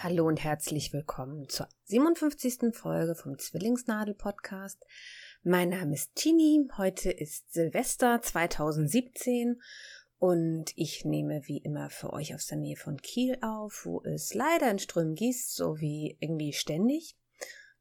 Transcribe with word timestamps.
Hallo 0.00 0.28
und 0.28 0.44
herzlich 0.44 0.92
willkommen 0.92 1.48
zur 1.48 1.68
57. 1.86 2.72
Folge 2.72 3.16
vom 3.16 3.36
Zwillingsnadel 3.36 4.14
Podcast. 4.14 4.86
Mein 5.42 5.70
Name 5.70 5.94
ist 5.94 6.14
Tini. 6.14 6.68
Heute 6.76 7.10
ist 7.10 7.52
Silvester 7.52 8.22
2017 8.22 9.60
und 10.20 10.66
ich 10.76 11.04
nehme 11.04 11.40
wie 11.48 11.58
immer 11.58 11.90
für 11.90 12.12
euch 12.12 12.32
aus 12.32 12.46
der 12.46 12.58
Nähe 12.58 12.76
von 12.76 12.98
Kiel 12.98 13.38
auf, 13.40 13.86
wo 13.86 14.00
es 14.04 14.34
leider 14.34 14.70
in 14.70 14.78
Strömen 14.78 15.16
gießt, 15.16 15.56
so 15.56 15.80
wie 15.80 16.16
irgendwie 16.20 16.52
ständig. 16.52 17.16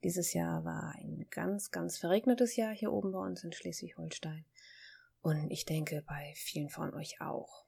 Dieses 0.03 0.34
Jahr 0.34 0.66
war 0.66 0.95
ein 0.97 1.28
ganz, 1.29 1.69
ganz 1.69 1.99
verregnetes 1.99 2.55
Jahr 2.55 2.73
hier 2.73 2.91
oben 2.91 3.11
bei 3.11 3.19
uns 3.19 3.44
in 3.44 3.51
Schleswig-Holstein. 3.51 4.44
Und 5.22 5.51
ich 5.51 5.66
denke 5.66 6.03
bei 6.07 6.34
vielen 6.35 6.69
von 6.69 6.95
euch 6.95 7.22
auch. 7.22 7.66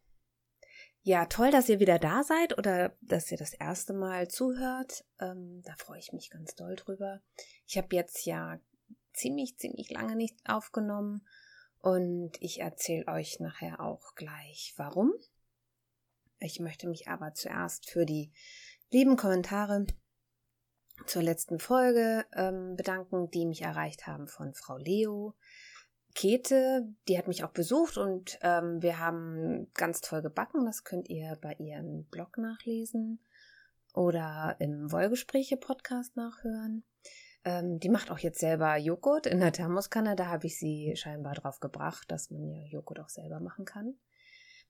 Ja, 1.10 1.26
toll, 1.26 1.50
dass 1.50 1.68
ihr 1.70 1.80
wieder 1.80 1.98
da 1.98 2.24
seid 2.24 2.56
oder 2.60 2.96
dass 3.02 3.32
ihr 3.32 3.38
das 3.40 3.56
erste 3.56 3.94
Mal 3.94 4.28
zuhört. 4.28 5.06
Ähm, 5.20 5.64
da 5.66 5.74
freue 5.76 5.98
ich 5.98 6.14
mich 6.14 6.30
ganz 6.30 6.54
doll 6.54 6.76
drüber. 6.76 7.20
Ich 7.66 7.80
habe 7.80 7.96
jetzt 7.96 8.28
ja 8.28 8.60
ziemlich, 9.14 9.58
ziemlich 9.58 9.90
lange 9.90 10.16
nicht 10.16 10.38
aufgenommen 10.46 11.28
und 11.80 12.34
ich 12.42 12.60
erzähle 12.60 13.08
euch 13.08 13.40
nachher 13.40 13.80
auch 13.80 14.14
gleich 14.14 14.76
warum. 14.78 15.12
Ich 16.38 16.60
möchte 16.60 16.88
mich 16.88 17.08
aber 17.08 17.34
zuerst 17.34 17.90
für 17.90 18.06
die 18.06 18.32
lieben 18.92 19.18
Kommentare 19.18 19.88
zur 21.08 21.24
letzten 21.24 21.58
Folge 21.58 22.28
ähm, 22.34 22.76
bedanken, 22.76 23.32
die 23.32 23.48
mich 23.48 23.64
erreicht 23.64 24.06
haben 24.06 24.28
von 24.28 24.54
Frau 24.54 24.78
Leo, 24.78 25.34
Käthe, 26.16 26.88
die 27.08 27.18
hat 27.18 27.28
mich 27.28 27.44
auch 27.44 27.52
besucht 27.52 27.98
und 27.98 28.40
ähm, 28.42 28.82
wir 28.82 29.00
haben 29.00 29.68
ganz 29.74 30.02
toll 30.02 30.22
gebacken. 30.22 30.66
Das 30.66 30.84
könnt 30.84 31.10
ihr 31.10 31.38
bei 31.42 31.54
ihrem 31.54 32.06
Blog 32.06 32.38
nachlesen 32.38 33.20
oder 33.94 34.56
im 34.60 34.92
Wollgespräche-Podcast 34.92 36.16
nachhören. 36.16 36.84
Ähm, 37.46 37.80
die 37.80 37.90
macht 37.90 38.12
auch 38.12 38.20
jetzt 38.20 38.40
selber 38.40 38.76
Joghurt 38.78 39.28
in 39.28 39.40
der 39.40 39.54
Thermoskanne. 39.54 40.16
Da 40.16 40.28
habe 40.28 40.48
ich 40.48 40.58
sie 40.58 40.96
scheinbar 40.96 41.36
drauf 41.36 41.60
gebracht, 41.60 42.12
dass 42.12 42.32
man 42.32 42.50
ja 42.50 42.64
Joghurt 42.66 43.00
auch 43.00 43.10
selber 43.10 43.40
machen 43.40 43.66
kann. 43.66 43.96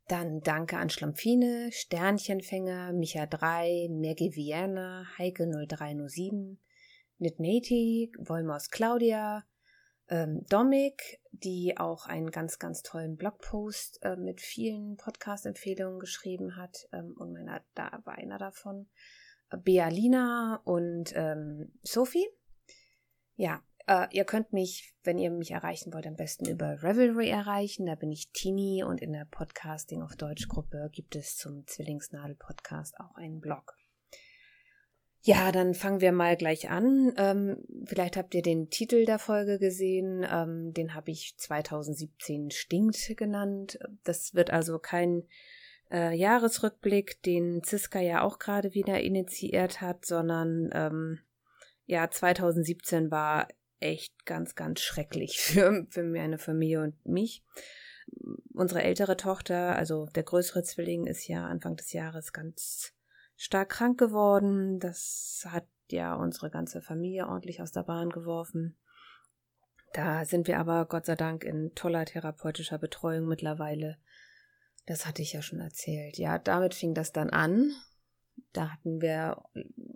Dann 0.07 0.41
danke 0.41 0.78
an 0.78 0.89
Schlampfine, 0.89 1.72
Sternchenfänger, 1.72 2.94
Micha 2.94 3.28
3, 3.28 3.89
Maggie 3.91 4.35
Vienna, 4.35 5.05
Heike 5.17 5.45
0307, 5.47 6.59
Nitneti, 7.19 8.11
Wolmos 8.17 8.69
Claudia, 8.69 9.44
ähm, 10.09 10.46
Domik, 10.50 11.22
die 11.31 11.78
auch 11.78 12.06
einen 12.06 12.31
ganz, 12.31 12.59
ganz 12.59 12.81
tollen 12.81 13.16
Blogpost 13.16 14.00
äh, 14.03 14.16
mit 14.16 14.42
vielen 14.42 14.97
Podcast-Empfehlungen 14.97 16.00
geschrieben 16.00 16.56
hat 16.56 16.88
ähm, 16.92 17.16
und 17.18 17.34
meiner, 17.34 17.62
da 17.75 18.02
war 18.03 18.16
einer 18.16 18.38
davon. 18.38 18.90
Bealina 19.64 20.62
und 20.64 21.12
ähm, 21.16 21.72
Sophie. 21.81 22.28
Ja, 23.36 23.64
äh, 23.88 24.08
ihr 24.12 24.25
könnt 24.25 24.53
mich, 24.53 24.94
wenn 25.03 25.18
ihr 25.18 25.31
mich 25.31 25.52
erreichen 25.52 25.94
wollt, 25.94 26.06
am 26.06 26.16
besten 26.16 26.47
über 26.47 26.84
Revelry 26.84 27.30
erreichen. 27.30 27.88
Da 27.88 27.96
bin 27.96 28.12
ich 28.12 28.31
Tini 28.31 28.84
und 28.84 29.02
in 29.02 29.14
der 29.14 29.26
Podcasting 29.26 30.03
auf 30.03 30.16
Deutsch 30.16 30.47
Gruppe 30.47 30.90
gibt 30.91 31.16
es 31.16 31.36
zum 31.36 31.66
Zwillingsnadel 31.66 32.36
Podcast 32.36 33.00
auch 33.00 33.16
einen 33.16 33.40
Blog. 33.40 33.78
Ja, 35.22 35.52
dann 35.52 35.74
fangen 35.74 36.00
wir 36.00 36.13
mal 36.13 36.38
gleich 36.38 36.69
an. 36.69 37.13
Ähm, 37.18 37.57
vielleicht 37.85 38.16
habt 38.16 38.34
ihr 38.34 38.41
den 38.41 38.69
Titel 38.69 39.06
der 39.06 39.19
Folge 39.19 39.59
gesehen. 39.59 40.25
Ähm, 40.30 40.74
den 40.74 40.94
habe 40.94 41.12
ich 41.12 41.35
2017 41.38 42.52
Stinkt 42.52 43.18
genannt. 43.18 43.79
Das 44.03 44.34
wird 44.34 44.52
also 44.52 44.79
kein 44.79 45.24
äh, 45.91 46.16
Jahresrückblick, 46.16 47.22
den 47.24 47.63
Ziska 47.63 48.00
ja 48.00 48.22
auch 48.22 48.40
gerade 48.40 48.74
wieder 48.74 49.02
initiiert 49.02 49.81
hat, 49.81 50.06
sondern 50.06 50.69
ähm, 50.74 51.19
ja, 51.85 52.09
2017 52.09 53.12
war 53.12 53.47
echt 53.79 54.25
ganz, 54.25 54.56
ganz 54.56 54.79
schrecklich 54.79 55.40
für, 55.41 55.85
für 55.90 56.03
meine 56.03 56.38
Familie 56.38 56.81
und 56.81 57.06
mich. 57.06 57.44
Unsere 58.53 58.84
ältere 58.84 59.18
Tochter, 59.18 59.75
also 59.75 60.08
der 60.16 60.24
größere 60.24 60.63
Zwilling, 60.63 61.06
ist 61.06 61.28
ja 61.28 61.46
Anfang 61.46 61.75
des 61.75 61.94
Jahres 61.94 62.34
ganz 62.34 62.94
stark 63.39 63.69
krank 63.69 63.97
geworden. 63.97 64.79
Das 64.79 65.47
hat 65.50 65.66
ja 65.88 66.13
unsere 66.13 66.51
ganze 66.51 66.81
Familie 66.81 67.27
ordentlich 67.27 67.61
aus 67.61 67.72
der 67.72 67.83
Bahn 67.83 68.09
geworfen. 68.09 68.77
Da 69.94 70.25
sind 70.25 70.47
wir 70.47 70.59
aber 70.59 70.85
Gott 70.85 71.05
sei 71.05 71.16
Dank 71.16 71.45
in 71.45 71.73
toller 71.73 72.05
therapeutischer 72.05 72.78
Betreuung 72.78 73.28
mittlerweile. 73.28 73.97
Das 74.85 75.05
hatte 75.05 75.22
ich 75.22 75.34
ja 75.34 75.41
schon 75.41 75.61
erzählt. 75.61 76.17
Ja, 76.17 76.37
damit 76.37 76.75
fing 76.75 76.93
das 76.93 77.14
dann 77.14 77.29
an. 77.29 77.72
Da 78.52 78.72
hatten 78.73 79.02
wir 79.02 79.41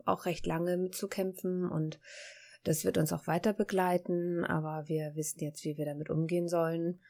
auch 0.06 0.26
recht 0.26 0.46
lange 0.46 0.78
mitzukämpfen 0.78 1.70
und 1.70 2.00
das 2.64 2.86
wird 2.86 2.98
uns 2.98 3.12
auch 3.12 3.28
weiter 3.28 3.52
begleiten, 3.52 4.46
aber 4.46 4.88
wir 4.88 5.16
wissen 5.16 5.42
jetzt, 5.42 5.66
wie 5.66 5.78
wir 5.78 5.86
damit 5.86 6.10
umgehen 6.10 6.48
sollen. 6.48 7.02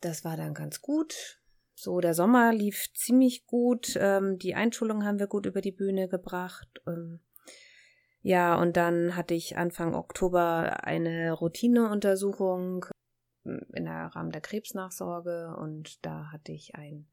Das 0.00 0.24
war 0.24 0.36
dann 0.36 0.52
ganz 0.52 0.82
gut. 0.82 1.40
So, 1.74 2.00
der 2.00 2.14
Sommer 2.14 2.52
lief 2.52 2.92
ziemlich 2.94 3.46
gut. 3.46 3.96
Ähm, 3.98 4.38
die 4.38 4.54
Einschulung 4.54 5.04
haben 5.04 5.18
wir 5.18 5.26
gut 5.26 5.46
über 5.46 5.60
die 5.60 5.72
Bühne 5.72 6.08
gebracht. 6.08 6.68
Ähm, 6.86 7.20
ja, 8.22 8.58
und 8.60 8.76
dann 8.76 9.16
hatte 9.16 9.34
ich 9.34 9.58
Anfang 9.58 9.94
Oktober 9.94 10.84
eine 10.84 11.32
Routineuntersuchung 11.32 12.86
in 13.44 13.84
der 13.84 14.06
Rahmen 14.14 14.30
der 14.30 14.40
Krebsnachsorge 14.40 15.54
und 15.58 16.04
da 16.06 16.32
hatte 16.32 16.52
ich 16.52 16.74
einen 16.74 17.06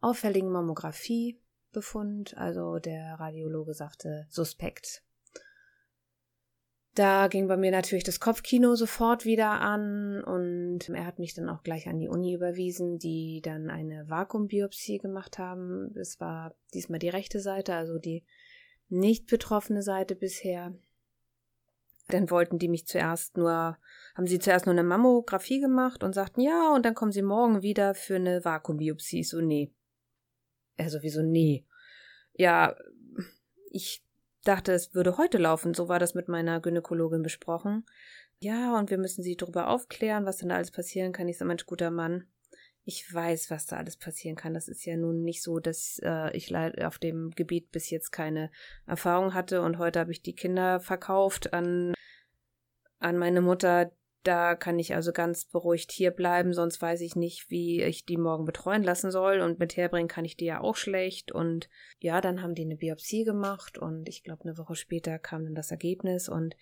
auffälligen 0.00 0.50
Mammografiebefund. 0.50 2.36
Also 2.38 2.78
der 2.78 3.20
Radiologe 3.20 3.74
sagte 3.74 4.26
suspekt. 4.30 5.02
Da 6.96 7.28
ging 7.28 7.46
bei 7.46 7.58
mir 7.58 7.70
natürlich 7.72 8.04
das 8.04 8.20
Kopfkino 8.20 8.74
sofort 8.74 9.26
wieder 9.26 9.60
an 9.60 10.24
und 10.24 10.88
er 10.88 11.04
hat 11.04 11.18
mich 11.18 11.34
dann 11.34 11.50
auch 11.50 11.62
gleich 11.62 11.88
an 11.88 11.98
die 11.98 12.08
Uni 12.08 12.32
überwiesen, 12.32 12.98
die 12.98 13.42
dann 13.44 13.68
eine 13.68 14.08
Vakuumbiopsie 14.08 14.96
gemacht 14.96 15.38
haben. 15.38 15.94
Es 15.94 16.20
war 16.20 16.54
diesmal 16.72 16.98
die 16.98 17.10
rechte 17.10 17.40
Seite, 17.40 17.74
also 17.74 17.98
die 17.98 18.24
nicht 18.88 19.26
betroffene 19.26 19.82
Seite 19.82 20.16
bisher. 20.16 20.74
Dann 22.08 22.30
wollten 22.30 22.58
die 22.58 22.68
mich 22.68 22.86
zuerst 22.86 23.36
nur, 23.36 23.76
haben 24.14 24.26
sie 24.26 24.38
zuerst 24.38 24.64
nur 24.64 24.72
eine 24.72 24.82
Mammographie 24.82 25.60
gemacht 25.60 26.02
und 26.02 26.14
sagten, 26.14 26.40
ja, 26.40 26.72
und 26.74 26.86
dann 26.86 26.94
kommen 26.94 27.12
sie 27.12 27.20
morgen 27.20 27.60
wieder 27.60 27.94
für 27.94 28.16
eine 28.16 28.42
Vakuumbiopsie. 28.42 29.22
So, 29.22 29.42
nee. 29.42 29.70
Also, 30.78 31.02
wieso 31.02 31.20
nee? 31.20 31.66
Ja, 32.32 32.74
ich 33.70 34.05
dachte, 34.48 34.72
es 34.72 34.94
würde 34.94 35.18
heute 35.18 35.38
laufen. 35.38 35.74
So 35.74 35.88
war 35.88 35.98
das 35.98 36.14
mit 36.14 36.28
meiner 36.28 36.60
Gynäkologin 36.60 37.22
besprochen. 37.22 37.84
Ja, 38.38 38.78
und 38.78 38.90
wir 38.90 38.98
müssen 38.98 39.22
sie 39.22 39.36
darüber 39.36 39.68
aufklären, 39.68 40.26
was 40.26 40.38
denn 40.38 40.50
da 40.50 40.56
alles 40.56 40.70
passieren 40.70 41.12
kann. 41.12 41.28
Ich 41.28 41.38
sage, 41.38 41.48
Mensch, 41.48 41.66
guter 41.66 41.90
Mann, 41.90 42.26
ich 42.84 43.12
weiß, 43.12 43.50
was 43.50 43.66
da 43.66 43.76
alles 43.76 43.96
passieren 43.96 44.36
kann. 44.36 44.54
Das 44.54 44.68
ist 44.68 44.84
ja 44.84 44.96
nun 44.96 45.22
nicht 45.22 45.42
so, 45.42 45.58
dass 45.58 46.00
äh, 46.04 46.34
ich 46.36 46.54
auf 46.54 46.98
dem 46.98 47.30
Gebiet 47.32 47.72
bis 47.72 47.90
jetzt 47.90 48.12
keine 48.12 48.50
Erfahrung 48.86 49.34
hatte 49.34 49.62
und 49.62 49.78
heute 49.78 49.98
habe 49.98 50.12
ich 50.12 50.22
die 50.22 50.34
Kinder 50.34 50.78
verkauft 50.78 51.52
an, 51.52 51.94
an 53.00 53.18
meine 53.18 53.40
Mutter, 53.40 53.90
da 54.26 54.56
kann 54.56 54.78
ich 54.78 54.94
also 54.94 55.12
ganz 55.12 55.44
beruhigt 55.44 55.92
hier 55.92 56.10
bleiben, 56.10 56.52
sonst 56.52 56.82
weiß 56.82 57.00
ich 57.02 57.14
nicht, 57.14 57.50
wie 57.50 57.82
ich 57.82 58.04
die 58.04 58.16
morgen 58.16 58.44
betreuen 58.44 58.82
lassen 58.82 59.10
soll. 59.10 59.40
Und 59.40 59.58
mit 59.58 59.76
herbringen 59.76 60.08
kann 60.08 60.24
ich 60.24 60.36
die 60.36 60.46
ja 60.46 60.60
auch 60.60 60.76
schlecht. 60.76 61.32
Und 61.32 61.68
ja, 62.00 62.20
dann 62.20 62.42
haben 62.42 62.54
die 62.54 62.64
eine 62.64 62.76
Biopsie 62.76 63.24
gemacht 63.24 63.78
und 63.78 64.08
ich 64.08 64.24
glaube, 64.24 64.44
eine 64.44 64.58
Woche 64.58 64.74
später 64.74 65.18
kam 65.18 65.44
dann 65.44 65.54
das 65.54 65.70
Ergebnis 65.70 66.28
und 66.28 66.56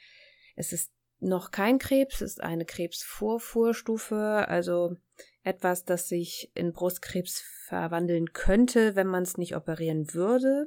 es 0.57 0.73
ist 0.73 0.93
noch 1.21 1.51
kein 1.51 1.79
Krebs, 1.79 2.21
es 2.21 2.33
ist 2.33 2.43
eine 2.43 2.67
Krebsvorvorstufe, 2.67 4.47
also 4.47 4.97
etwas, 5.43 5.85
das 5.85 6.09
sich 6.09 6.51
in 6.55 6.73
Brustkrebs 6.73 7.43
verwandeln 7.67 8.33
könnte, 8.33 8.95
wenn 8.95 9.07
man 9.07 9.23
es 9.23 9.39
nicht 9.39 9.57
operieren 9.57 10.13
würde. 10.13 10.67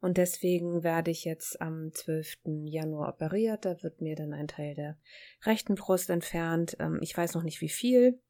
Und 0.00 0.16
deswegen 0.16 0.84
werde 0.84 1.10
ich 1.10 1.24
jetzt 1.24 1.60
am 1.60 1.92
12. 1.92 2.38
Januar 2.64 3.08
operiert. 3.08 3.64
Da 3.64 3.82
wird 3.82 4.00
mir 4.00 4.14
dann 4.14 4.32
ein 4.32 4.46
Teil 4.46 4.74
der 4.74 4.96
rechten 5.44 5.74
Brust 5.74 6.08
entfernt. 6.10 6.76
Ähm, 6.78 6.98
ich 7.02 7.16
weiß 7.16 7.34
noch 7.34 7.42
nicht 7.42 7.60
wie 7.60 7.68
viel. 7.68 8.20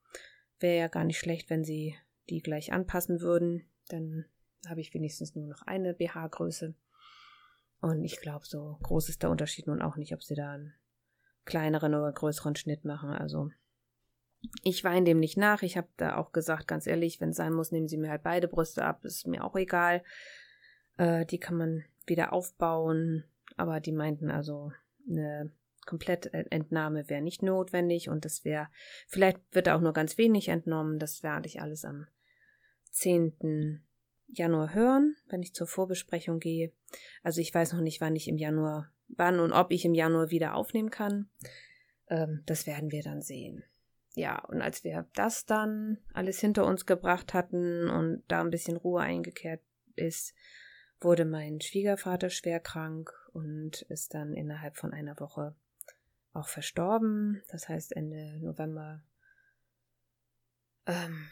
Wäre 0.59 0.79
ja 0.79 0.89
gar 0.89 1.05
nicht 1.05 1.19
schlecht, 1.19 1.51
wenn 1.51 1.65
sie 1.65 1.95
die 2.31 2.41
gleich 2.41 2.73
anpassen 2.73 3.21
würden. 3.21 3.69
Dann 3.89 4.25
habe 4.67 4.81
ich 4.81 4.95
wenigstens 4.95 5.35
nur 5.35 5.47
noch 5.47 5.63
eine 5.63 5.95
BH-Größe. 5.95 6.75
Und 7.81 8.05
ich 8.05 8.21
glaube, 8.21 8.47
so 8.47 8.79
groß 8.83 9.09
ist 9.11 9.23
der 9.23 9.31
Unterschied 9.31 9.67
nun 9.67 9.83
auch 9.83 9.97
nicht, 9.97 10.15
ob 10.15 10.23
sie 10.23 10.35
da 10.35 10.53
einen 10.53 10.75
kleineren 11.45 11.95
oder 11.95 12.13
größeren 12.13 12.57
Schnitt 12.57 12.85
machen. 12.85 13.11
Also 13.11 13.51
ich 14.63 14.85
weine 14.85 15.05
dem 15.05 15.21
nicht 15.21 15.37
nach. 15.37 15.63
Ich 15.63 15.77
habe 15.77 15.89
da 15.97 16.17
auch 16.17 16.33
gesagt, 16.33 16.67
ganz 16.67 16.87
ehrlich, 16.87 17.21
wenn 17.21 17.31
es 17.31 17.37
sein 17.37 17.53
muss, 17.53 17.73
nehmen 17.73 17.89
Sie 17.89 17.97
mir 17.97 18.11
halt 18.11 18.23
beide 18.23 18.49
Brüste 18.49 18.85
ab. 18.85 19.05
Ist 19.05 19.27
mir 19.27 19.45
auch 19.45 19.57
egal. 19.57 20.03
Äh, 20.99 21.25
die 21.25 21.39
kann 21.39 21.57
man 21.57 21.85
wieder 22.07 22.33
aufbauen, 22.33 23.25
aber 23.57 23.81
die 23.81 23.93
meinten 23.93 24.31
also, 24.31 24.73
eine 25.09 25.51
Komplettentnahme 25.87 27.09
wäre 27.09 27.23
nicht 27.23 27.43
notwendig 27.43 28.11
und 28.11 28.27
das 28.27 28.45
wäre, 28.45 28.69
vielleicht 29.07 29.41
wird 29.53 29.71
auch 29.71 29.81
nur 29.81 29.95
ganz 29.95 30.19
wenig 30.19 30.49
entnommen, 30.49 30.99
das 30.99 31.23
werde 31.23 31.47
ich 31.47 31.63
alles 31.63 31.87
am 31.87 32.07
10. 32.91 33.83
Januar 34.27 34.75
hören, 34.75 35.17
wenn 35.29 35.43
ich 35.43 35.55
zur 35.55 35.67
Vorbesprechung 35.67 36.41
gehe. 36.41 36.73
Also 37.23 37.41
ich 37.41 37.55
weiß 37.55 37.73
noch 37.73 37.81
nicht, 37.81 38.03
wann 38.03 38.17
ich 38.17 38.29
im 38.29 38.37
Januar, 38.37 38.93
wann 39.09 39.41
und 39.41 39.53
ob 39.53 39.71
ich 39.71 39.87
im 39.87 39.95
Januar 39.95 40.31
wieder 40.31 40.55
aufnehmen 40.55 40.91
kann. 40.91 41.31
Ähm, 42.09 42.43
das 42.45 42.67
werden 42.67 42.91
wir 42.91 43.03
dann 43.03 43.23
sehen. 43.23 43.65
Ja, 44.15 44.45
und 44.45 44.61
als 44.61 44.85
wir 44.85 45.07
das 45.15 45.47
dann 45.47 45.99
alles 46.13 46.41
hinter 46.41 46.67
uns 46.67 46.85
gebracht 46.85 47.33
hatten 47.33 47.89
und 47.89 48.25
da 48.29 48.41
ein 48.41 48.51
bisschen 48.51 48.77
Ruhe 48.77 49.01
eingekehrt 49.01 49.63
ist, 49.95 50.35
wurde 51.01 51.25
mein 51.25 51.61
Schwiegervater 51.61 52.31
schwer 52.31 52.61
krank 52.61 53.13
und 53.33 53.83
ist 53.83 54.15
dann 54.15 54.35
innerhalb 54.35 54.77
von 54.77 54.93
einer 54.93 55.19
Woche 55.21 55.55
auch 56.33 56.49
verstorben. 56.49 57.43
Das 57.49 57.69
heißt, 57.69 57.93
Ende 57.93 58.39
November 58.41 59.03
ähm, 60.87 61.29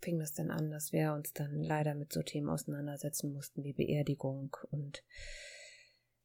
fing 0.00 0.18
das 0.18 0.32
dann 0.32 0.50
an, 0.50 0.70
dass 0.70 0.92
wir 0.92 1.12
uns 1.12 1.32
dann 1.32 1.62
leider 1.62 1.94
mit 1.94 2.12
so 2.12 2.22
Themen 2.22 2.48
auseinandersetzen 2.48 3.32
mussten 3.32 3.64
wie 3.64 3.72
Beerdigung 3.72 4.56
und 4.70 5.02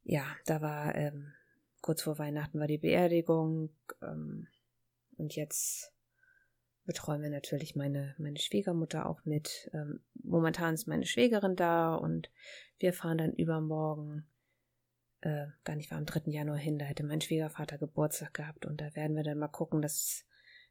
ja, 0.03 0.23
da 0.45 0.61
war 0.61 0.93
ähm, 0.95 1.33
kurz 1.81 2.03
vor 2.03 2.19
Weihnachten 2.19 2.59
war 2.59 2.67
die 2.67 2.77
Beerdigung 2.77 3.71
ähm, 4.01 4.47
und 5.17 5.35
jetzt 5.35 5.94
betreuen 6.85 7.21
wir 7.21 7.29
natürlich 7.29 7.75
meine, 7.75 8.15
meine 8.17 8.39
Schwiegermutter 8.39 9.07
auch 9.07 9.23
mit. 9.25 9.69
Ähm, 9.73 10.01
momentan 10.23 10.75
ist 10.75 10.87
meine 10.87 11.05
Schwägerin 11.05 11.55
da 11.55 11.95
und 11.95 12.29
wir 12.79 12.93
fahren 12.93 13.17
dann 13.17 13.33
übermorgen, 13.33 14.27
äh, 15.21 15.47
gar 15.63 15.75
nicht 15.75 15.91
war 15.91 15.97
am 15.97 16.05
3. 16.05 16.31
Januar 16.31 16.57
hin, 16.57 16.77
da 16.77 16.85
hätte 16.85 17.03
mein 17.03 17.21
Schwiegervater 17.21 17.77
Geburtstag 17.77 18.33
gehabt 18.33 18.65
und 18.65 18.79
da 18.81 18.95
werden 18.95 19.15
wir 19.15 19.23
dann 19.23 19.39
mal 19.39 19.47
gucken, 19.47 19.81
dass 19.81 20.25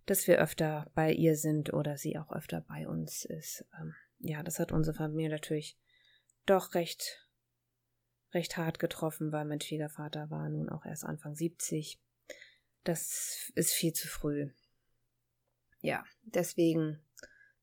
dass 0.06 0.26
wir 0.26 0.38
öfter 0.38 0.90
bei 0.94 1.12
ihr 1.12 1.36
sind 1.36 1.72
oder 1.72 1.96
sie 1.96 2.18
auch 2.18 2.30
öfter 2.32 2.60
bei 2.60 2.86
uns 2.86 3.24
ist. 3.24 3.64
Ähm, 3.78 3.94
ja, 4.18 4.42
das 4.42 4.58
hat 4.58 4.72
unsere 4.72 4.96
Familie 4.96 5.30
natürlich 5.30 5.78
doch 6.46 6.74
recht, 6.74 7.26
recht 8.32 8.56
hart 8.56 8.78
getroffen, 8.78 9.32
weil 9.32 9.44
mein 9.44 9.60
Schwiegervater 9.60 10.30
war 10.30 10.48
nun 10.48 10.68
auch 10.68 10.84
erst 10.84 11.04
Anfang 11.04 11.34
70. 11.34 12.00
Das 12.84 13.50
ist 13.54 13.72
viel 13.72 13.92
zu 13.92 14.08
früh. 14.08 14.50
Ja, 15.84 16.02
deswegen 16.22 16.98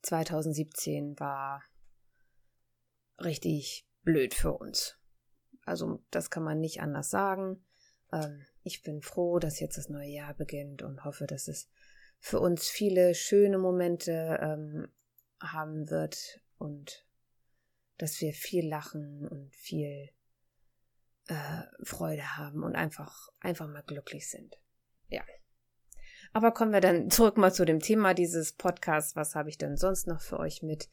2017 0.03 1.19
war 1.19 1.63
richtig 3.17 3.87
blöd 4.03 4.35
für 4.35 4.51
uns. 4.51 4.99
Also 5.65 6.03
das 6.11 6.29
kann 6.29 6.43
man 6.43 6.59
nicht 6.59 6.81
anders 6.81 7.09
sagen. 7.09 7.65
Ähm, 8.13 8.45
ich 8.61 8.83
bin 8.83 9.01
froh, 9.01 9.39
dass 9.39 9.59
jetzt 9.59 9.79
das 9.79 9.89
neue 9.89 10.09
Jahr 10.09 10.35
beginnt 10.35 10.83
und 10.83 11.03
hoffe, 11.03 11.25
dass 11.25 11.47
es 11.47 11.67
für 12.19 12.39
uns 12.39 12.69
viele 12.69 13.15
schöne 13.15 13.57
Momente 13.57 14.37
ähm, 14.39 14.87
haben 15.41 15.89
wird 15.89 16.41
und 16.59 17.07
dass 17.97 18.21
wir 18.21 18.33
viel 18.33 18.69
lachen 18.69 19.27
und 19.27 19.55
viel 19.55 20.11
äh, 21.25 21.63
Freude 21.81 22.37
haben 22.37 22.61
und 22.61 22.75
einfach, 22.75 23.29
einfach 23.39 23.67
mal 23.67 23.81
glücklich 23.81 24.29
sind. 24.29 24.59
Ja. 25.09 25.23
Aber 26.33 26.51
kommen 26.51 26.73
wir 26.73 26.81
dann 26.81 27.09
zurück 27.11 27.37
mal 27.37 27.53
zu 27.53 27.65
dem 27.65 27.79
Thema 27.79 28.13
dieses 28.13 28.53
Podcasts. 28.53 29.15
Was 29.15 29.35
habe 29.35 29.49
ich 29.49 29.57
denn 29.57 29.77
sonst 29.77 30.07
noch 30.07 30.21
für 30.21 30.39
euch 30.39 30.63
mit? 30.63 30.89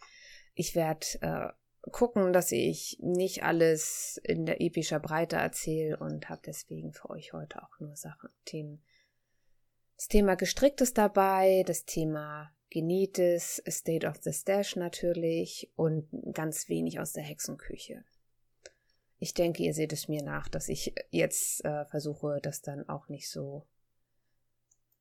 Ich 0.55 0.74
werde 0.74 1.06
äh, 1.20 1.91
gucken, 1.91 2.32
dass 2.32 2.53
ich 2.53 2.98
nicht 3.01 3.44
alles 3.44 4.20
in 4.24 4.46
der 4.46 4.60
epischer 4.60 5.01
Breite 5.01 5.36
erzähle 5.36 5.96
und 5.96 6.29
habe 6.29 6.43
deswegen 6.44 6.93
für 6.93 7.10
euch 7.10 7.32
heute 7.32 7.62
auch 7.62 7.79
nur 7.81 7.96
Sachen, 7.96 8.31
Themen 8.44 8.82
das 9.98 10.06
Thema 10.06 10.36
Gestricktes 10.36 10.94
dabei, 10.94 11.65
das 11.67 11.84
Thema 11.84 12.53
Genähtes, 12.70 13.60
State 13.69 14.06
of 14.06 14.19
the 14.20 14.32
Stash 14.32 14.77
natürlich 14.77 15.72
und 15.74 16.08
ganz 16.32 16.69
wenig 16.69 17.01
aus 17.01 17.12
der 17.12 17.24
Hexenküche. 17.24 18.05
Ich 19.19 19.34
denke, 19.34 19.65
ihr 19.65 19.74
seht 19.74 19.93
es 19.93 20.06
mir 20.06 20.22
nach, 20.22 20.48
dass 20.48 20.69
ich 20.69 20.94
jetzt 21.10 21.65
äh, 21.65 21.84
versuche, 21.86 22.39
das 22.41 22.62
dann 22.62 22.89
auch 22.89 23.08
nicht 23.08 23.29
so 23.29 23.67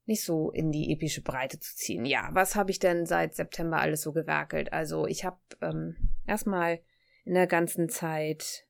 nicht 0.07 0.23
so 0.23 0.51
in 0.51 0.71
die 0.71 0.91
epische 0.91 1.21
Breite 1.21 1.59
zu 1.59 1.75
ziehen. 1.75 2.05
Ja, 2.05 2.29
was 2.31 2.55
habe 2.55 2.71
ich 2.71 2.79
denn 2.79 3.05
seit 3.05 3.35
September 3.35 3.79
alles 3.79 4.01
so 4.01 4.13
gewerkelt? 4.13 4.71
Also 4.71 5.05
ich 5.05 5.25
habe 5.25 5.39
ähm, 5.61 5.95
erstmal 6.25 6.79
in 7.25 7.33
der 7.33 7.47
ganzen 7.47 7.89
Zeit 7.89 8.65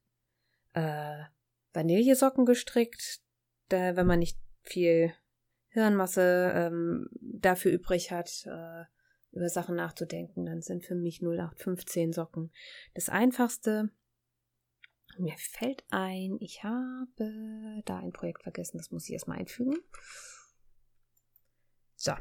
äh, 0.73 1.23
Vanillesocken 1.73 2.45
gestrickt, 2.45 3.21
da, 3.69 3.95
wenn 3.95 4.07
man 4.07 4.19
nicht 4.19 4.39
viel 4.63 5.13
Hirnmasse 5.69 6.53
ähm, 6.55 7.07
dafür 7.21 7.71
übrig 7.71 8.11
hat, 8.11 8.45
äh, 8.47 8.85
über 9.31 9.49
Sachen 9.49 9.75
nachzudenken, 9.75 10.45
dann 10.45 10.61
sind 10.61 10.85
für 10.85 10.95
mich 10.95 11.21
0815 11.21 12.13
Socken 12.13 12.51
das 12.95 13.09
einfachste. 13.09 13.91
Mir 15.19 15.35
fällt 15.37 15.83
ein, 15.89 16.37
ich 16.39 16.63
habe 16.63 17.81
da 17.85 17.97
ein 17.97 18.11
Projekt 18.11 18.43
vergessen, 18.43 18.77
das 18.77 18.91
muss 18.91 19.05
ich 19.05 19.13
erstmal 19.13 19.37
einfügen. 19.37 19.75
So, 22.07 22.13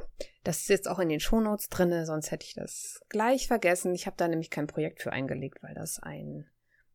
das 0.42 0.62
ist 0.62 0.68
jetzt 0.68 0.88
auch 0.88 0.98
in 0.98 1.08
den 1.08 1.20
Shownotes 1.20 1.68
drin, 1.68 2.04
sonst 2.04 2.32
hätte 2.32 2.44
ich 2.44 2.54
das 2.54 3.00
gleich 3.08 3.46
vergessen. 3.46 3.94
Ich 3.94 4.06
habe 4.06 4.16
da 4.16 4.26
nämlich 4.26 4.50
kein 4.50 4.66
Projekt 4.66 5.00
für 5.00 5.12
eingelegt, 5.12 5.62
weil 5.62 5.76
das 5.76 6.00
ein 6.00 6.50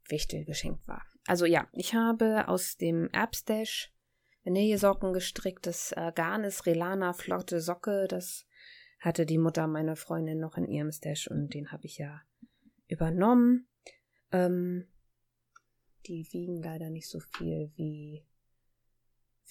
Wichtelgeschenk 0.10 0.86
war. 0.90 1.02
Also 1.26 1.46
ja, 1.46 1.70
ich 1.72 1.94
habe 1.94 2.50
aus 2.50 2.76
dem 2.76 3.10
Appstash 3.14 3.94
Vanillesocken 4.44 5.14
gestricktes 5.14 5.94
äh, 5.94 6.12
Garn 6.14 6.44
ist 6.44 6.66
Relana 6.66 7.14
flotte 7.14 7.62
Socke. 7.62 8.08
Das 8.10 8.46
hatte 9.00 9.26
die 9.26 9.38
Mutter 9.38 9.68
meiner 9.68 9.96
Freundin 9.96 10.40
noch 10.40 10.58
in 10.58 10.68
ihrem 10.68 10.92
Stash 10.92 11.30
und 11.30 11.54
den 11.54 11.72
habe 11.72 11.86
ich 11.86 11.98
ja 11.98 12.22
übernommen. 12.90 13.70
Ähm, 14.34 14.90
die 16.08 16.28
wiegen 16.34 16.62
leider 16.62 16.90
nicht 16.90 17.08
so 17.08 17.22
viel, 17.22 17.72
wie, 17.76 18.26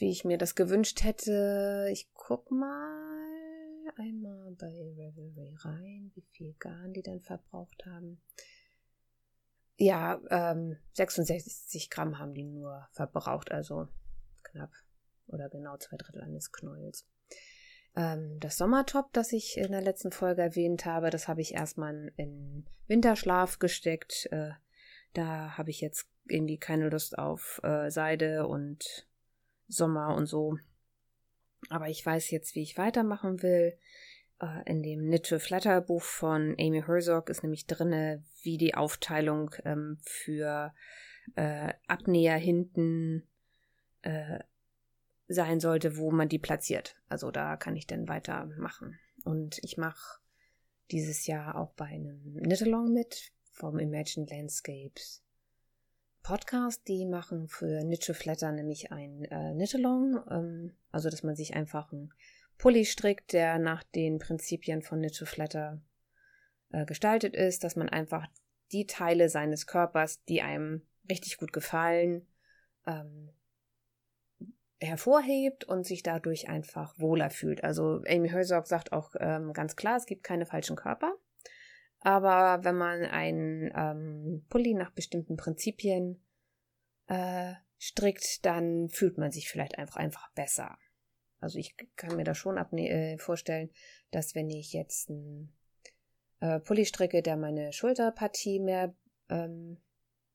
wie 0.01 0.11
ich 0.11 0.25
mir 0.25 0.39
das 0.39 0.55
gewünscht 0.55 1.03
hätte. 1.03 1.89
Ich 1.93 2.11
guck 2.15 2.51
mal 2.51 3.01
einmal 3.97 4.53
bei 4.53 4.69
Revelry 4.69 5.55
rein, 5.61 6.11
wie 6.15 6.25
viel 6.33 6.55
Garn 6.59 6.93
die 6.93 7.03
dann 7.03 7.21
verbraucht 7.21 7.85
haben. 7.87 8.21
Ja, 9.77 10.21
ähm, 10.31 10.77
66 10.93 11.91
Gramm 11.91 12.19
haben 12.19 12.35
die 12.35 12.45
nur 12.45 12.89
verbraucht, 12.93 13.51
also 13.51 13.89
knapp 14.43 14.71
oder 15.27 15.49
genau 15.49 15.77
zwei 15.79 15.97
Drittel 15.97 16.23
eines 16.23 16.53
Knäuels. 16.53 17.07
Ähm, 17.97 18.39
das 18.41 18.59
Sommertop, 18.59 19.13
das 19.13 19.33
ich 19.33 19.57
in 19.57 19.73
der 19.73 19.81
letzten 19.81 20.13
Folge 20.13 20.43
erwähnt 20.43 20.85
habe, 20.85 21.11
das 21.11 21.29
habe 21.29 21.41
ich 21.41 21.55
erstmal 21.55 22.13
in 22.17 22.67
Winterschlaf 22.89 23.59
gesteckt. 23.59 24.29
Äh, 24.31 24.51
da 25.15 25.57
habe 25.57 25.71
ich 25.71 25.81
jetzt 25.81 26.09
irgendwie 26.27 26.59
keine 26.59 26.89
Lust 26.89 27.19
auf 27.19 27.61
äh, 27.65 27.91
Seide 27.91 28.47
und 28.47 29.09
Sommer 29.71 30.15
und 30.15 30.27
so. 30.27 30.59
Aber 31.69 31.89
ich 31.89 32.05
weiß 32.05 32.31
jetzt, 32.31 32.55
wie 32.55 32.63
ich 32.63 32.79
weitermachen 32.79 33.43
will. 33.43 33.79
Äh, 34.41 34.71
in 34.71 34.83
dem 34.83 35.01
Knit 35.07 35.29
Flatter 35.39 35.81
Buch 35.81 36.03
von 36.03 36.57
Amy 36.59 36.83
Herzog 36.83 37.31
ist 37.31 37.43
nämlich 37.43 37.67
drinne, 37.67 38.25
wie 38.43 38.59
die 38.59 38.75
Aufteilung 38.75 39.55
ähm, 39.65 39.99
für 40.03 40.75
äh, 41.37 41.73
Abnäher 41.87 42.37
hinten 42.37 43.27
äh, 44.03 44.41
sein 45.29 45.61
sollte, 45.61 45.97
wo 45.97 46.11
man 46.11 46.29
die 46.29 46.39
platziert. 46.39 46.97
Also 47.09 47.31
da 47.31 47.57
kann 47.57 47.77
ich 47.77 47.87
dann 47.87 48.09
weitermachen. 48.09 48.99
Und 49.25 49.59
ich 49.63 49.77
mache 49.77 50.21
dieses 50.91 51.27
Jahr 51.27 51.57
auch 51.57 51.73
bei 51.75 51.87
einem 51.87 52.35
Knit-Along 52.43 52.93
mit 52.93 53.33
vom 53.53 53.79
Imagine 53.79 54.27
Landscapes 54.29 55.23
Podcast. 56.23 56.87
Die 56.89 57.07
machen 57.07 57.49
für 57.49 57.81
Knit 57.81 58.05
Flatter 58.05 58.53
nämlich 58.53 58.93
ein 58.93 59.25
äh, 59.25 59.53
Knit-Along. 59.53 60.21
Ähm, 60.31 60.77
also, 60.91 61.11
dass 61.11 61.23
man 61.23 61.37
sich 61.37 61.55
einfach 61.55 61.93
einen 61.93 62.13
Pulli 62.59 62.85
strickt, 62.85 63.33
der 63.33 63.59
nach 63.59 63.83
den 63.83 64.19
Prinzipien 64.19 64.83
von 64.83 65.01
Knit 65.01 65.17
Flatter 65.17 65.81
äh, 66.71 66.85
gestaltet 66.85 67.35
ist, 67.35 67.65
dass 67.65 67.77
man 67.77 67.89
einfach 67.89 68.27
die 68.73 68.87
Teile 68.87 69.29
seines 69.29 69.67
Körpers, 69.67 70.23
die 70.25 70.43
einem 70.43 70.83
richtig 71.09 71.39
gut 71.39 71.53
gefallen, 71.53 72.27
ähm, 72.87 73.31
hervorhebt 74.81 75.65
und 75.65 75.85
sich 75.85 76.03
dadurch 76.03 76.49
einfach 76.49 76.99
wohler 76.99 77.31
fühlt. 77.31 77.65
Also 77.65 78.03
Amy 78.09 78.29
Herzog 78.29 78.67
sagt 78.67 78.93
auch 78.93 79.15
ähm, 79.21 79.53
ganz 79.53 79.77
klar, 79.77 79.97
es 79.97 80.07
gibt 80.07 80.23
keine 80.23 80.47
falschen 80.47 80.77
Körper. 80.77 81.15
Aber 82.01 82.65
wenn 82.65 82.77
man 82.77 83.05
einen 83.05 83.71
ähm, 83.75 84.45
Pulli 84.49 84.75
nach 84.75 84.91
bestimmten 84.91 85.37
Prinzipien 85.37 86.23
äh, 87.07 87.55
strickt, 87.79 88.45
dann 88.47 88.89
fühlt 88.89 89.19
man 89.19 89.31
sich 89.31 89.49
vielleicht 89.49 89.79
einfach 89.79 89.97
einfach 89.97 90.31
besser. 90.33 90.79
Also 91.41 91.59
ich 91.59 91.75
kann 91.97 92.17
mir 92.17 92.25
das 92.25 92.39
schon 92.39 92.57
äh, 92.57 93.19
vorstellen, 93.19 93.71
dass 94.11 94.35
wenn 94.35 94.51
ich 94.51 94.73
jetzt 94.73 95.11
einen 95.11 95.53
äh, 96.41 96.61
Pulli 96.61 96.85
stricke, 96.85 97.23
der 97.23 97.37
meine 97.37 97.73
Schulterpartie 97.73 98.61
mehr 98.61 98.95
ähm, 99.29 99.79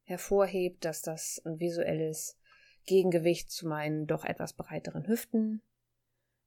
hervorhebt, 0.04 0.86
dass 0.86 1.02
das 1.02 1.42
ein 1.46 1.60
visuelles 1.60 2.38
Gegengewicht 2.86 3.52
zu 3.52 3.68
meinen 3.68 4.06
doch 4.06 4.24
etwas 4.24 4.54
breiteren 4.54 5.08
Hüften 5.08 5.62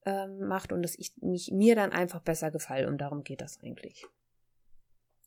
ähm, 0.06 0.46
macht 0.46 0.72
und 0.72 0.82
dass 0.82 0.96
ich 0.96 1.12
mich 1.20 1.50
mir 1.50 1.74
dann 1.74 1.92
einfach 1.92 2.20
besser 2.20 2.50
gefalle 2.50 2.88
und 2.88 2.98
darum 2.98 3.24
geht 3.24 3.40
das 3.40 3.60
eigentlich. 3.62 4.06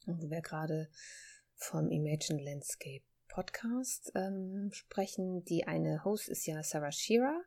Und 0.05 0.29
wer 0.29 0.41
gerade 0.41 0.89
vom 1.55 1.89
Imagine 1.91 2.43
Landscape 2.43 3.03
Podcast 3.31 4.11
ähm, 4.15 4.69
sprechen. 4.73 5.43
Die 5.45 5.65
eine 5.65 6.03
Host 6.03 6.29
ist 6.29 6.45
ja 6.45 6.61
Sarah 6.63 6.91
Shearer. 6.91 7.41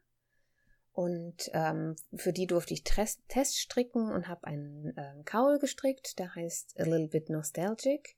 Und 0.92 1.50
ähm, 1.52 1.96
für 2.14 2.32
die 2.32 2.46
durfte 2.46 2.72
ich 2.72 2.84
Test, 2.84 3.20
Test 3.28 3.58
stricken 3.58 4.10
und 4.12 4.28
habe 4.28 4.44
einen 4.44 4.94
ähm, 4.96 5.24
Kaul 5.24 5.58
gestrickt, 5.58 6.18
der 6.18 6.34
heißt 6.34 6.78
A 6.78 6.84
Little 6.84 7.08
Bit 7.08 7.30
Nostalgic. 7.30 8.16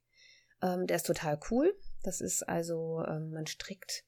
Ähm, 0.63 0.87
der 0.87 0.97
ist 0.97 1.07
total 1.07 1.41
cool. 1.51 1.75
Das 2.03 2.21
ist 2.21 2.43
also, 2.43 3.03
ähm, 3.07 3.31
man 3.31 3.47
strickt 3.47 4.05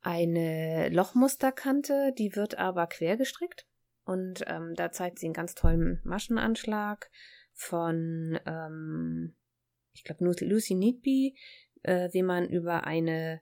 eine 0.00 0.88
Lochmusterkante, 0.90 2.12
die 2.18 2.36
wird 2.36 2.58
aber 2.58 2.86
quer 2.88 3.16
gestrickt. 3.16 3.66
Und 4.04 4.44
ähm, 4.46 4.74
da 4.74 4.92
zeigt 4.92 5.18
sie 5.18 5.26
einen 5.26 5.34
ganz 5.34 5.54
tollen 5.54 6.00
Maschenanschlag 6.04 7.10
von, 7.54 8.38
ähm, 8.44 9.36
ich 9.94 10.04
glaube, 10.04 10.24
Lucy 10.24 10.74
Neatby, 10.74 11.36
äh, 11.82 12.08
wie 12.12 12.22
man 12.22 12.48
über 12.48 12.84
eine 12.84 13.40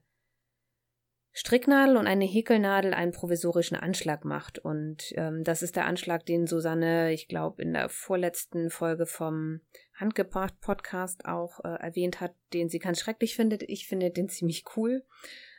Stricknadel 1.35 1.97
und 1.97 2.06
eine 2.06 2.26
Häkelnadel 2.26 2.92
einen 2.92 3.12
provisorischen 3.12 3.76
Anschlag 3.76 4.26
macht. 4.26 4.59
Und 4.59 5.14
ähm, 5.16 5.44
das 5.44 5.62
ist 5.62 5.76
der 5.76 5.87
Anschlag, 5.87 6.26
den 6.26 6.47
Susanne, 6.47 7.12
ich 7.12 7.26
glaube, 7.26 7.62
in 7.62 7.73
der 7.73 7.88
vorletzten 7.88 8.68
Folge 8.68 9.06
vom 9.06 9.61
Handgebracht 9.94 10.61
Podcast 10.61 11.25
auch 11.25 11.61
äh, 11.64 11.68
erwähnt 11.68 12.21
hat, 12.21 12.35
den 12.52 12.68
sie 12.68 12.80
ganz 12.80 13.00
schrecklich 13.00 13.35
findet. 13.35 13.62
Ich 13.62 13.88
finde 13.88 14.11
den 14.11 14.28
ziemlich 14.28 14.64
cool, 14.76 15.06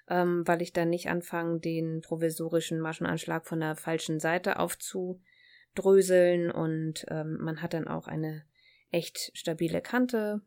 ähm, 0.07 0.43
weil 0.45 0.61
ich 0.61 0.73
dann 0.73 0.91
nicht 0.91 1.09
anfange, 1.09 1.59
den 1.59 2.01
provisorischen 2.01 2.79
Maschenanschlag 2.79 3.47
von 3.47 3.59
der 3.59 3.75
falschen 3.75 4.19
Seite 4.19 4.59
aufzudröseln 4.59 6.51
und 6.51 7.05
ähm, 7.09 7.37
man 7.41 7.63
hat 7.63 7.73
dann 7.73 7.87
auch 7.87 8.07
eine 8.07 8.43
echt 8.91 9.31
stabile 9.33 9.81
Kante. 9.81 10.41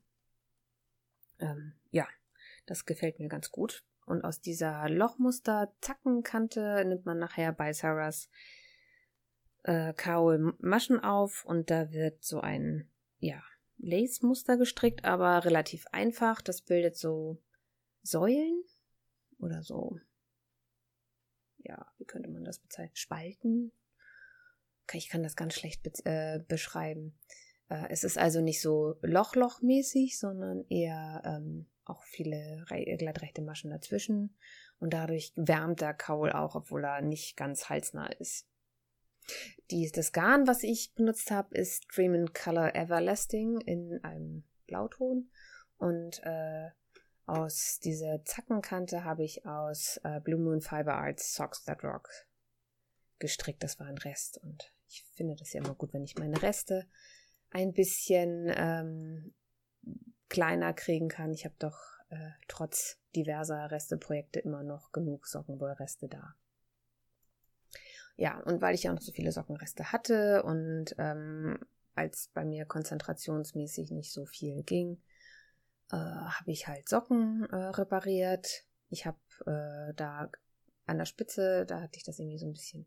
Ähm, 1.39 1.75
ja, 1.91 2.07
das 2.67 2.87
gefällt 2.87 3.19
mir 3.19 3.29
ganz 3.29 3.51
gut. 3.51 3.85
Und 4.07 4.25
aus 4.25 4.41
dieser 4.41 4.89
Lochmuster-Zackenkante 4.89 6.85
nimmt 6.87 7.07
man 7.07 7.19
nachher 7.19 7.53
bei 7.53 7.73
Sarahs 7.73 8.29
äh, 9.65 9.93
Kaul 9.95 10.55
Maschen 10.61 11.01
auf 11.01 11.45
und 11.45 11.71
da 11.71 11.91
wird 11.91 12.25
so 12.25 12.41
ein, 12.41 12.89
ja, 13.19 13.43
Lace-Muster 13.79 14.57
gestrickt, 14.57 15.05
aber 15.05 15.45
relativ 15.45 15.87
einfach. 15.93 16.41
Das 16.41 16.63
bildet 16.63 16.97
so 16.97 17.43
Säulen 18.03 18.63
oder 19.39 19.63
so, 19.63 19.99
ja, 21.69 21.87
wie 21.99 22.05
könnte 22.05 22.31
man 22.31 22.45
das 22.45 22.59
bezeichnen? 22.59 22.97
Spalten? 22.97 23.73
Ich 24.93 25.09
kann 25.09 25.25
das 25.25 25.35
ganz 25.35 25.55
schlecht 25.55 25.83
be 25.83 25.91
äh, 26.05 26.39
beschreiben. 26.47 27.19
Äh, 27.69 27.87
es 27.91 28.05
ist 28.05 28.19
also 28.19 28.41
nicht 28.41 28.61
so 28.61 28.97
Loch-Loch-mäßig, 29.03 30.19
sondern 30.19 30.65
eher 30.69 31.23
ähm, 31.25 31.67
auch 31.85 32.03
viele 32.05 32.65
glattrechte 32.99 33.43
Maschen 33.43 33.71
dazwischen 33.71 34.37
und 34.79 34.93
dadurch 34.93 35.33
wärmt 35.37 35.81
der 35.81 35.95
Kaul 35.95 36.33
auch, 36.33 36.55
obwohl 36.55 36.85
er 36.85 37.01
nicht 37.01 37.37
ganz 37.37 37.69
halsnah 37.69 38.07
ist. 38.07 38.47
Die, 39.71 39.91
das 39.91 40.13
Garn, 40.13 40.47
was 40.47 40.63
ich 40.63 40.95
benutzt 40.95 41.31
habe, 41.31 41.57
ist 41.57 41.87
Dream 41.95 42.33
Color 42.33 42.75
Everlasting 42.75 43.61
in 43.61 44.01
einem 44.05 44.45
Blauton 44.67 45.31
und 45.79 46.23
äh, 46.25 46.71
aus 47.27 47.81
dieser 47.81 48.25
Zackenkante 48.25 49.03
habe 49.03 49.25
ich 49.25 49.47
aus 49.47 50.01
äh, 50.05 50.21
Blue 50.21 50.41
Moon 50.41 50.61
Fiber 50.61 50.95
Arts 50.95 51.35
Socks 51.35 51.65
That 51.65 51.83
Rock 51.83 52.09
gestrickt. 53.19 53.65
Das 53.65 53.81
war 53.81 53.89
ein 53.89 53.99
Rest 53.99 54.39
und 54.39 54.73
ich 54.89 55.05
finde 55.15 55.35
das 55.35 55.53
ja 55.53 55.61
immer 55.61 55.75
gut, 55.75 55.93
wenn 55.93 56.05
ich 56.05 56.17
meine 56.17 56.41
Reste 56.41 56.87
ein 57.57 57.73
bisschen 57.73 58.53
ähm, 58.55 59.35
kleiner 60.29 60.75
kriegen 60.75 61.09
kann. 61.09 61.33
Ich 61.33 61.45
habe 61.45 61.55
doch 61.59 61.79
äh, 62.11 62.31
trotz 62.49 62.99
diverser 63.15 63.71
Resteprojekte 63.71 64.41
immer 64.41 64.63
noch 64.63 64.93
genug 64.93 65.27
Sockenwollreste 65.27 66.09
da. 66.09 66.35
Ja, 68.17 68.41
und 68.41 68.61
weil 68.61 68.75
ich 68.75 68.85
ja 68.85 68.93
noch 68.93 69.01
so 69.01 69.13
viele 69.13 69.33
Sockenreste 69.33 69.93
hatte 69.93 70.43
und 70.43 70.95
ähm, 70.99 71.59
als 71.95 72.31
bei 72.35 72.45
mir 72.45 72.67
konzentrationsmäßig 72.67 73.91
nicht 73.91 74.13
so 74.13 74.27
viel 74.27 74.63
ging, 74.63 75.03
äh, 75.91 75.97
habe 75.97 76.51
ich 76.51 76.69
halt 76.69 76.89
Socken 76.89 77.47
äh, 77.51 77.57
repariert. 77.57 78.65
Ich 78.91 79.07
habe 79.07 79.19
äh, 79.47 79.95
da 79.95 80.31
an 80.87 80.99
der 80.99 81.07
Spitze, 81.07 81.65
da 81.67 81.81
hatte 81.81 81.97
ich 81.97 82.05
das 82.05 82.19
irgendwie 82.19 82.39
so 82.39 82.47
ein 82.47 82.53
bisschen 82.53 82.87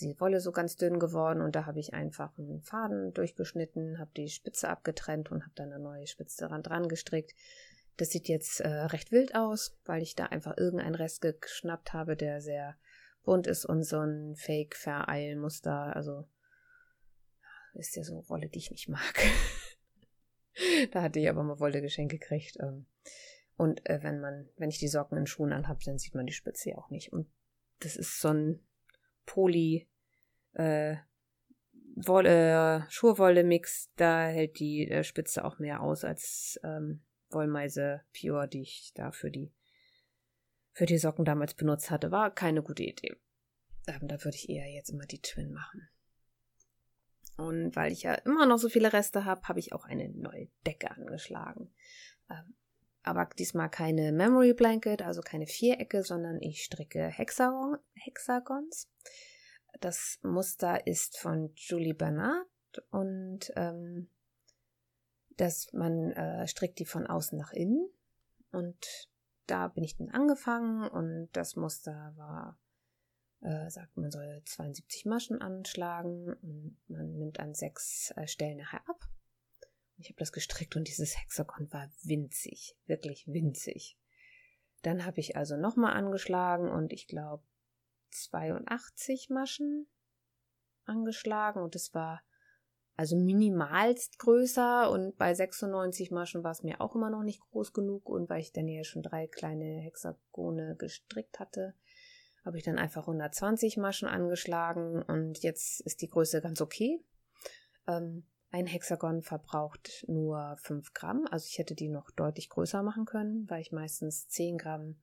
die 0.00 0.18
Wolle 0.20 0.40
so 0.40 0.52
ganz 0.52 0.76
dünn 0.76 0.98
geworden 0.98 1.40
und 1.40 1.56
da 1.56 1.66
habe 1.66 1.80
ich 1.80 1.92
einfach 1.92 2.36
einen 2.38 2.62
Faden 2.62 3.12
durchgeschnitten, 3.14 3.98
habe 3.98 4.10
die 4.16 4.28
Spitze 4.28 4.68
abgetrennt 4.68 5.30
und 5.30 5.42
habe 5.42 5.52
dann 5.56 5.72
eine 5.72 5.82
neue 5.82 6.06
Spitze 6.06 6.42
daran 6.42 6.62
dran 6.62 6.88
gestrickt. 6.88 7.34
Das 7.96 8.10
sieht 8.10 8.28
jetzt 8.28 8.60
äh, 8.60 8.68
recht 8.68 9.12
wild 9.12 9.34
aus, 9.34 9.76
weil 9.84 10.02
ich 10.02 10.14
da 10.14 10.26
einfach 10.26 10.56
irgendeinen 10.56 10.94
Rest 10.94 11.20
geschnappt 11.22 11.92
habe, 11.92 12.16
der 12.16 12.40
sehr 12.40 12.76
bunt 13.24 13.46
ist 13.46 13.64
und 13.64 13.82
so 13.82 13.98
ein 13.98 14.36
Fake-Vereilmuster. 14.36 15.94
Also 15.94 16.28
ist 17.74 17.96
ja 17.96 18.04
so 18.04 18.28
Wolle, 18.28 18.48
die 18.48 18.58
ich 18.58 18.70
nicht 18.70 18.88
mag. 18.88 19.14
da 20.92 21.02
hatte 21.02 21.18
ich 21.18 21.28
aber 21.28 21.42
mal 21.42 21.60
Wolle 21.60 21.82
geschenkt 21.82 22.12
gekriegt. 22.12 22.56
Ähm, 22.60 22.86
und 23.56 23.88
äh, 23.88 24.02
wenn 24.02 24.20
man, 24.20 24.48
wenn 24.56 24.70
ich 24.70 24.78
die 24.78 24.88
Socken 24.88 25.18
in 25.18 25.26
Schuhen 25.26 25.52
anhabe, 25.52 25.80
dann 25.84 25.98
sieht 25.98 26.14
man 26.14 26.26
die 26.26 26.32
Spitze 26.32 26.70
ja 26.70 26.78
auch 26.78 26.90
nicht. 26.90 27.12
Und 27.12 27.30
das 27.80 27.96
ist 27.96 28.20
so 28.20 28.28
ein 28.28 28.60
Poly 29.26 29.88
äh, 30.54 30.96
Wolle, 31.94 32.86
Schurwolle-Mix, 32.88 33.90
da 33.96 34.26
hält 34.26 34.58
die 34.58 34.88
äh, 34.88 35.04
Spitze 35.04 35.44
auch 35.44 35.58
mehr 35.58 35.82
aus 35.82 36.04
als 36.04 36.58
ähm, 36.64 37.02
Wollmeise 37.30 38.02
Pure, 38.18 38.48
die 38.48 38.62
ich 38.62 38.92
da 38.94 39.10
für 39.12 39.30
die, 39.30 39.52
für 40.72 40.86
die 40.86 40.98
Socken 40.98 41.24
damals 41.24 41.54
benutzt 41.54 41.90
hatte. 41.90 42.10
War 42.10 42.34
keine 42.34 42.62
gute 42.62 42.82
Idee. 42.82 43.16
Ähm, 43.86 44.08
da 44.08 44.22
würde 44.24 44.36
ich 44.36 44.48
eher 44.48 44.70
jetzt 44.70 44.90
immer 44.90 45.06
die 45.06 45.20
Twin 45.20 45.52
machen. 45.52 45.88
Und 47.36 47.74
weil 47.76 47.92
ich 47.92 48.02
ja 48.02 48.14
immer 48.14 48.46
noch 48.46 48.58
so 48.58 48.68
viele 48.68 48.92
Reste 48.92 49.24
habe, 49.24 49.42
habe 49.48 49.58
ich 49.58 49.72
auch 49.72 49.84
eine 49.84 50.08
neue 50.10 50.48
Decke 50.66 50.90
angeschlagen. 50.90 51.72
Ähm, 52.30 52.54
aber 53.02 53.28
diesmal 53.38 53.68
keine 53.68 54.12
Memory 54.12 54.54
Blanket, 54.54 55.02
also 55.02 55.20
keine 55.20 55.46
Vierecke, 55.46 56.02
sondern 56.02 56.40
ich 56.40 56.64
stricke 56.64 57.06
Hexagon, 57.06 57.78
Hexagons. 57.94 58.88
Das 59.80 60.18
Muster 60.22 60.86
ist 60.86 61.18
von 61.18 61.52
Julie 61.54 61.94
Bernard 61.94 62.46
und 62.90 63.52
ähm, 63.56 64.08
dass 65.36 65.72
man 65.72 66.12
äh, 66.12 66.46
strickt 66.46 66.78
die 66.78 66.84
von 66.84 67.06
außen 67.06 67.38
nach 67.38 67.52
innen 67.52 67.88
und 68.52 69.08
da 69.46 69.68
bin 69.68 69.82
ich 69.82 69.96
dann 69.96 70.10
angefangen 70.10 70.88
und 70.88 71.30
das 71.32 71.56
Muster 71.56 72.12
war, 72.16 72.58
äh, 73.40 73.68
sagt 73.70 73.96
man 73.96 74.10
soll 74.10 74.42
72 74.44 75.06
Maschen 75.06 75.40
anschlagen 75.40 76.34
und 76.34 76.76
man 76.88 77.18
nimmt 77.18 77.40
an 77.40 77.54
sechs 77.54 78.12
äh, 78.16 78.28
Stellen 78.28 78.58
nachher 78.58 78.88
ab 78.88 79.08
ich 79.98 80.08
habe 80.08 80.18
das 80.18 80.32
gestrickt 80.32 80.76
und 80.76 80.88
dieses 80.88 81.18
Hexagon 81.20 81.72
war 81.72 81.90
winzig, 82.02 82.76
wirklich 82.86 83.26
winzig. 83.26 83.98
Dann 84.82 85.04
habe 85.04 85.20
ich 85.20 85.36
also 85.36 85.56
nochmal 85.56 85.94
angeschlagen 85.94 86.68
und 86.68 86.92
ich 86.92 87.06
glaube 87.06 87.44
82 88.10 89.30
Maschen 89.30 89.86
angeschlagen 90.84 91.62
und 91.62 91.76
es 91.76 91.94
war 91.94 92.22
also 92.96 93.16
minimalst 93.16 94.18
größer 94.18 94.90
und 94.90 95.16
bei 95.16 95.34
96 95.34 96.10
Maschen 96.10 96.44
war 96.44 96.50
es 96.50 96.62
mir 96.62 96.80
auch 96.80 96.94
immer 96.94 97.10
noch 97.10 97.22
nicht 97.22 97.40
groß 97.40 97.72
genug 97.72 98.08
und 98.08 98.28
weil 98.28 98.40
ich 98.40 98.52
dann 98.52 98.68
ja 98.68 98.84
schon 98.84 99.02
drei 99.02 99.26
kleine 99.26 99.80
Hexagone 99.80 100.76
gestrickt 100.76 101.40
hatte, 101.40 101.74
habe 102.44 102.58
ich 102.58 102.64
dann 102.64 102.78
einfach 102.78 103.02
120 103.02 103.76
Maschen 103.78 104.08
angeschlagen 104.08 105.02
und 105.02 105.42
jetzt 105.42 105.80
ist 105.80 106.02
die 106.02 106.08
Größe 106.08 106.40
ganz 106.42 106.60
okay. 106.60 107.02
Ähm, 107.86 108.26
ein 108.52 108.66
Hexagon 108.66 109.22
verbraucht 109.22 110.04
nur 110.08 110.56
5 110.58 110.92
Gramm, 110.92 111.26
also 111.30 111.46
ich 111.48 111.58
hätte 111.58 111.74
die 111.74 111.88
noch 111.88 112.10
deutlich 112.10 112.50
größer 112.50 112.82
machen 112.82 113.06
können, 113.06 113.48
weil 113.48 113.62
ich 113.62 113.72
meistens 113.72 114.28
10 114.28 114.58
Gramm 114.58 115.00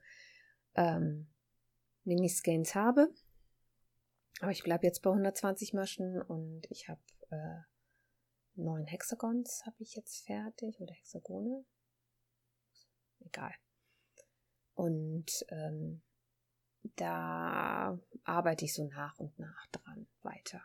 ähm, 0.76 1.28
Mini-Skeins 2.04 2.76
habe. 2.76 3.12
Aber 4.40 4.52
ich 4.52 4.64
bleibe 4.64 4.86
jetzt 4.86 5.02
bei 5.02 5.10
120 5.10 5.74
Maschen 5.74 6.22
und 6.22 6.68
ich 6.70 6.88
habe 6.88 7.02
äh, 7.32 7.62
neun 8.54 8.86
Hexagons 8.86 9.64
habe 9.66 9.78
ich 9.80 9.96
jetzt 9.96 10.26
fertig 10.26 10.80
oder 10.80 10.94
Hexagone. 10.94 11.66
Egal. 13.22 13.54
Und 14.76 15.44
ähm, 15.50 16.04
da 16.96 18.00
arbeite 18.24 18.66
ich 18.66 18.76
so 18.76 18.86
nach 18.86 19.18
und 19.18 19.38
nach 19.40 19.68
dran 19.72 20.08
weiter. 20.22 20.62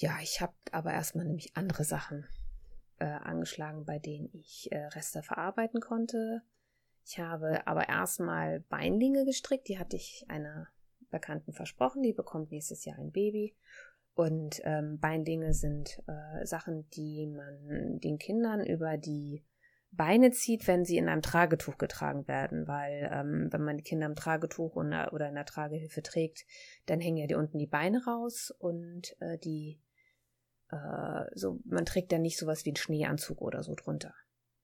Ja, 0.00 0.16
ich 0.22 0.40
habe 0.40 0.54
aber 0.72 0.94
erstmal 0.94 1.26
nämlich 1.26 1.58
andere 1.58 1.84
Sachen 1.84 2.26
äh, 3.00 3.04
angeschlagen, 3.04 3.84
bei 3.84 3.98
denen 3.98 4.30
ich 4.32 4.72
äh, 4.72 4.86
Reste 4.86 5.22
verarbeiten 5.22 5.78
konnte. 5.78 6.40
Ich 7.04 7.18
habe 7.18 7.66
aber 7.66 7.86
erstmal 7.90 8.60
Beinlinge 8.60 9.26
gestrickt, 9.26 9.68
die 9.68 9.78
hatte 9.78 9.96
ich 9.96 10.24
einer 10.28 10.68
Bekannten 11.10 11.52
versprochen, 11.52 12.02
die 12.02 12.14
bekommt 12.14 12.50
nächstes 12.50 12.86
Jahr 12.86 12.98
ein 12.98 13.12
Baby. 13.12 13.54
Und 14.14 14.62
ähm, 14.64 14.98
Beinlinge 14.98 15.52
sind 15.52 16.02
äh, 16.06 16.46
Sachen, 16.46 16.88
die 16.92 17.26
man 17.26 18.00
den 18.00 18.16
Kindern 18.18 18.64
über 18.64 18.96
die 18.96 19.44
Beine 19.90 20.30
zieht, 20.30 20.66
wenn 20.66 20.86
sie 20.86 20.96
in 20.96 21.10
einem 21.10 21.20
Tragetuch 21.20 21.76
getragen 21.76 22.26
werden, 22.26 22.66
weil 22.66 23.10
ähm, 23.12 23.48
wenn 23.52 23.64
man 23.64 23.76
die 23.76 23.82
Kinder 23.82 24.06
im 24.06 24.14
Tragetuch 24.14 24.76
oder, 24.76 25.12
oder 25.12 25.28
in 25.28 25.34
der 25.34 25.44
Tragehilfe 25.44 26.02
trägt, 26.02 26.46
dann 26.86 27.00
hängen 27.00 27.18
ja 27.18 27.26
die 27.26 27.34
unten 27.34 27.58
die 27.58 27.66
Beine 27.66 28.02
raus 28.06 28.50
und 28.58 29.14
äh, 29.20 29.36
die 29.36 29.78
äh, 30.70 31.24
so 31.34 31.60
man 31.64 31.84
trägt 31.84 32.12
dann 32.12 32.22
nicht 32.22 32.38
sowas 32.38 32.64
wie 32.64 32.70
einen 32.70 32.76
Schneeanzug 32.76 33.40
oder 33.40 33.62
so 33.62 33.74
drunter. 33.74 34.14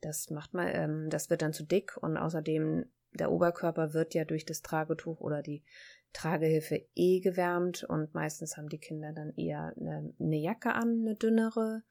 Das 0.01 0.31
macht 0.31 0.55
man, 0.55 0.69
ähm, 0.73 1.11
das 1.11 1.31
wird 1.31 1.43
dann 1.43 1.53
zu 1.53 1.65
dick 1.65 1.97
und 1.97 2.17
außerdem 2.17 2.87
der 3.13 3.33
Oberkörper 3.33 3.95
wird 3.95 4.15
ja 4.15 4.25
durch 4.25 4.45
das 4.45 4.63
Tragetuch 4.63 5.21
oder 5.21 5.43
die 5.43 5.63
Tragehilfe 6.13 6.87
eh 6.95 7.21
gewärmt 7.21 7.85
und 7.85 8.15
meistens 8.15 8.57
haben 8.57 8.69
die 8.69 8.79
Kinder 8.79 9.13
dann 9.13 9.35
eher 9.37 9.75
eine, 9.79 10.15
eine 10.19 10.37
Jacke 10.37 10.75
an, 10.75 11.01
eine 11.03 11.15
dünnere, 11.15 11.83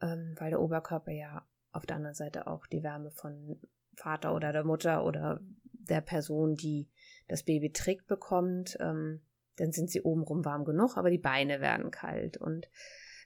ähm, 0.00 0.34
weil 0.38 0.50
der 0.50 0.60
Oberkörper 0.60 1.12
ja 1.12 1.46
auf 1.72 1.86
der 1.86 1.96
anderen 1.96 2.14
Seite 2.14 2.46
auch 2.46 2.66
die 2.66 2.82
Wärme 2.82 3.10
von 3.10 3.60
Vater 3.96 4.34
oder 4.34 4.52
der 4.52 4.64
Mutter 4.64 5.04
oder 5.04 5.40
der 5.72 6.00
Person, 6.00 6.54
die 6.54 6.88
das 7.28 7.42
Baby 7.42 7.72
trägt, 7.72 8.06
bekommt. 8.06 8.76
Ähm, 8.80 9.22
dann 9.56 9.72
sind 9.72 9.90
sie 9.90 10.02
obenrum 10.02 10.44
warm 10.44 10.64
genug, 10.64 10.96
aber 10.96 11.10
die 11.10 11.18
Beine 11.18 11.60
werden 11.60 11.90
kalt. 11.90 12.36
Und 12.36 12.68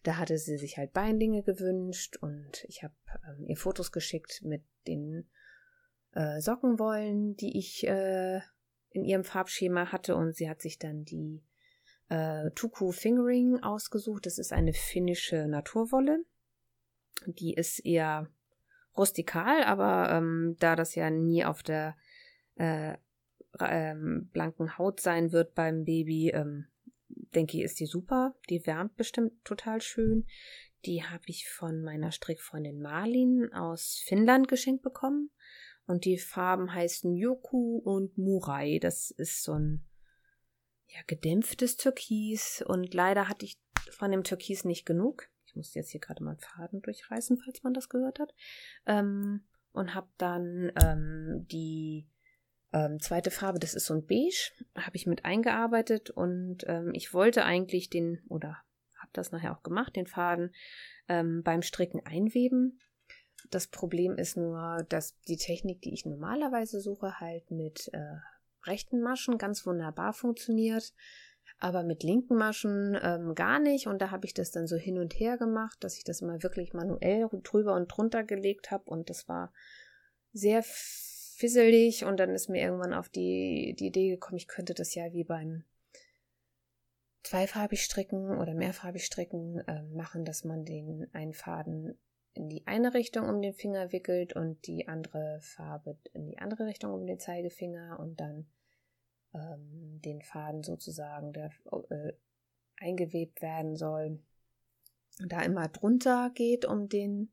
da 0.03 0.17
hatte 0.17 0.39
sie 0.39 0.57
sich 0.57 0.79
halt 0.79 0.93
Beinlinge 0.93 1.43
gewünscht 1.43 2.17
und 2.21 2.65
ich 2.69 2.83
habe 2.83 2.95
ähm, 3.29 3.47
ihr 3.47 3.57
Fotos 3.57 3.93
geschickt 3.93 4.41
mit 4.43 4.63
den 4.87 5.29
äh, 6.13 6.41
Sockenwollen, 6.41 7.37
die 7.37 7.59
ich 7.59 7.87
äh, 7.87 8.41
in 8.91 9.05
ihrem 9.05 9.25
Farbschema 9.25 9.93
hatte 9.93 10.17
und 10.17 10.35
sie 10.35 10.49
hat 10.49 10.61
sich 10.61 10.79
dann 10.79 11.05
die 11.05 11.43
äh, 12.09 12.51
Tuku 12.53 12.93
Fingering 12.93 13.63
ausgesucht. 13.63 14.27
Das 14.27 14.39
ist 14.39 14.53
eine 14.53 14.73
finnische 14.73 15.47
Naturwolle. 15.47 16.25
Die 17.27 17.55
ist 17.55 17.85
eher 17.85 18.29
rustikal, 18.97 19.63
aber 19.65 20.11
ähm, 20.11 20.57
da 20.59 20.77
das 20.77 20.95
ja 20.95 21.11
nie 21.11 21.45
auf 21.45 21.63
der 21.63 21.97
äh, 22.57 22.97
ähm, 23.61 24.29
blanken 24.33 24.79
Haut 24.79 25.01
sein 25.01 25.33
wird 25.33 25.55
beim 25.55 25.85
Baby, 25.85 26.31
ähm, 26.31 26.67
denke 27.35 27.59
ich, 27.59 27.65
ist 27.65 27.81
die 27.81 27.87
super. 27.87 28.35
Die 28.49 28.67
wärmt 28.67 28.97
bestimmt 28.97 29.45
total 29.45 29.81
schön. 29.81 30.27
Die 30.87 31.05
habe 31.05 31.25
ich 31.27 31.49
von 31.49 31.83
meiner 31.83 32.11
Strickfreundin 32.11 32.81
Marlin 32.81 33.53
aus 33.53 34.03
Finnland 34.05 34.49
geschenkt 34.49 34.83
bekommen. 34.83 35.31
Und 35.87 36.05
die 36.05 36.19
Farben 36.19 36.73
heißen 36.73 37.15
Yoku 37.17 37.79
und 37.79 38.17
Murai. 38.17 38.79
Das 38.79 39.11
ist 39.11 39.43
so 39.43 39.55
ein 39.55 39.85
ja, 40.87 41.01
gedämpftes 41.07 41.77
Türkis. 41.77 42.63
Und 42.67 42.95
leider 42.95 43.29
hatte 43.29 43.45
ich 43.45 43.61
von 43.91 44.11
dem 44.11 44.25
Türkis 44.25 44.65
nicht 44.65 44.87
genug. 44.87 45.29
Ich 45.47 45.57
musste 45.57 45.81
jetzt 45.81 45.91
hier 45.91 46.01
gerade 46.01 46.23
mal 46.23 46.37
Faden 46.37 46.81
durchreißen, 46.81 47.39
falls 47.45 47.63
man 47.63 47.75
das 47.75 47.89
gehört 47.89 48.21
hat. 48.21 48.35
Ähm, 48.87 49.45
und 49.73 49.95
habe 49.95 50.09
dann 50.17 50.73
ähm, 50.81 51.47
die 51.51 52.07
ähm, 52.73 53.01
zweite 53.01 53.31
Farbe, 53.31 53.59
das 53.59 53.75
ist 53.75 53.87
so 53.87 53.95
ein 53.95 54.07
Beige, 54.07 54.53
habe 54.77 54.97
ich 54.97 55.07
mit 55.07 55.25
eingearbeitet 55.25 56.11
und 56.11 56.59
ähm, 56.67 56.91
ich 56.95 57.13
wollte 57.13 57.45
eigentlich 57.45 57.91
den, 57.91 58.23
oder 58.29 58.59
habe 58.99 59.11
das 59.13 59.33
nachher 59.33 59.57
auch 59.57 59.63
gemacht, 59.63 59.97
den 59.97 60.07
Faden 60.07 60.55
ähm, 61.09 61.43
beim 61.43 61.63
Stricken 61.63 62.05
einweben. 62.05 62.79
Das 63.51 63.67
Problem 63.67 64.17
ist 64.17 64.37
nur, 64.37 64.85
dass 64.89 65.19
die 65.23 65.37
Technik, 65.37 65.83
die 65.83 65.95
ich 65.95 66.05
normalerweise 66.05 66.81
suche, 66.81 67.19
halt 67.19 67.51
mit 67.51 67.89
äh, 67.93 68.19
rechten 68.65 69.01
Maschen 69.01 69.39
ganz 69.39 69.67
wunderbar 69.67 70.13
funktioniert, 70.13 70.93
aber 71.59 71.83
mit 71.83 72.03
linken 72.03 72.37
Maschen 72.37 72.97
ähm, 73.03 73.35
gar 73.35 73.59
nicht. 73.59 73.87
Und 73.87 74.01
da 74.01 74.11
habe 74.11 74.27
ich 74.27 74.35
das 74.35 74.51
dann 74.51 74.67
so 74.67 74.77
hin 74.77 74.99
und 74.99 75.15
her 75.15 75.39
gemacht, 75.39 75.83
dass 75.83 75.97
ich 75.97 76.05
das 76.05 76.21
immer 76.21 76.43
wirklich 76.43 76.73
manuell 76.73 77.29
drüber 77.43 77.75
und 77.75 77.89
drunter 77.89 78.23
gelegt 78.23 78.71
habe. 78.71 78.85
Und 78.85 79.11
das 79.11 79.29
war 79.29 79.53
sehr 80.33 80.63
fisselig. 81.41 82.05
Und 82.05 82.21
dann 82.21 82.31
ist 82.31 82.49
mir 82.49 82.63
irgendwann 82.63 82.95
auf 82.95 83.09
die, 83.09 83.75
die 83.79 83.87
Idee 83.87 84.11
gekommen, 84.11 84.37
ich 84.37 84.47
könnte 84.47 84.75
das 84.75 84.95
ja 84.95 85.13
wie 85.13 85.25
beim 85.25 85.65
zweifarbig 87.23 87.83
stricken 87.83 88.39
oder 88.39 88.55
mehrfarbig 88.55 89.05
stricken 89.05 89.59
äh, 89.67 89.83
machen, 89.83 90.25
dass 90.25 90.45
man 90.45 90.65
den 90.65 91.09
einen 91.13 91.33
Faden 91.33 91.99
in 92.35 92.49
die 92.49 92.67
eine 92.67 92.95
Richtung 92.95 93.29
um 93.29 93.43
den 93.43 93.55
Finger 93.55 93.93
wickelt 93.93 94.35
und 94.35 94.67
die 94.67 94.87
andere 94.87 95.41
Farbe 95.41 95.99
in 96.13 96.27
die 96.27 96.39
andere 96.39 96.67
Richtung 96.67 96.93
um 96.93 97.07
den 97.07 97.19
Zeigefinger 97.19 97.99
und 97.99 98.21
dann 98.21 98.47
ähm, 99.35 100.01
den 100.05 100.23
Faden 100.23 100.63
sozusagen, 100.63 101.33
der 101.33 101.51
äh, 101.91 102.13
eingewebt 102.77 103.43
werden 103.43 103.77
soll, 103.77 104.21
da 105.27 105.43
immer 105.43 105.69
drunter 105.69 106.31
geht, 106.35 106.65
um 106.65 106.89
den 106.89 107.33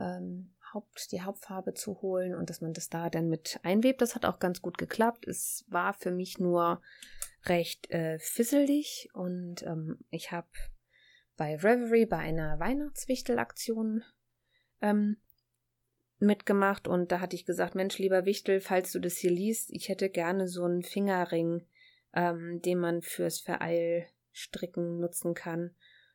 ähm, 0.00 0.55
Haupt, 0.72 1.12
die 1.12 1.22
Hauptfarbe 1.22 1.74
zu 1.74 2.00
holen 2.02 2.34
und 2.34 2.50
dass 2.50 2.60
man 2.60 2.72
das 2.72 2.88
da 2.88 3.10
dann 3.10 3.28
mit 3.28 3.60
einwebt. 3.62 4.00
Das 4.00 4.14
hat 4.14 4.24
auch 4.24 4.38
ganz 4.38 4.62
gut 4.62 4.78
geklappt. 4.78 5.26
Es 5.26 5.64
war 5.68 5.94
für 5.94 6.10
mich 6.10 6.38
nur 6.38 6.82
recht 7.44 7.90
äh, 7.90 8.18
fisselig 8.18 9.08
und 9.12 9.62
ähm, 9.62 9.98
ich 10.10 10.32
habe 10.32 10.48
bei 11.36 11.56
Reverie 11.56 12.06
bei 12.06 12.18
einer 12.18 12.58
Weihnachtswichtelaktion 12.58 14.02
ähm, 14.80 15.18
mitgemacht 16.18 16.88
und 16.88 17.12
da 17.12 17.20
hatte 17.20 17.36
ich 17.36 17.44
gesagt, 17.44 17.74
Mensch, 17.74 17.98
lieber 17.98 18.24
Wichtel, 18.24 18.60
falls 18.60 18.92
du 18.92 19.00
das 19.00 19.16
hier 19.16 19.30
liest, 19.30 19.70
ich 19.70 19.88
hätte 19.88 20.08
gerne 20.08 20.48
so 20.48 20.64
einen 20.64 20.82
Fingerring, 20.82 21.66
ähm, 22.14 22.62
den 22.62 22.78
man 22.78 23.02
fürs 23.02 23.38
Vereilstricken 23.40 24.98
nutzen 24.98 25.34
kann, 25.34 25.74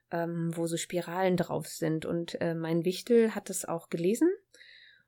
ähm, 0.10 0.52
wo 0.56 0.66
so 0.66 0.76
Spiralen 0.76 1.38
drauf 1.38 1.68
sind. 1.68 2.06
Und 2.06 2.42
äh, 2.42 2.56
mein 2.56 2.84
Wichtel 2.84 3.36
hat 3.36 3.50
es 3.50 3.66
auch 3.66 3.90
gelesen 3.90 4.30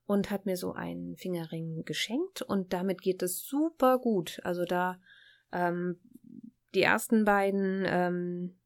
und 0.05 0.31
hat 0.31 0.45
mir 0.45 0.57
so 0.57 0.73
einen 0.73 1.15
Fingerring 1.15 1.83
geschenkt 1.85 2.41
und 2.41 2.73
damit 2.73 3.01
geht 3.01 3.23
es 3.23 3.43
super 3.45 3.99
gut. 3.99 4.39
Also 4.43 4.65
da 4.65 4.99
ähm, 5.51 5.99
die 6.73 6.81
ersten 6.81 7.25
beiden 7.25 7.83
ähm, 7.85 8.59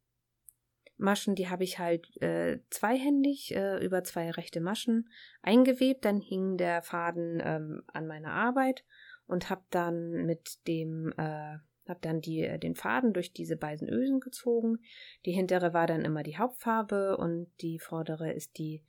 Maschen, 0.97 1.36
die 1.36 1.50
habe 1.50 1.63
ich 1.63 1.78
halt 1.78 2.19
äh, 2.21 2.60
zweihändig 2.69 3.56
äh, 3.56 3.84
über 3.86 4.04
zwei 4.04 4.32
rechte 4.32 4.62
Maschen 4.62 5.10
eingewebt. 5.43 6.06
Dann 6.06 6.19
hing 6.19 6.58
der 6.58 6.82
Faden 6.82 7.39
ähm, 7.43 7.84
an 7.88 8.08
meiner 8.08 8.32
Arbeit 8.32 8.84
und 9.28 9.50
habe 9.50 9.63
dann 9.69 10.26
mit 10.26 10.65
dem 10.67 11.13
äh, 11.17 11.58
habe 11.88 12.00
dann 12.02 12.21
die, 12.21 12.41
äh, 12.41 12.60
den 12.60 12.76
Faden 12.76 13.13
durch 13.13 13.34
diese 13.34 13.58
beiden 13.58 13.88
Ösen 13.88 14.19
gezogen. 14.19 14.80
Die 15.26 15.32
hintere 15.32 15.73
war 15.73 15.88
dann 15.88 16.04
immer 16.04 16.23
die 16.23 16.38
Hauptfarbe 16.38 17.17
und 17.17 17.47
die 17.62 17.80
vordere 17.80 18.32
ist 18.34 18.58
die, 18.58 18.84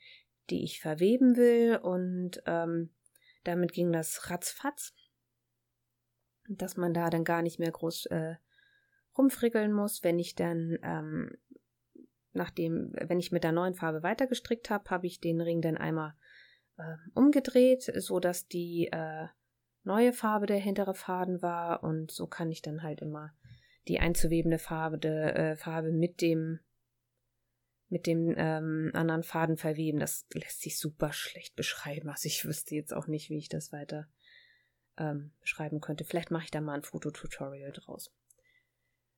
die 0.50 0.64
ich 0.64 0.80
verweben 0.80 1.36
will. 1.36 1.76
Und 1.76 2.42
ähm, 2.46 2.90
damit 3.44 3.72
ging 3.72 3.92
das 3.92 4.30
ratzfatz, 4.30 4.94
dass 6.48 6.76
man 6.76 6.94
da 6.94 7.10
dann 7.10 7.24
gar 7.24 7.42
nicht 7.42 7.58
mehr 7.58 7.70
groß 7.70 8.06
äh, 8.06 8.36
rumfrickeln 9.16 9.72
muss. 9.72 10.02
Wenn 10.02 10.18
ich 10.18 10.34
dann 10.34 10.78
ähm, 10.82 11.30
nachdem, 12.32 12.92
wenn 12.94 13.20
ich 13.20 13.32
mit 13.32 13.44
der 13.44 13.52
neuen 13.52 13.74
Farbe 13.74 14.02
weitergestrickt 14.02 14.70
habe, 14.70 14.88
habe 14.90 15.06
ich 15.06 15.20
den 15.20 15.40
Ring 15.40 15.60
dann 15.60 15.76
einmal 15.76 16.14
äh, 16.78 16.96
umgedreht, 17.14 17.82
so 17.96 18.20
dass 18.20 18.48
die 18.48 18.88
äh, 18.90 19.26
neue 19.84 20.12
Farbe 20.14 20.46
der 20.46 20.58
hintere 20.58 20.94
Faden 20.94 21.42
war 21.42 21.82
und 21.82 22.10
so 22.10 22.26
kann 22.26 22.50
ich 22.50 22.62
dann 22.62 22.82
halt 22.82 23.02
immer 23.02 23.34
die 23.88 24.00
einzuwebende 24.00 24.58
Farbe, 24.58 25.06
äh, 25.06 25.56
Farbe 25.56 25.92
mit 25.92 26.20
dem 26.22 26.60
mit 27.88 28.06
dem 28.06 28.34
ähm, 28.36 28.90
anderen 28.94 29.22
Faden 29.22 29.56
verweben. 29.56 29.98
Das 29.98 30.26
lässt 30.34 30.60
sich 30.60 30.78
super 30.78 31.12
schlecht 31.12 31.56
beschreiben. 31.56 32.10
Also 32.10 32.26
ich 32.26 32.44
wüsste 32.44 32.74
jetzt 32.74 32.92
auch 32.92 33.06
nicht, 33.06 33.30
wie 33.30 33.38
ich 33.38 33.48
das 33.48 33.72
weiter 33.72 34.08
ähm, 34.98 35.32
beschreiben 35.40 35.80
könnte. 35.80 36.04
Vielleicht 36.04 36.30
mache 36.30 36.44
ich 36.44 36.50
da 36.50 36.60
mal 36.60 36.74
ein 36.74 36.82
Fototutorial 36.82 37.72
draus. 37.72 38.12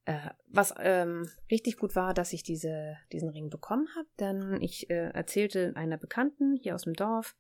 Äh, 0.04 0.30
was 0.46 0.74
ähm, 0.78 1.28
richtig 1.50 1.76
gut 1.76 1.94
war, 1.96 2.14
dass 2.14 2.33
ich 2.33 2.42
diese, 2.42 2.96
diesen 3.12 3.28
Ring 3.28 3.50
bekommen 3.50 3.88
habe, 3.96 4.09
denn 4.18 4.61
ich 4.61 4.88
äh, 4.88 5.11
erzählte 5.11 5.72
einer 5.76 5.98
Bekannten 5.98 6.56
hier 6.56 6.74
aus 6.74 6.85
dem 6.85 6.94
Dorf, 6.94 7.37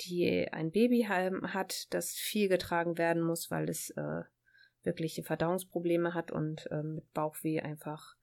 die 0.00 0.48
ein 0.52 0.72
Baby 0.72 1.02
hat, 1.02 1.92
das 1.94 2.12
viel 2.12 2.48
getragen 2.48 2.98
werden 2.98 3.22
muss, 3.22 3.50
weil 3.50 3.68
es 3.68 3.90
äh, 3.90 4.22
wirkliche 4.82 5.22
Verdauungsprobleme 5.22 6.14
hat 6.14 6.32
und 6.32 6.68
äh, 6.72 6.82
mit 6.82 7.12
Bauchweh 7.12 7.60
einfach 7.60 8.16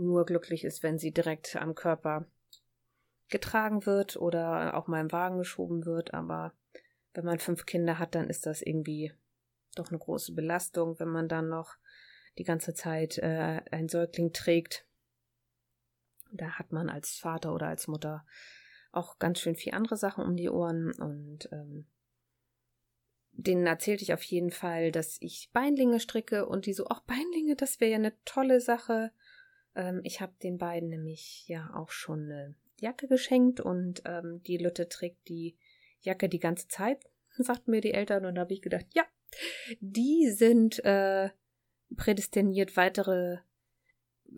nur 0.00 0.24
glücklich 0.26 0.64
ist, 0.64 0.82
wenn 0.82 0.98
sie 0.98 1.12
direkt 1.12 1.56
am 1.56 1.74
Körper 1.74 2.26
getragen 3.28 3.86
wird 3.86 4.16
oder 4.16 4.76
auch 4.76 4.86
mal 4.86 5.00
im 5.00 5.12
Wagen 5.12 5.38
geschoben 5.38 5.86
wird. 5.86 6.14
Aber 6.14 6.52
wenn 7.14 7.24
man 7.24 7.38
fünf 7.38 7.66
Kinder 7.66 7.98
hat, 7.98 8.14
dann 8.14 8.28
ist 8.28 8.46
das 8.46 8.62
irgendwie 8.62 9.12
doch 9.76 9.88
eine 9.88 9.98
große 9.98 10.34
Belastung, 10.34 10.98
wenn 10.98 11.08
man 11.08 11.28
dann 11.28 11.48
noch 11.48 11.76
die 12.38 12.44
ganze 12.44 12.74
Zeit 12.74 13.18
äh, 13.18 13.62
ein 13.70 13.88
Säugling 13.88 14.32
trägt. 14.32 14.86
Da 16.32 16.58
hat 16.58 16.72
man 16.72 16.88
als 16.88 17.18
Vater 17.18 17.54
oder 17.54 17.66
als 17.66 17.88
Mutter 17.88 18.24
auch 18.92 19.18
ganz 19.18 19.40
schön 19.40 19.54
viel 19.54 19.74
andere 19.74 19.96
Sachen 19.96 20.24
um 20.24 20.36
die 20.36 20.48
Ohren 20.48 20.92
und 20.92 21.48
ähm, 21.52 21.86
denen 23.32 23.66
erzählte 23.66 24.02
ich 24.02 24.12
auf 24.12 24.22
jeden 24.24 24.50
Fall, 24.50 24.92
dass 24.92 25.16
ich 25.20 25.50
Beinlinge 25.52 26.00
stricke 26.00 26.46
und 26.46 26.66
die 26.66 26.72
so, 26.72 26.86
ach 26.88 27.00
Beinlinge, 27.02 27.56
das 27.56 27.80
wäre 27.80 27.92
ja 27.92 27.96
eine 27.96 28.12
tolle 28.24 28.60
Sache. 28.60 29.12
Ähm, 29.74 30.00
ich 30.04 30.20
habe 30.20 30.32
den 30.42 30.58
beiden 30.58 30.88
nämlich 30.88 31.46
ja 31.48 31.72
auch 31.74 31.90
schon 31.90 32.24
eine 32.24 32.54
Jacke 32.78 33.08
geschenkt 33.08 33.60
und 33.60 34.02
ähm, 34.04 34.42
die 34.42 34.56
Lütte 34.56 34.88
trägt 34.88 35.28
die 35.28 35.56
Jacke 36.00 36.28
die 36.28 36.38
ganze 36.38 36.68
Zeit, 36.68 37.04
sagten 37.36 37.70
mir 37.70 37.80
die 37.80 37.92
Eltern. 37.94 38.24
Und 38.24 38.36
da 38.36 38.42
habe 38.42 38.54
ich 38.54 38.62
gedacht, 38.62 38.86
ja, 38.94 39.04
die 39.80 40.30
sind 40.30 40.84
äh, 40.84 41.30
prädestiniert, 41.96 42.76
weitere 42.76 43.38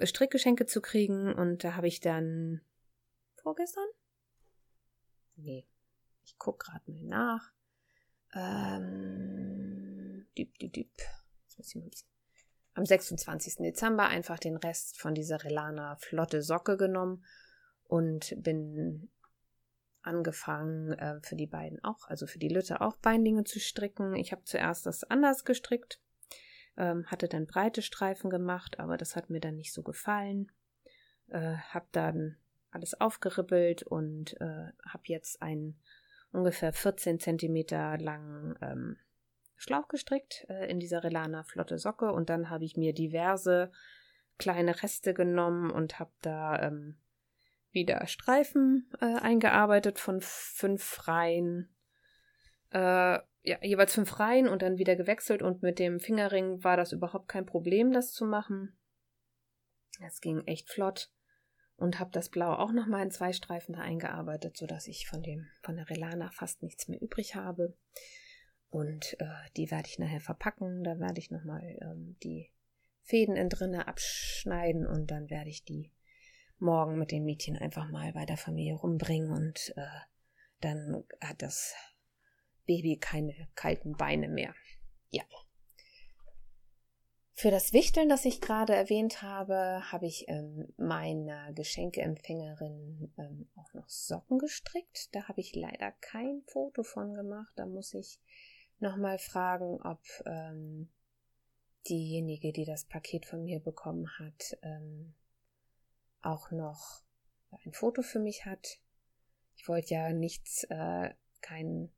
Strickgeschenke 0.03 0.66
zu 0.66 0.81
kriegen. 0.81 1.33
Und 1.33 1.64
da 1.64 1.77
habe 1.77 1.88
ich 1.88 2.01
dann 2.01 2.61
vorgestern? 3.37 3.87
Nee, 5.37 5.66
ich 6.25 6.38
gucke 6.38 6.66
gerade 6.66 6.90
mal 6.90 7.03
nach. 7.03 7.53
Ähm, 8.35 10.27
dip, 10.37 10.59
dip, 10.59 10.73
dip. 10.73 10.90
Jetzt 11.45 11.59
muss 11.59 11.68
ich 11.68 11.77
mal 11.77 11.83
ein 11.85 11.90
bisschen 11.90 12.12
am 12.74 12.87
26. 12.87 13.56
Dezember 13.56 14.08
einfach 14.08 14.38
den 14.38 14.56
Rest 14.56 15.00
von 15.00 15.14
dieser 15.14 15.44
Relana 15.44 15.96
flotte 15.96 16.42
Socke 16.42 16.76
genommen 16.76 17.24
und 17.85 18.35
bin 18.38 19.11
angefangen 20.02 20.92
äh, 20.92 21.20
für 21.22 21.37
die 21.37 21.46
beiden 21.46 21.82
auch, 21.85 22.08
also 22.08 22.26
für 22.26 22.38
die 22.38 22.48
Lütte 22.48 22.80
auch 22.80 22.96
Beinlinge 22.96 23.44
zu 23.44 23.61
stricken. 23.61 24.14
Ich 24.16 24.32
habe 24.32 24.44
zuerst 24.44 24.87
das 24.87 25.04
anders 25.04 25.44
gestrickt, 25.44 26.00
ähm, 26.76 27.06
hatte 27.06 27.28
dann 27.28 27.46
breite 27.46 27.82
Streifen 27.82 28.30
gemacht, 28.30 28.80
aber 28.80 28.96
das 28.96 29.16
hat 29.16 29.30
mir 29.30 29.40
dann 29.40 29.56
nicht 29.56 29.72
so 29.72 29.82
gefallen. 29.82 30.50
Äh, 31.28 31.56
habe 31.70 31.87
dann 31.92 32.37
alles 32.70 33.00
aufgeribbelt 33.00 33.82
und 33.82 34.40
äh, 34.40 34.72
habe 34.88 35.02
jetzt 35.04 35.42
einen 35.42 35.78
ungefähr 36.32 36.72
14 36.72 37.20
Zentimeter 37.20 37.98
langen 37.98 38.56
ähm, 38.62 38.96
Schlauch 39.62 39.87
gestrickt 39.87 40.44
äh, 40.48 40.68
in 40.68 40.81
dieser 40.81 41.05
Relana 41.05 41.44
flotte 41.44 41.79
Socke 41.79 42.12
und 42.12 42.31
dann 42.31 42.51
habe 42.51 42.64
ich 42.64 42.77
mir 42.77 42.92
diverse 42.92 43.70
kleine 44.37 44.83
Reste 44.83 45.14
genommen 45.14 45.70
und 45.70 46.01
habe 46.01 46.11
da 46.20 46.61
ähm, 46.61 46.96
wieder 47.70 48.05
Streifen 48.09 48.90
äh, 49.01 49.20
eingearbeitet 49.20 50.01
von 50.01 50.20
fünf 50.20 51.07
Reihen. 51.07 51.72
Äh, 52.70 53.20
ja, 53.44 53.59
jeweils 53.62 53.94
fünf 53.94 54.18
Reihen 54.18 54.48
und 54.48 54.62
dann 54.62 54.79
wieder 54.79 54.96
gewechselt 54.96 55.42
und 55.42 55.62
mit 55.62 55.79
dem 55.79 56.01
Fingerring 56.01 56.64
war 56.64 56.77
das 56.77 56.90
überhaupt 56.90 57.29
kein 57.29 57.46
Problem, 57.46 57.92
das 57.92 58.12
zu 58.12 58.25
machen. 58.25 58.77
Es 60.05 60.20
ging 60.20 60.44
echt 60.46 60.70
flott 60.70 61.09
und 61.77 62.01
habe 62.01 62.11
das 62.11 62.31
Blau 62.31 62.53
auch 62.55 62.72
nochmal 62.72 63.05
in 63.05 63.12
zwei 63.12 63.33
Streifen 63.33 63.75
da 63.75 63.81
eingearbeitet, 63.83 64.57
sodass 64.57 64.88
ich 64.88 65.07
von 65.07 65.22
dem 65.22 65.46
von 65.62 65.77
der 65.77 65.88
Relana 65.88 66.31
fast 66.33 66.64
nichts 66.64 66.88
mehr 66.88 67.01
übrig 67.01 67.37
habe. 67.37 67.77
Und 68.72 69.20
äh, 69.20 69.26
die 69.58 69.70
werde 69.70 69.87
ich 69.87 69.98
nachher 69.98 70.22
verpacken. 70.22 70.82
Da 70.82 70.98
werde 70.98 71.20
ich 71.20 71.30
nochmal 71.30 71.78
ähm, 71.82 72.16
die 72.22 72.50
Fäden 73.02 73.37
in 73.37 73.50
drinne 73.50 73.87
abschneiden 73.87 74.87
und 74.87 75.11
dann 75.11 75.28
werde 75.28 75.50
ich 75.50 75.62
die 75.62 75.92
morgen 76.58 76.98
mit 76.98 77.11
den 77.11 77.24
Mädchen 77.24 77.58
einfach 77.58 77.90
mal 77.90 78.12
bei 78.14 78.24
der 78.24 78.38
Familie 78.38 78.76
rumbringen 78.76 79.30
und 79.30 79.74
äh, 79.76 79.82
dann 80.62 81.04
hat 81.20 81.42
das 81.42 81.74
Baby 82.64 82.96
keine 82.96 83.35
kalten 83.54 83.94
Beine 83.96 84.28
mehr. 84.28 84.54
Ja. 85.11 85.24
Für 87.35 87.50
das 87.50 87.74
Wichteln, 87.74 88.08
das 88.08 88.24
ich 88.24 88.40
gerade 88.40 88.74
erwähnt 88.74 89.20
habe, 89.20 89.82
habe 89.92 90.06
ich 90.06 90.26
ähm, 90.28 90.72
meiner 90.78 91.52
Geschenkeempfängerin 91.52 93.12
ähm, 93.18 93.50
auch 93.56 93.74
noch 93.74 93.88
Socken 93.90 94.38
gestrickt. 94.38 95.14
Da 95.14 95.28
habe 95.28 95.40
ich 95.40 95.54
leider 95.54 95.92
kein 96.00 96.42
Foto 96.46 96.85
von 96.85 97.12
gemacht. 97.12 97.52
Da 97.56 97.66
muss 97.66 97.92
ich 97.92 98.18
nochmal 98.83 99.18
fragen, 99.18 99.81
ob 99.81 100.01
ähm, 100.27 100.90
diejenige, 101.88 102.53
die 102.53 102.64
das 102.64 102.85
Paket 102.85 103.27
von 103.27 103.45
mir 103.45 103.61
bekommen 103.61 104.09
hat, 104.18 104.59
ähm, 104.62 105.14
auch 106.21 106.51
noch 106.51 107.03
ein 107.64 107.73
Foto 107.73 108.03
für 108.03 108.18
mich 108.18 108.45
hat. 108.45 108.79
Ich 109.57 109.68
wollte 109.68 109.95
ja 109.95 110.12
nichts, 110.12 110.64
äh, 110.64 111.11
kein, 111.40 111.90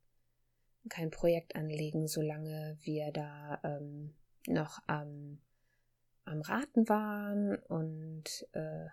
kein 0.89 1.11
Projekt 1.11 1.57
anlegen, 1.57 2.07
solange 2.07 2.79
wir 2.83 3.13
da 3.13 3.61
ähm, 3.63 4.15
noch 4.47 4.81
am, 4.87 5.41
am 6.25 6.41
Raten 6.41 6.89
waren 6.89 7.57
und 7.57 8.47
äh, 8.53 8.87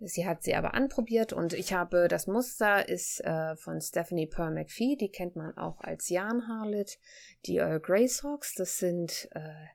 Sie 0.00 0.26
hat 0.26 0.42
sie 0.42 0.54
aber 0.54 0.74
anprobiert 0.74 1.32
und 1.32 1.52
ich 1.52 1.72
habe 1.72 2.08
das 2.08 2.26
Muster 2.26 2.88
ist 2.88 3.20
äh, 3.24 3.56
von 3.56 3.80
Stephanie 3.80 4.26
Pearl 4.26 4.52
McPhee, 4.52 4.96
die 4.96 5.08
kennt 5.08 5.36
man 5.36 5.56
auch 5.56 5.80
als 5.80 6.08
Jan 6.08 6.48
Harlet, 6.48 6.98
die 7.46 7.56
Earl 7.56 7.80
Grey 7.80 8.08
Socks, 8.08 8.54
das 8.54 8.78
sind 8.78 9.28
äh, 9.32 9.66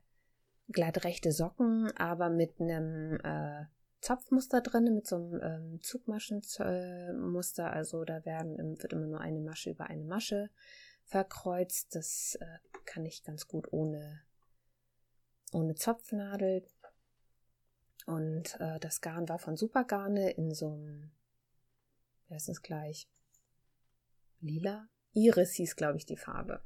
glattrechte 0.70 1.32
Socken, 1.32 1.92
aber 1.98 2.30
mit 2.30 2.60
einem 2.60 3.20
äh, 3.24 3.66
Zopfmuster 4.02 4.62
drin, 4.62 4.94
mit 4.94 5.08
so 5.08 5.16
einem 5.16 5.40
ähm, 5.42 5.80
Zugmaschenmuster. 5.82 7.72
Also 7.72 8.06
da 8.06 8.24
werden, 8.26 8.58
wird 8.82 8.94
immer 8.94 9.08
nur 9.08 9.22
eine 9.22 9.42
Masche 9.42 9.72
über 9.72 9.88
eine 9.88 10.04
Masche 10.04 10.50
verkreuzt. 11.06 11.96
Das 11.96 12.38
äh, 12.40 12.60
kann 12.86 13.06
ich 13.06 13.24
ganz 13.24 13.48
gut 13.48 13.68
ohne, 13.72 14.22
ohne 15.52 15.76
Zopfnadel. 15.76 16.66
Und 18.06 18.60
äh, 18.60 18.80
das 18.80 19.02
Garn 19.02 19.30
war 19.30 19.40
von 19.40 19.56
Supergarne 19.56 20.32
in 20.32 20.54
so 20.54 20.74
einem, 20.74 21.12
wie 22.28 22.34
heißt 22.34 22.50
es 22.50 22.62
gleich? 22.62 23.10
Lila? 24.40 24.88
Iris 25.14 25.54
hieß, 25.54 25.76
glaube 25.76 25.98
ich, 25.98 26.06
die 26.06 26.18
Farbe. 26.18 26.62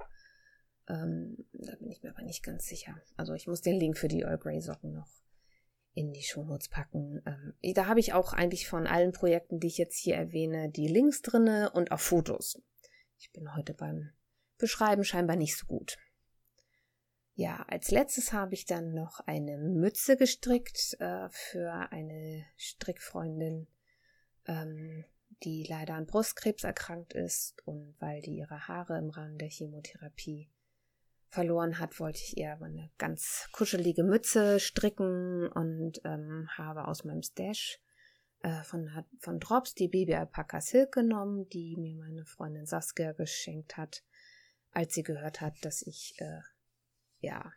Ähm, 0.87 1.45
da 1.53 1.75
bin 1.75 1.89
ich 1.89 2.03
mir 2.03 2.09
aber 2.09 2.23
nicht 2.23 2.43
ganz 2.43 2.65
sicher. 2.65 2.95
Also 3.15 3.33
ich 3.33 3.47
muss 3.47 3.61
den 3.61 3.79
Link 3.79 3.97
für 3.97 4.07
die 4.07 4.21
Earl 4.21 4.37
Grey 4.37 4.61
Socken 4.61 4.93
noch 4.93 5.07
in 5.93 6.11
die 6.11 6.23
Shownotes 6.23 6.69
packen. 6.69 7.21
Ähm, 7.25 7.73
da 7.73 7.87
habe 7.87 7.99
ich 7.99 8.13
auch 8.13 8.33
eigentlich 8.33 8.67
von 8.67 8.87
allen 8.87 9.11
Projekten, 9.11 9.59
die 9.59 9.67
ich 9.67 9.77
jetzt 9.77 9.97
hier 9.97 10.15
erwähne, 10.15 10.69
die 10.69 10.87
Links 10.87 11.21
drinne 11.21 11.71
und 11.71 11.91
auch 11.91 11.99
Fotos. 11.99 12.61
Ich 13.17 13.31
bin 13.31 13.55
heute 13.55 13.73
beim 13.73 14.11
Beschreiben 14.57 15.03
scheinbar 15.03 15.35
nicht 15.35 15.57
so 15.57 15.65
gut. 15.65 15.97
Ja, 17.35 17.65
als 17.67 17.89
letztes 17.89 18.31
habe 18.31 18.53
ich 18.53 18.65
dann 18.65 18.93
noch 18.93 19.19
eine 19.21 19.57
Mütze 19.57 20.17
gestrickt 20.17 20.95
äh, 20.99 21.29
für 21.29 21.71
eine 21.91 22.45
Strickfreundin, 22.57 23.67
ähm, 24.45 25.03
die 25.43 25.65
leider 25.67 25.95
an 25.95 26.05
Brustkrebs 26.05 26.63
erkrankt 26.63 27.13
ist 27.13 27.55
und 27.65 27.95
weil 27.99 28.21
die 28.21 28.37
ihre 28.37 28.67
Haare 28.67 28.99
im 28.99 29.09
Rahmen 29.09 29.39
der 29.39 29.49
Chemotherapie 29.49 30.51
verloren 31.29 31.79
hat, 31.79 31.99
wollte 31.99 32.19
ich 32.19 32.37
ihr 32.37 32.61
eine 32.61 32.91
ganz 32.99 33.49
kuschelige 33.51 34.03
Mütze 34.03 34.59
stricken 34.59 35.47
und 35.47 36.01
ähm, 36.05 36.47
habe 36.55 36.87
aus 36.87 37.03
meinem 37.03 37.23
Stash 37.23 37.79
äh, 38.43 38.61
von, 38.61 38.91
von 39.17 39.39
Drops 39.39 39.73
die 39.73 39.87
Baby 39.87 40.13
Alpaca 40.13 40.61
Silk 40.61 40.91
genommen, 40.91 41.49
die 41.49 41.75
mir 41.77 41.95
meine 41.95 42.25
Freundin 42.25 42.67
Saskia 42.67 43.13
geschenkt 43.13 43.75
hat, 43.75 44.03
als 44.71 44.93
sie 44.93 45.01
gehört 45.01 45.41
hat, 45.41 45.55
dass 45.65 45.81
ich 45.81 46.13
äh, 46.19 46.41
ja 47.23 47.51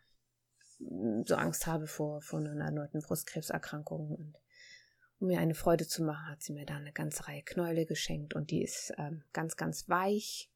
so 1.25 1.35
Angst 1.35 1.65
habe 1.65 1.87
vor, 1.87 2.21
vor 2.21 2.39
einer 2.39 2.63
erneuten 2.63 3.01
Brustkrebserkrankung 3.01 4.11
und 4.11 4.35
um 5.19 5.27
mir 5.27 5.39
eine 5.39 5.55
Freude 5.55 5.87
zu 5.87 6.03
machen, 6.03 6.27
hat 6.29 6.43
sie 6.43 6.53
mir 6.53 6.65
da 6.65 6.75
eine 6.75 6.93
ganze 6.93 7.27
Reihe 7.27 7.41
Knäule 7.41 7.87
geschenkt 7.87 8.35
und 8.35 8.51
die 8.51 8.61
ist 8.61 8.93
ähm, 8.97 9.23
ganz, 9.33 9.55
ganz 9.55 9.89
weich 9.89 10.51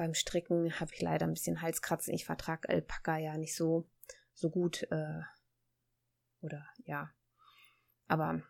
beim 0.00 0.14
Stricken 0.14 0.80
habe 0.80 0.94
ich 0.94 1.02
leider 1.02 1.26
ein 1.26 1.34
bisschen 1.34 1.60
Halskratzen. 1.60 2.14
Ich 2.14 2.24
vertrage 2.24 2.70
Alpaka 2.70 3.18
ja 3.18 3.36
nicht 3.36 3.54
so, 3.54 3.86
so 4.32 4.48
gut. 4.48 4.86
Äh, 4.90 5.20
oder 6.40 6.66
ja. 6.86 7.12
Aber 8.08 8.42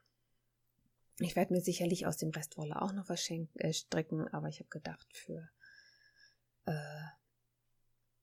ich 1.18 1.34
werde 1.34 1.52
mir 1.52 1.60
sicherlich 1.60 2.06
aus 2.06 2.18
dem 2.18 2.30
Restwolle 2.30 2.80
auch 2.80 2.92
noch 2.92 3.08
was 3.08 3.20
schenken, 3.20 3.58
äh, 3.58 3.72
stricken. 3.72 4.28
Aber 4.28 4.46
ich 4.46 4.60
habe 4.60 4.68
gedacht, 4.68 5.08
für 5.12 5.50
äh, 6.66 7.02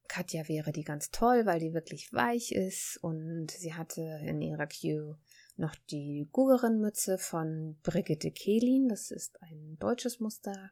Katja 0.08 0.48
wäre 0.48 0.72
die 0.72 0.84
ganz 0.84 1.12
toll, 1.12 1.46
weil 1.46 1.60
die 1.60 1.74
wirklich 1.74 2.12
weich 2.14 2.52
ist. 2.52 2.98
Und 3.02 3.52
sie 3.52 3.74
hatte 3.74 4.02
in 4.24 4.42
ihrer 4.42 4.68
Queue 4.68 5.18
noch 5.56 5.76
die 5.90 6.28
Gugerin-Mütze 6.32 7.18
von 7.18 7.78
Brigitte 7.84 8.32
Kehlin. 8.32 8.88
Das 8.90 9.12
ist 9.12 9.42
ein 9.42 9.78
deutsches 9.80 10.20
Muster 10.20 10.72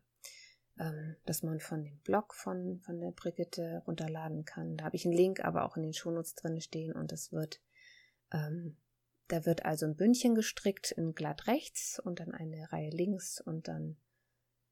ähm, 0.80 1.16
dass 1.26 1.44
man 1.44 1.60
von 1.60 1.84
dem 1.84 2.00
Blog 2.00 2.34
von, 2.34 2.82
von 2.82 3.00
der 3.00 3.12
Brigitte 3.12 3.82
runterladen 3.88 4.46
kann. 4.46 4.78
Da 4.78 4.86
habe 4.86 4.96
ich 4.96 5.06
einen 5.06 5.16
Link, 5.16 5.44
aber 5.44 5.64
auch 5.64 5.78
in 5.78 5.84
den 5.84 5.94
Shownotes 5.94 6.36
drin 6.36 6.60
stehen 6.60 6.94
und 6.94 7.12
es 7.12 7.32
wird, 7.32 7.62
ähm, 8.34 8.78
da 9.28 9.46
wird 9.46 9.66
also 9.66 9.86
ein 9.86 9.96
Bündchen 9.96 10.36
gestrickt 10.36 10.92
in 10.92 11.14
glatt 11.14 11.48
rechts 11.48 12.00
und 12.00 12.20
dann 12.20 12.34
eine 12.34 12.72
Reihe 12.72 12.90
links 12.90 13.40
und 13.40 13.68
dann 13.68 13.98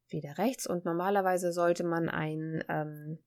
wieder 0.09 0.37
rechts 0.37 0.67
und 0.67 0.85
normalerweise 0.85 1.53
sollte 1.53 1.83
man 1.83 2.09
einen, 2.09 2.63
ähm, 2.67 3.19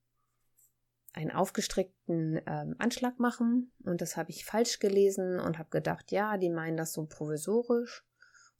einen 1.16 1.32
aufgestrickten 1.32 2.40
ähm, 2.46 2.76
Anschlag 2.78 3.18
machen 3.18 3.72
und 3.84 4.02
das 4.02 4.16
habe 4.16 4.30
ich 4.30 4.44
falsch 4.44 4.78
gelesen 4.78 5.40
und 5.40 5.58
habe 5.58 5.70
gedacht, 5.70 6.12
ja, 6.12 6.36
die 6.36 6.50
meinen 6.50 6.76
das 6.76 6.92
so 6.92 7.06
provisorisch 7.06 8.04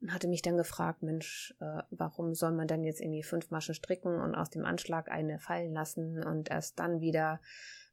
und 0.00 0.12
hatte 0.12 0.26
mich 0.26 0.40
dann 0.40 0.56
gefragt, 0.56 1.02
Mensch, 1.02 1.54
äh, 1.60 1.82
warum 1.90 2.34
soll 2.34 2.52
man 2.52 2.66
dann 2.66 2.82
jetzt 2.82 3.00
irgendwie 3.00 3.22
fünf 3.22 3.50
Maschen 3.50 3.74
stricken 3.74 4.20
und 4.20 4.34
aus 4.34 4.48
dem 4.48 4.64
Anschlag 4.64 5.10
eine 5.10 5.38
fallen 5.38 5.72
lassen 5.72 6.24
und 6.24 6.50
erst 6.50 6.78
dann 6.78 7.00
wieder 7.00 7.40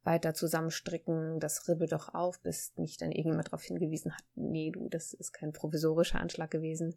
weiter 0.04 0.34
zusammenstricken, 0.34 1.40
das 1.42 1.68
ribbelt 1.68 1.92
doch 1.92 2.14
auf, 2.14 2.40
bis 2.42 2.74
mich 2.78 2.98
dann 2.98 3.12
irgendjemand 3.12 3.48
darauf 3.48 3.64
hingewiesen 3.64 4.14
hat, 4.14 4.24
nee, 4.36 4.72
du, 4.72 4.88
das 4.90 5.14
ist 5.14 5.34
kein 5.34 5.52
provisorischer 5.52 6.20
Anschlag 6.20 6.52
gewesen. 6.52 6.96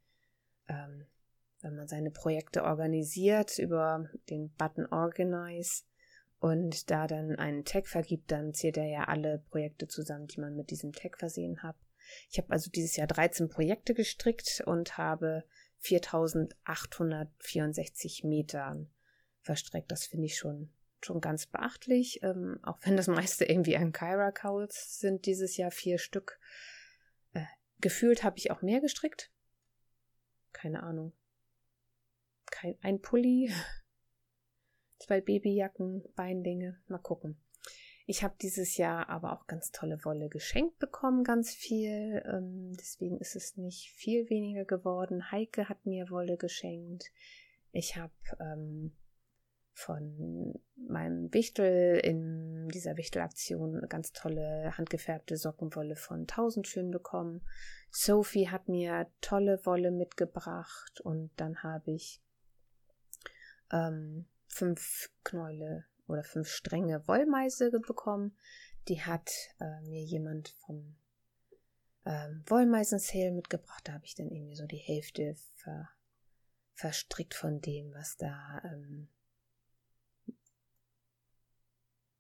ähm, 0.69 1.07
wenn 1.63 1.77
man 1.77 1.89
seine 1.89 2.11
Projekte 2.11 2.65
organisiert, 2.65 3.59
über 3.59 4.11
den 4.29 4.51
Button 4.57 4.85
Organize 4.87 5.85
und 6.47 6.91
da 6.93 7.09
dann 7.09 7.41
einen 7.41 7.65
Tag 7.65 7.89
vergibt, 7.89 8.31
dann 8.31 8.55
zählt 8.55 8.77
er 8.77 8.87
ja 8.87 9.09
alle 9.09 9.41
Projekte 9.51 9.89
zusammen, 9.89 10.29
die 10.29 10.41
man 10.41 10.55
mit 10.55 10.71
diesem 10.71 10.93
Tag 10.93 11.19
versehen 11.19 11.65
hat. 11.65 11.75
Ich 12.31 12.39
habe 12.39 12.51
also 12.51 12.71
dieses 12.71 12.95
Jahr 12.95 13.09
13 13.09 13.49
Projekte 13.49 13.95
gestrickt 13.95 14.63
und 14.65 14.97
habe 14.97 15.43
4864 15.79 18.23
Metern 18.23 18.89
verstreckt. 19.41 19.91
Das 19.91 20.07
finde 20.07 20.27
ich 20.27 20.39
schon, 20.39 20.73
schon 21.03 21.21
ganz 21.21 21.47
beachtlich. 21.47 22.23
Ähm, 22.23 22.61
auch 22.63 22.79
wenn 22.83 22.97
das 22.97 23.09
meiste 23.09 23.45
irgendwie 23.45 23.77
an 23.77 23.91
Kyra 23.91 24.31
Cowls 24.31 25.01
sind, 25.01 25.27
dieses 25.27 25.57
Jahr 25.57 25.73
vier 25.73 25.99
Stück. 25.99 26.39
Äh, 27.33 27.43
gefühlt 27.81 28.23
habe 28.23 28.39
ich 28.39 28.53
auch 28.53 28.63
mehr 28.63 28.81
gestrickt. 28.81 29.33
Keine 30.53 30.85
Ahnung. 30.85 31.13
Kein, 32.53 32.79
ein 32.83 33.01
Pulli, 33.01 33.53
zwei 34.99 35.21
Babyjacken, 35.21 36.05
Beinlinge. 36.15 36.79
Mal 36.89 36.99
gucken. 36.99 37.37
Ich 38.09 38.23
habe 38.23 38.35
dieses 38.41 38.77
Jahr 38.77 39.09
aber 39.09 39.33
auch 39.33 39.49
ganz 39.49 39.73
tolle 39.73 40.05
Wolle 40.05 40.29
geschenkt 40.29 40.79
bekommen, 40.79 41.25
ganz 41.25 41.53
viel. 41.53 42.23
Ähm, 42.25 42.73
deswegen 42.79 43.19
ist 43.19 43.35
es 43.35 43.57
nicht 43.57 43.91
viel 43.91 44.31
weniger 44.31 44.65
geworden. 44.65 45.33
Heike 45.33 45.69
hat 45.69 45.85
mir 45.85 46.09
Wolle 46.11 46.37
geschenkt. 46.37 47.11
Ich 47.73 47.97
habe 47.97 48.13
ähm, 48.39 48.97
von 49.73 50.55
meinem 50.89 51.35
Wichtel 51.35 51.99
in 51.99 52.69
dieser 52.69 52.97
Wichtelaktion 52.97 53.85
ganz 53.89 54.13
tolle 54.13 54.73
handgefärbte 54.79 55.37
Sockenwolle 55.37 55.97
von 55.97 56.29
Tausendschön 56.29 56.93
bekommen. 56.93 57.43
Sophie 57.91 58.49
hat 58.49 58.69
mir 58.69 59.09
tolle 59.21 59.61
Wolle 59.67 59.91
mitgebracht 59.91 61.01
und 61.03 61.31
dann 61.37 61.63
habe 61.63 61.91
ich 61.91 62.23
ähm, 63.73 64.27
fünf 64.57 65.11
Knäule 65.23 65.85
oder 66.07 66.23
fünf 66.23 66.49
Stränge 66.49 67.07
Wollmeise 67.07 67.71
bekommen. 67.71 68.37
Die 68.89 69.03
hat 69.03 69.31
äh, 69.61 69.81
mir 69.83 70.03
jemand 70.03 70.55
vom 70.65 70.97
ähm, 72.05 72.43
Wollmeisen-Sale 72.47 73.33
mitgebracht. 73.33 73.83
Da 73.85 73.93
habe 73.95 74.05
ich 74.05 74.15
dann 74.15 74.31
irgendwie 74.31 74.57
so 74.57 74.67
die 74.67 74.77
Hälfte 74.77 75.37
ver 75.57 75.89
verstrickt 76.75 77.33
von 77.33 77.63
dem, 77.63 77.95
was 77.95 78.19
da 78.19 78.61
ähm, 78.65 79.09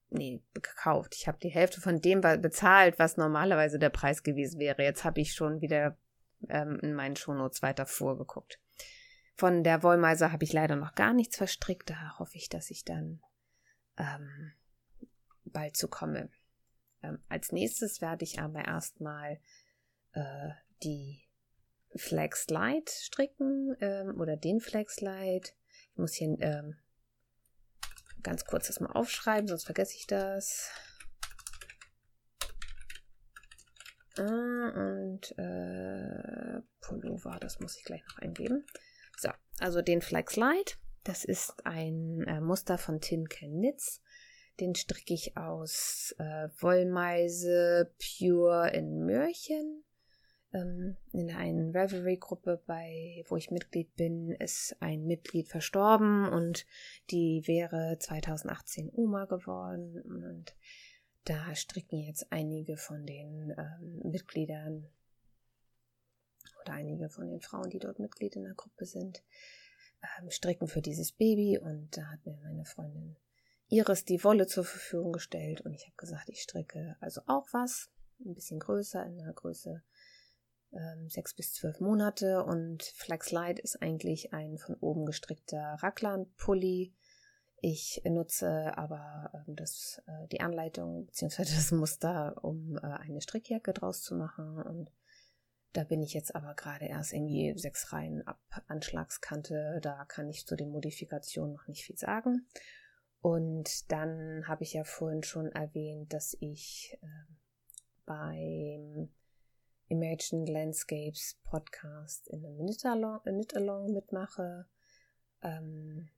nee, 0.08 0.42
gekauft. 0.54 1.14
Ich 1.14 1.28
habe 1.28 1.38
die 1.38 1.50
Hälfte 1.50 1.82
von 1.82 2.00
dem 2.00 2.22
bezahlt, 2.22 2.98
was 2.98 3.18
normalerweise 3.18 3.78
der 3.78 3.90
Preis 3.90 4.22
gewesen 4.22 4.58
wäre. 4.58 4.82
Jetzt 4.82 5.04
habe 5.04 5.20
ich 5.20 5.34
schon 5.34 5.60
wieder 5.60 5.98
ähm, 6.48 6.78
in 6.80 6.94
meinen 6.94 7.16
Shownotes 7.16 7.60
weiter 7.60 7.84
vorgeguckt. 7.84 8.58
Von 9.36 9.62
der 9.62 9.82
Wollmeise 9.82 10.32
habe 10.32 10.44
ich 10.44 10.54
leider 10.54 10.76
noch 10.76 10.94
gar 10.94 11.12
nichts 11.12 11.36
verstrickt. 11.36 11.90
Da 11.90 12.18
hoffe 12.18 12.36
ich, 12.36 12.48
dass 12.48 12.70
ich 12.70 12.84
dann 12.84 13.20
ähm, 13.98 14.52
bald 15.44 15.76
zu 15.76 15.88
komme. 15.88 16.30
Ähm, 17.02 17.22
als 17.28 17.52
nächstes 17.52 18.00
werde 18.00 18.24
ich 18.24 18.40
aber 18.40 18.64
erstmal 18.64 19.38
äh, 20.12 20.50
die 20.82 21.22
Flex 21.94 22.48
Light 22.48 22.88
stricken 22.88 23.76
ähm, 23.80 24.18
oder 24.18 24.38
den 24.38 24.60
Flex 24.60 25.02
Light. 25.02 25.54
Ich 25.92 25.98
muss 25.98 26.14
hier 26.14 26.34
ähm, 26.40 26.76
ganz 28.22 28.46
kurz 28.46 28.68
das 28.68 28.80
mal 28.80 28.92
aufschreiben, 28.92 29.48
sonst 29.48 29.64
vergesse 29.64 29.96
ich 29.96 30.06
das. 30.06 30.70
Ah, 34.18 34.70
und 34.74 35.38
äh, 35.38 36.62
Pullover, 36.80 37.38
das 37.38 37.60
muss 37.60 37.76
ich 37.76 37.84
gleich 37.84 38.02
noch 38.08 38.18
eingeben. 38.18 38.64
So, 39.16 39.30
also 39.58 39.82
den 39.82 40.02
Flex 40.02 40.36
Light. 40.36 40.78
Das 41.04 41.24
ist 41.24 41.54
ein 41.64 42.22
äh, 42.26 42.40
Muster 42.40 42.78
von 42.78 43.00
Tin 43.00 43.28
Can 43.28 43.60
Knits. 43.60 44.02
Den 44.60 44.74
stricke 44.74 45.14
ich 45.14 45.36
aus 45.36 46.14
äh, 46.18 46.48
Wollmeise 46.60 47.92
Pure 47.98 48.70
in 48.70 49.04
Mörchen. 49.04 49.84
Ähm, 50.52 50.96
in 51.12 51.30
einer 51.30 51.74
Revelry-Gruppe, 51.74 52.62
bei 52.66 53.24
wo 53.28 53.36
ich 53.36 53.50
Mitglied 53.50 53.94
bin, 53.96 54.32
ist 54.32 54.76
ein 54.80 55.04
Mitglied 55.04 55.48
verstorben 55.48 56.28
und 56.28 56.66
die 57.10 57.42
wäre 57.46 57.98
2018 57.98 58.90
Oma 58.92 59.26
geworden. 59.26 60.00
Und 60.02 60.56
da 61.24 61.54
stricken 61.54 61.98
jetzt 61.98 62.32
einige 62.32 62.76
von 62.76 63.04
den 63.04 63.54
ähm, 63.56 64.10
Mitgliedern 64.10 64.88
oder 66.66 66.74
einige 66.74 67.08
von 67.08 67.28
den 67.28 67.40
Frauen, 67.40 67.70
die 67.70 67.78
dort 67.78 67.98
Mitglied 67.98 68.36
in 68.36 68.44
der 68.44 68.54
Gruppe 68.54 68.84
sind, 68.86 69.22
ähm, 70.18 70.30
stricken 70.30 70.68
für 70.68 70.82
dieses 70.82 71.12
Baby 71.12 71.58
und 71.58 71.96
da 71.96 72.06
hat 72.06 72.24
mir 72.26 72.36
meine 72.42 72.64
Freundin 72.64 73.16
Iris 73.68 74.04
die 74.04 74.22
Wolle 74.22 74.46
zur 74.46 74.64
Verfügung 74.64 75.12
gestellt 75.12 75.60
und 75.62 75.74
ich 75.74 75.86
habe 75.86 75.96
gesagt, 75.96 76.28
ich 76.28 76.42
stricke 76.42 76.96
also 77.00 77.20
auch 77.26 77.46
was, 77.52 77.90
ein 78.24 78.34
bisschen 78.34 78.60
größer, 78.60 79.04
in 79.04 79.18
der 79.18 79.32
Größe 79.32 79.82
ähm, 80.72 81.08
sechs 81.08 81.34
bis 81.34 81.54
zwölf 81.54 81.80
Monate 81.80 82.44
und 82.44 82.82
Flex 82.82 83.30
Light 83.30 83.58
ist 83.58 83.82
eigentlich 83.82 84.32
ein 84.32 84.58
von 84.58 84.76
oben 84.76 85.06
gestrickter 85.06 85.76
Raglan-Pulli. 85.80 86.94
Ich 87.60 88.02
nutze 88.04 88.76
aber 88.76 89.30
ähm, 89.34 89.56
das, 89.56 90.02
äh, 90.06 90.28
die 90.28 90.40
Anleitung 90.40 91.06
bzw. 91.06 91.42
das 91.42 91.72
Muster, 91.72 92.36
um 92.42 92.76
äh, 92.76 92.80
eine 92.82 93.20
Strickjacke 93.20 93.72
draus 93.72 94.02
zu 94.02 94.14
machen 94.14 94.62
und 94.62 94.90
da 95.76 95.84
bin 95.84 96.02
ich 96.02 96.14
jetzt 96.14 96.34
aber 96.34 96.54
gerade 96.54 96.86
erst 96.86 97.12
irgendwie 97.12 97.52
sechs 97.58 97.92
Reihen 97.92 98.26
ab 98.26 98.40
Anschlagskante. 98.66 99.78
Da 99.82 100.06
kann 100.06 100.28
ich 100.28 100.46
zu 100.46 100.56
den 100.56 100.70
Modifikationen 100.70 101.52
noch 101.52 101.68
nicht 101.68 101.84
viel 101.84 101.98
sagen. 101.98 102.46
Und 103.20 103.90
dann 103.92 104.48
habe 104.48 104.62
ich 104.62 104.72
ja 104.72 104.84
vorhin 104.84 105.22
schon 105.22 105.52
erwähnt, 105.52 106.12
dass 106.12 106.36
ich 106.40 106.96
äh, 107.02 107.06
beim 108.06 109.10
Imagine 109.88 110.50
Landscapes 110.50 111.38
Podcast 111.44 112.28
in 112.28 112.44
einem 112.46 112.66
Knit-Along 112.66 113.92
mitmache. 113.92 114.66
Ähm, 115.42 116.08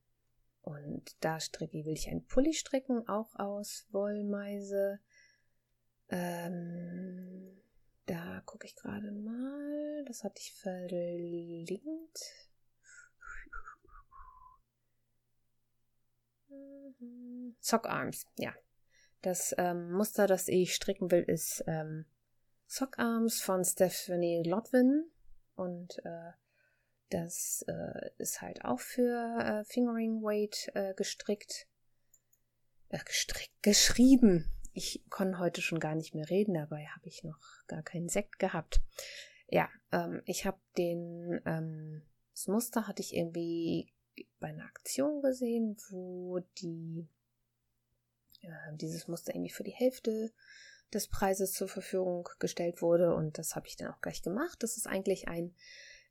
und 0.62 1.16
da 1.20 1.40
stricke, 1.40 1.84
will 1.84 1.94
ich 1.94 2.08
einen 2.08 2.26
Pulli 2.26 2.52
stricken, 2.52 3.08
auch 3.08 3.34
aus 3.36 3.86
Wollmeise. 3.90 5.00
Ähm, 6.10 7.58
da 8.08 8.42
gucke 8.46 8.66
ich 8.66 8.74
gerade 8.74 9.12
mal. 9.12 10.04
Das 10.06 10.24
hatte 10.24 10.40
ich 10.40 10.54
verlinkt. 10.54 12.18
Sock 17.60 17.86
Arms, 17.86 18.26
ja. 18.38 18.54
Das 19.20 19.54
ähm, 19.58 19.92
Muster, 19.92 20.26
das 20.26 20.48
ich 20.48 20.74
stricken 20.74 21.10
will, 21.10 21.22
ist 21.22 21.62
ähm, 21.66 22.06
Sock 22.66 22.98
Arms 22.98 23.40
von 23.40 23.64
Stephanie 23.64 24.42
Lodwin. 24.42 25.10
Und 25.54 25.98
äh, 26.04 26.32
das 27.10 27.64
äh, 27.68 28.10
ist 28.16 28.40
halt 28.40 28.64
auch 28.64 28.80
für 28.80 29.38
äh, 29.40 29.64
Fingering 29.64 30.22
Weight 30.22 30.70
äh, 30.74 30.94
gestrickt. 30.94 31.66
Äh, 32.88 33.04
gestrickt, 33.04 33.62
geschrieben. 33.62 34.50
Ich 34.78 35.02
konnte 35.10 35.40
heute 35.40 35.60
schon 35.60 35.80
gar 35.80 35.96
nicht 35.96 36.14
mehr 36.14 36.30
reden, 36.30 36.54
dabei 36.54 36.86
habe 36.86 37.08
ich 37.08 37.24
noch 37.24 37.40
gar 37.66 37.82
keinen 37.82 38.08
Sekt 38.08 38.38
gehabt. 38.38 38.80
Ja, 39.48 39.68
ähm, 39.90 40.22
ich 40.24 40.46
habe 40.46 40.60
den, 40.76 41.40
ähm, 41.46 42.02
das 42.32 42.46
Muster 42.46 42.86
hatte 42.86 43.02
ich 43.02 43.16
irgendwie 43.16 43.92
bei 44.38 44.50
einer 44.50 44.66
Aktion 44.66 45.20
gesehen, 45.20 45.76
wo 45.90 46.38
die 46.58 47.08
äh, 48.42 48.76
dieses 48.76 49.08
Muster 49.08 49.34
irgendwie 49.34 49.50
für 49.50 49.64
die 49.64 49.72
Hälfte 49.72 50.32
des 50.94 51.08
Preises 51.08 51.54
zur 51.54 51.66
Verfügung 51.66 52.28
gestellt 52.38 52.80
wurde 52.80 53.16
und 53.16 53.36
das 53.36 53.56
habe 53.56 53.66
ich 53.66 53.74
dann 53.74 53.92
auch 53.92 54.00
gleich 54.00 54.22
gemacht. 54.22 54.62
Das 54.62 54.76
ist 54.76 54.86
eigentlich 54.86 55.26
ein 55.26 55.56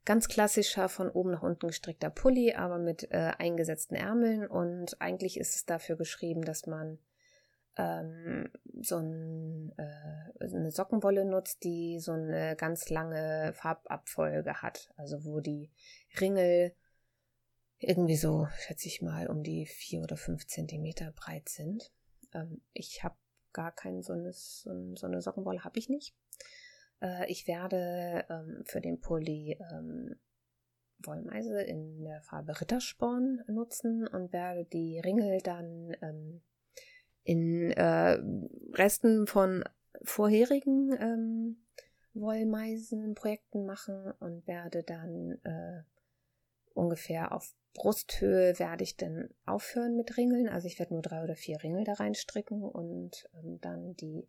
ganz 0.04 0.28
klassischer 0.28 0.90
von 0.90 1.08
oben 1.08 1.30
nach 1.30 1.42
unten 1.42 1.68
gestrickter 1.68 2.10
Pulli, 2.10 2.52
aber 2.52 2.76
mit 2.76 3.10
äh, 3.12 3.32
eingesetzten 3.38 3.96
Ärmeln 3.96 4.46
und 4.46 5.00
eigentlich 5.00 5.40
ist 5.40 5.54
es 5.54 5.64
dafür 5.64 5.96
geschrieben, 5.96 6.42
dass 6.42 6.66
man 6.66 6.98
ähm, 7.78 8.50
so 8.80 8.96
ein, 8.96 9.72
äh, 9.78 10.44
eine 10.44 10.70
Sockenwolle 10.70 11.24
nutzt, 11.24 11.62
die 11.64 12.00
so 12.00 12.12
eine 12.12 12.56
ganz 12.56 12.90
lange 12.90 13.52
Farbabfolge 13.54 14.60
hat, 14.60 14.90
also 14.96 15.24
wo 15.24 15.40
die 15.40 15.70
Ringel 16.20 16.74
irgendwie 17.78 18.16
so, 18.16 18.48
schätze 18.58 18.88
ich 18.88 19.00
mal, 19.00 19.28
um 19.28 19.44
die 19.44 19.64
vier 19.64 20.02
oder 20.02 20.16
fünf 20.16 20.46
Zentimeter 20.48 21.12
breit 21.12 21.48
sind. 21.48 21.92
Ähm, 22.34 22.60
ich 22.72 23.04
habe 23.04 23.16
gar 23.52 23.72
keinen 23.72 24.02
so 24.02 24.12
eine, 24.12 24.32
so 24.32 25.06
eine 25.06 25.22
Sockenwolle 25.22 25.62
habe 25.62 25.78
ich 25.78 25.88
nicht. 25.88 26.16
Äh, 27.00 27.30
ich 27.30 27.46
werde 27.46 28.26
ähm, 28.28 28.64
für 28.66 28.80
den 28.80 29.00
Pulli 29.00 29.56
ähm, 29.72 30.16
Wollmeise 30.98 31.62
in 31.62 32.04
der 32.04 32.22
Farbe 32.22 32.60
Rittersporn 32.60 33.44
nutzen 33.46 34.08
und 34.08 34.32
werde 34.32 34.64
die 34.64 34.98
Ringel 34.98 35.40
dann 35.40 35.96
ähm, 36.02 36.42
in 37.28 37.70
äh, 37.72 38.18
Resten 38.72 39.26
von 39.26 39.62
vorherigen 40.02 40.96
ähm, 40.98 41.56
Wollmeisenprojekten 42.14 43.66
machen 43.66 44.12
und 44.18 44.46
werde 44.46 44.82
dann 44.82 45.32
äh, 45.44 45.82
ungefähr 46.72 47.32
auf 47.32 47.54
Brusthöhe 47.74 48.58
werde 48.58 48.82
ich 48.82 48.96
dann 48.96 49.28
aufhören 49.44 49.94
mit 49.94 50.16
Ringeln. 50.16 50.48
Also 50.48 50.68
ich 50.68 50.78
werde 50.78 50.94
nur 50.94 51.02
drei 51.02 51.22
oder 51.22 51.36
vier 51.36 51.62
Ringel 51.62 51.84
da 51.84 51.92
reinstricken 51.92 52.62
und 52.62 53.28
ähm, 53.34 53.60
dann 53.60 53.94
die 53.96 54.26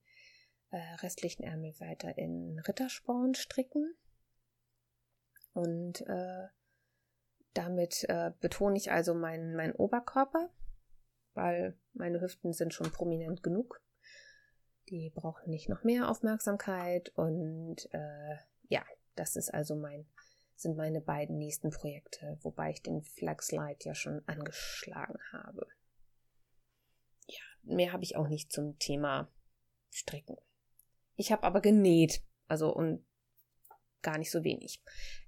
äh, 0.71 0.77
restlichen 0.97 1.43
Ärmel 1.43 1.73
weiter 1.79 2.17
in 2.17 2.59
Rittersporn 2.59 3.33
stricken. 3.33 3.95
Und 5.53 6.01
äh, 6.01 6.47
damit 7.53 8.05
äh, 8.09 8.31
betone 8.41 8.75
ich 8.75 8.91
also 8.91 9.13
meinen 9.13 9.55
mein 9.55 9.73
Oberkörper, 9.73 10.49
weil 11.33 11.77
meine 11.93 12.21
Hüften 12.21 12.53
sind 12.53 12.73
schon 12.73 12.91
prominent 12.91 13.43
genug. 13.43 13.81
Die 14.89 15.11
brauchen 15.13 15.49
nicht 15.49 15.69
noch 15.69 15.83
mehr 15.83 16.09
Aufmerksamkeit 16.09 17.09
und 17.15 17.87
äh, 17.91 18.37
ja, 18.69 18.83
das 19.15 19.35
ist 19.35 19.53
also 19.53 19.75
mein 19.75 20.07
sind 20.59 20.75
meine 20.75 20.99
beiden 20.99 21.37
nächsten 21.37 21.69
Projekte, 21.69 22.37
wobei 22.41 22.71
ich 22.71 22.81
den 22.81 23.01
Flaxlight 23.01 23.85
ja 23.85 23.95
schon 23.95 24.21
angeschlagen 24.27 25.17
habe. 25.31 25.65
Ja, 27.27 27.43
mehr 27.63 27.93
habe 27.93 28.03
ich 28.03 28.17
auch 28.17 28.27
nicht 28.27 28.51
zum 28.51 28.77
Thema 28.77 29.31
Stricken. 29.89 30.35
Ich 31.15 31.31
habe 31.31 31.43
aber 31.43 31.61
genäht, 31.61 32.21
also 32.47 32.73
und 32.73 33.05
gar 34.01 34.17
nicht 34.17 34.31
so 34.31 34.43
wenig. 34.43 34.81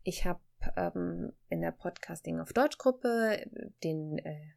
Ich 0.04 0.26
habe 0.26 0.41
ähm, 0.76 1.34
in 1.47 1.62
der 1.62 1.72
Podcasting 1.72 2.39
auf 2.39 2.54
Deutsch 2.54 2.78
Gruppe 2.78 3.45
den 3.84 4.18
äh, 4.20 4.54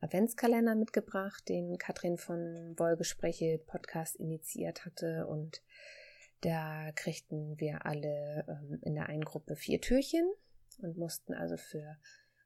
Adventskalender 0.00 0.74
mitgebracht, 0.74 1.48
den 1.48 1.78
Katrin 1.78 2.18
von 2.18 2.74
Wollgespräche 2.78 3.58
Podcast 3.58 4.16
initiiert 4.16 4.84
hatte 4.84 5.26
und 5.26 5.62
da 6.42 6.92
kriegten 6.92 7.58
wir 7.58 7.86
alle 7.86 8.44
ähm, 8.48 8.78
in 8.82 8.94
der 8.94 9.08
einen 9.08 9.24
Gruppe 9.24 9.56
vier 9.56 9.80
Türchen 9.80 10.30
und 10.82 10.98
mussten 10.98 11.34
also 11.34 11.56
für 11.56 11.96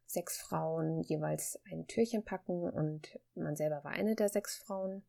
sechs 0.07 0.38
Frauen 0.38 1.03
jeweils 1.03 1.61
ein 1.70 1.86
Türchen 1.86 2.24
packen 2.24 2.70
und 2.70 3.18
man 3.34 3.57
selber 3.57 3.82
war 3.84 3.92
eine 3.92 4.14
der 4.14 4.28
sechs 4.28 4.57
Frauen. 4.57 5.05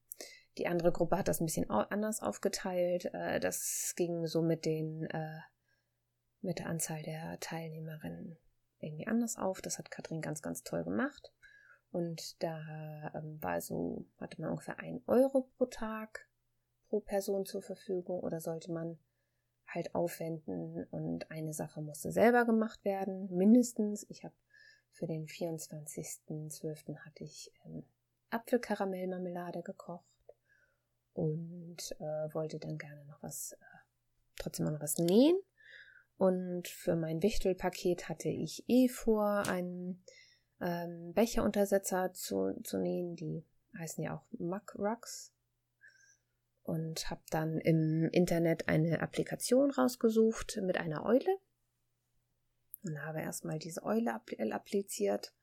Die 0.57 0.67
andere 0.67 0.91
Gruppe 0.91 1.17
hat 1.17 1.27
das 1.27 1.39
ein 1.39 1.45
bisschen 1.45 1.69
anders 1.69 2.21
aufgeteilt. 2.21 3.05
Äh, 3.13 3.39
das 3.39 3.93
ging 3.95 4.25
so 4.27 4.41
mit 4.41 4.65
den 4.65 5.03
äh, 5.05 5.39
mit 6.41 6.59
der 6.59 6.67
Anzahl 6.67 7.01
der 7.03 7.39
Teilnehmerinnen 7.39 8.37
irgendwie 8.79 9.07
anders 9.07 9.37
auf. 9.37 9.61
Das 9.61 9.77
hat 9.77 9.91
Katrin 9.91 10.21
ganz, 10.21 10.41
ganz 10.41 10.63
toll 10.63 10.83
gemacht. 10.83 11.31
Und 11.91 12.41
da 12.41 13.11
ähm, 13.15 13.41
war 13.41 13.59
so, 13.61 14.05
hatte 14.17 14.39
man 14.39 14.51
ungefähr 14.51 14.79
ein 14.79 15.01
Euro 15.07 15.49
pro 15.57 15.65
Tag 15.65 16.27
pro 16.87 16.99
Person 16.99 17.45
zur 17.45 17.61
Verfügung 17.61 18.19
oder 18.21 18.39
sollte 18.39 18.71
man 18.71 18.97
halt 19.67 19.95
aufwenden 19.95 20.85
und 20.91 21.31
eine 21.31 21.53
Sache 21.53 21.81
musste 21.81 22.11
selber 22.11 22.45
gemacht 22.45 22.83
werden, 22.83 23.33
mindestens. 23.35 24.05
Ich 24.09 24.23
habe 24.23 24.35
für 24.91 25.07
den 25.07 25.27
24.12. 25.27 26.97
hatte 26.97 27.23
ich 27.23 27.51
ähm, 27.65 27.83
Apfelkaramellmarmelade 28.29 29.61
gekocht 29.61 30.05
und 31.13 31.77
äh, 31.99 32.33
wollte 32.33 32.59
dann 32.59 32.77
gerne 32.77 33.05
noch 33.05 33.21
was, 33.23 33.53
äh, 33.53 33.57
trotzdem 34.37 34.65
noch 34.65 34.81
was 34.81 34.97
nähen. 34.97 35.39
Und 36.17 36.67
für 36.67 36.95
mein 36.95 37.23
Wichtelpaket 37.23 38.09
hatte 38.09 38.29
ich 38.29 38.63
eh 38.67 38.87
vor, 38.89 39.47
einen 39.47 40.03
ähm, 40.61 41.13
Becheruntersetzer 41.13 42.13
zu, 42.13 42.59
zu 42.63 42.77
nähen. 42.77 43.15
Die 43.15 43.45
heißen 43.77 44.03
ja 44.03 44.15
auch 44.15 44.25
Mug 44.39 44.75
Rugs 44.77 45.33
und 46.63 47.09
habe 47.09 47.21
dann 47.29 47.59
im 47.59 48.09
Internet 48.11 48.67
eine 48.67 49.01
Applikation 49.01 49.71
rausgesucht 49.71 50.59
mit 50.61 50.77
einer 50.77 51.05
Eule 51.05 51.37
und 52.83 53.01
habe 53.03 53.21
erstmal 53.21 53.59
diese 53.59 53.83
Eule 53.83 54.13
appliziert 54.13 55.33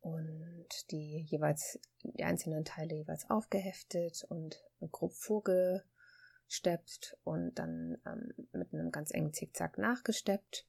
und 0.00 0.68
die 0.90 1.26
jeweils 1.28 1.78
die 2.02 2.24
einzelnen 2.24 2.64
Teile 2.64 2.94
jeweils 2.94 3.28
aufgeheftet 3.28 4.24
und 4.28 4.62
grob 4.90 5.12
vorgesteppt 5.12 7.18
und 7.24 7.58
dann 7.58 7.98
ähm, 8.06 8.32
mit 8.52 8.72
einem 8.72 8.90
ganz 8.90 9.12
engen 9.12 9.34
Zickzack 9.34 9.76
nachgesteppt. 9.78 10.66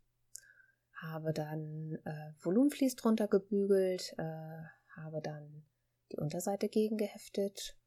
Habe 1.01 1.33
dann 1.33 1.97
äh, 2.05 2.31
Volumenvlies 2.41 2.95
drunter 2.95 3.27
gebügelt, 3.27 4.13
äh, 4.17 4.61
habe 4.95 5.21
dann 5.21 5.65
die 6.11 6.17
Unterseite 6.17 6.69
gegengeheftet 6.69 7.77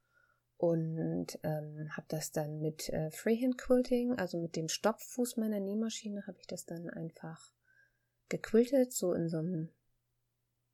und 0.57 1.39
ähm, 1.43 1.89
habe 1.97 2.07
das 2.09 2.33
dann 2.33 2.61
mit 2.61 2.89
äh, 2.89 3.11
Freehand 3.11 3.59
Quilting, 3.59 4.19
also 4.19 4.39
mit 4.39 4.57
dem 4.57 4.69
Stopfuß 4.69 5.37
meiner 5.37 5.61
Nähmaschine, 5.61 6.27
habe 6.27 6.39
ich 6.41 6.47
das 6.47 6.65
dann 6.65 6.89
einfach 6.91 7.53
gequiltet, 8.29 8.93
so 8.93 9.13
in 9.13 9.29
so 9.29 9.39
einem 9.39 9.71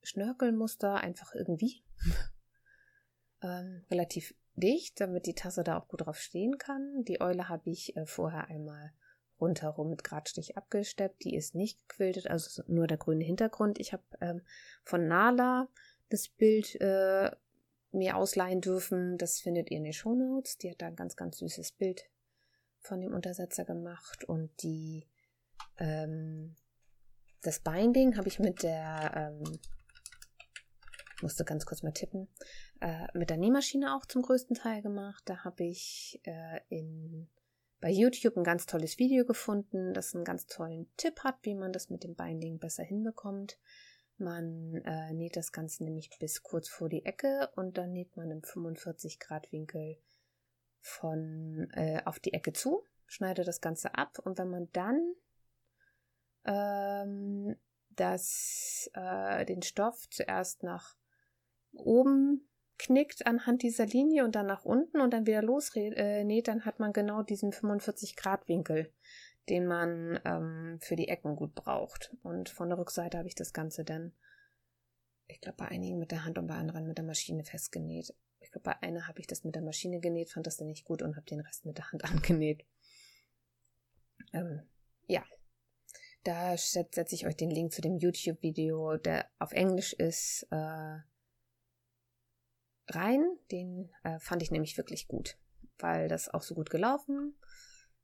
Schnörkelmuster, 0.03 0.95
einfach 0.95 1.35
irgendwie. 1.35 1.83
ähm, 3.41 3.85
relativ 3.91 4.35
dicht, 4.55 4.99
damit 4.99 5.25
die 5.25 5.35
Tasse 5.35 5.63
da 5.63 5.77
auch 5.77 5.87
gut 5.87 6.05
drauf 6.05 6.17
stehen 6.17 6.57
kann. 6.57 7.03
Die 7.03 7.21
Eule 7.21 7.49
habe 7.49 7.69
ich 7.69 7.95
äh, 7.95 8.05
vorher 8.05 8.45
einmal 8.45 8.93
rundherum 9.41 9.89
mit 9.89 10.03
Gradstich 10.03 10.57
abgesteppt. 10.57 11.23
Die 11.23 11.35
ist 11.35 11.55
nicht 11.55 11.87
gequiltet, 11.89 12.27
also 12.27 12.63
nur 12.67 12.87
der 12.87 12.97
grüne 12.97 13.23
Hintergrund. 13.23 13.79
Ich 13.79 13.93
habe 13.93 14.03
ähm, 14.21 14.41
von 14.83 15.07
Nala 15.07 15.67
das 16.09 16.29
Bild 16.29 16.79
äh, 16.79 17.31
mir 17.91 18.15
ausleihen 18.15 18.61
dürfen. 18.61 19.17
Das 19.17 19.41
findet 19.41 19.71
ihr 19.71 19.77
in 19.77 19.83
den 19.83 19.93
Shownotes. 19.93 20.57
Die 20.57 20.69
hat 20.69 20.81
da 20.81 20.87
ein 20.87 20.95
ganz, 20.95 21.15
ganz 21.15 21.39
süßes 21.39 21.73
Bild 21.73 22.03
von 22.79 23.01
dem 23.01 23.13
Untersetzer 23.13 23.65
gemacht 23.65 24.23
und 24.23 24.49
die 24.63 25.07
ähm, 25.77 26.55
das 27.43 27.59
Binding 27.59 28.17
habe 28.17 28.27
ich 28.27 28.39
mit 28.39 28.63
der 28.63 29.33
ähm, 29.41 29.59
musste 31.21 31.45
ganz 31.45 31.65
kurz 31.65 31.83
mal 31.83 31.91
tippen 31.91 32.27
äh, 32.81 33.05
mit 33.13 33.29
der 33.29 33.37
Nähmaschine 33.37 33.95
auch 33.95 34.05
zum 34.05 34.21
größten 34.21 34.55
Teil 34.55 34.81
gemacht. 34.81 35.23
Da 35.25 35.43
habe 35.43 35.63
ich 35.63 36.19
äh, 36.23 36.59
in 36.69 37.29
bei 37.81 37.89
YouTube 37.89 38.37
ein 38.37 38.43
ganz 38.43 38.67
tolles 38.67 38.99
Video 38.99 39.25
gefunden, 39.25 39.93
das 39.93 40.15
einen 40.15 40.23
ganz 40.23 40.45
tollen 40.45 40.89
Tipp 40.97 41.23
hat, 41.23 41.39
wie 41.41 41.55
man 41.55 41.73
das 41.73 41.89
mit 41.89 42.03
dem 42.03 42.15
Binding 42.15 42.59
besser 42.59 42.83
hinbekommt. 42.83 43.57
Man 44.17 44.75
äh, 44.85 45.13
näht 45.13 45.35
das 45.35 45.51
Ganze 45.51 45.83
nämlich 45.83 46.11
bis 46.19 46.43
kurz 46.43 46.69
vor 46.69 46.89
die 46.89 47.03
Ecke 47.05 47.49
und 47.55 47.77
dann 47.79 47.91
näht 47.91 48.15
man 48.15 48.29
im 48.29 48.43
45 48.43 49.19
Grad 49.19 49.51
Winkel 49.51 49.97
von 50.79 51.69
äh, 51.73 52.01
auf 52.05 52.19
die 52.19 52.33
Ecke 52.33 52.53
zu, 52.53 52.85
schneidet 53.07 53.47
das 53.47 53.61
Ganze 53.61 53.95
ab 53.95 54.19
und 54.19 54.37
wenn 54.37 54.49
man 54.49 54.69
dann 54.73 55.15
ähm, 56.45 57.55
das, 57.89 58.91
äh, 58.93 59.43
den 59.45 59.63
Stoff 59.63 60.07
zuerst 60.11 60.61
nach 60.61 60.95
oben 61.73 62.47
knickt 62.81 63.27
anhand 63.27 63.61
dieser 63.61 63.85
Linie 63.85 64.25
und 64.25 64.35
dann 64.35 64.47
nach 64.47 64.65
unten 64.65 65.01
und 65.01 65.13
dann 65.13 65.27
wieder 65.27 65.41
losnäht, 65.41 65.93
äh, 65.95 66.41
dann 66.41 66.65
hat 66.65 66.79
man 66.79 66.93
genau 66.93 67.21
diesen 67.21 67.51
45 67.51 68.15
Grad 68.15 68.47
Winkel, 68.47 68.91
den 69.49 69.67
man 69.67 70.19
ähm, 70.25 70.79
für 70.81 70.95
die 70.95 71.07
Ecken 71.07 71.35
gut 71.35 71.53
braucht. 71.53 72.15
Und 72.23 72.49
von 72.49 72.69
der 72.69 72.77
Rückseite 72.77 73.17
habe 73.17 73.27
ich 73.27 73.35
das 73.35 73.53
Ganze 73.53 73.83
dann, 73.83 74.13
ich 75.27 75.39
glaube, 75.41 75.57
bei 75.57 75.67
einigen 75.67 75.99
mit 75.99 76.11
der 76.11 76.25
Hand 76.25 76.39
und 76.39 76.47
bei 76.47 76.55
anderen 76.55 76.87
mit 76.87 76.97
der 76.97 77.05
Maschine 77.05 77.43
festgenäht. 77.43 78.15
Ich 78.39 78.51
glaube, 78.51 78.63
bei 78.63 78.81
einer 78.81 79.07
habe 79.07 79.19
ich 79.19 79.27
das 79.27 79.43
mit 79.43 79.53
der 79.53 79.61
Maschine 79.61 79.99
genäht, 79.99 80.31
fand 80.31 80.47
das 80.47 80.57
dann 80.57 80.67
nicht 80.67 80.83
gut 80.83 81.03
und 81.03 81.15
habe 81.15 81.25
den 81.27 81.41
Rest 81.41 81.65
mit 81.65 81.77
der 81.77 81.91
Hand 81.91 82.03
angenäht. 82.11 82.65
Ähm, 84.33 84.63
ja, 85.05 85.23
da 86.23 86.57
setze 86.57 87.13
ich 87.13 87.27
euch 87.27 87.35
den 87.35 87.51
Link 87.51 87.71
zu 87.71 87.81
dem 87.81 87.97
YouTube-Video, 87.97 88.97
der 88.97 89.29
auf 89.39 89.51
Englisch 89.53 89.93
ist, 89.93 90.47
äh, 90.51 90.97
rein. 92.95 93.23
Den 93.51 93.89
äh, 94.03 94.19
fand 94.19 94.41
ich 94.41 94.51
nämlich 94.51 94.77
wirklich 94.77 95.07
gut, 95.07 95.37
weil 95.79 96.07
das 96.07 96.29
auch 96.29 96.43
so 96.43 96.55
gut 96.55 96.69
gelaufen 96.69 97.35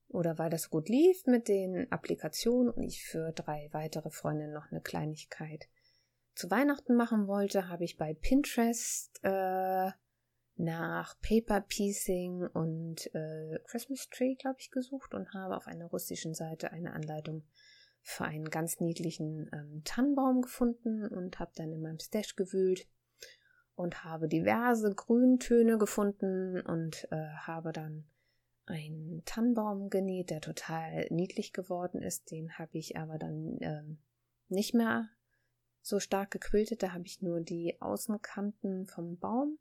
oder 0.10 0.38
weil 0.38 0.50
das 0.50 0.64
so 0.64 0.70
gut 0.70 0.90
lief 0.90 1.26
mit 1.26 1.48
den 1.48 1.92
Applikationen 1.92 2.72
und 2.72 2.84
ich 2.84 3.04
für 3.04 3.32
drei 3.32 3.70
weitere 3.72 4.10
Freundinnen 4.10 4.54
noch 4.54 4.72
eine 4.72 4.82
Kleinigkeit 4.82 5.68
zu 6.34 6.50
Weihnachten 6.52 6.96
machen 6.96 7.28
wollte, 7.28 7.68
habe 7.68 7.84
ich 7.84 7.98
bei 7.98 8.14
Pinterest 8.14 9.20
äh, 9.24 9.92
nach 10.56 11.20
Paper 11.22 11.62
Piecing 11.62 12.48
und 12.48 13.14
äh, 13.14 13.60
Christmas 13.66 14.08
Tree, 14.10 14.36
glaube 14.36 14.58
ich, 14.60 14.72
gesucht 14.72 15.14
und 15.14 15.34
habe 15.34 15.56
auf 15.56 15.68
einer 15.68 15.88
russischen 15.88 16.34
Seite 16.34 16.72
eine 16.72 16.94
Anleitung 16.94 17.44
für 18.02 18.26
einen 18.26 18.50
ganz 18.50 18.80
niedlichen 18.80 19.50
ähm, 19.52 19.82
Tannenbaum 19.84 20.42
gefunden 20.42 21.08
und 21.08 21.40
habe 21.40 21.52
dann 21.56 21.72
in 21.72 21.82
meinem 21.82 22.00
Stash 22.00 22.36
gewühlt 22.36 22.88
und 23.78 24.03
habe 24.03 24.28
diverse 24.28 24.93
Grüntöne 24.93 25.78
gefunden 25.78 26.59
und 26.59 27.07
äh, 27.11 27.28
habe 27.41 27.71
dann 27.71 28.05
einen 28.65 29.23
Tannenbaum 29.23 29.91
genäht, 29.91 30.32
der 30.32 30.41
total 30.41 31.05
niedlich 31.11 31.53
geworden 31.53 32.01
ist. 32.01 32.32
Den 32.32 32.57
habe 32.57 32.75
ich 32.78 32.97
aber 32.97 33.19
dann 33.19 33.57
ähm, 33.61 33.99
nicht 34.49 34.73
mehr 34.73 35.09
so 35.84 35.99
stark 35.99 36.32
gequiltet. 36.32 36.82
Da 36.82 36.91
habe 36.91 37.05
ich 37.05 37.21
nur 37.21 37.39
die 37.39 37.80
Außenkanten 37.80 38.88
vom 38.88 39.19
Baum 39.19 39.59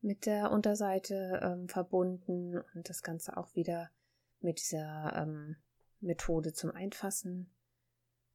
mit 0.00 0.24
der 0.24 0.52
Unterseite 0.52 1.40
ähm, 1.42 1.68
verbunden 1.68 2.62
und 2.74 2.88
das 2.88 3.02
Ganze 3.02 3.36
auch 3.36 3.56
wieder 3.56 3.90
mit 4.38 4.60
dieser 4.60 5.12
ähm, 5.16 5.56
Methode 5.98 6.52
zum 6.52 6.70
Einfassen 6.70 7.52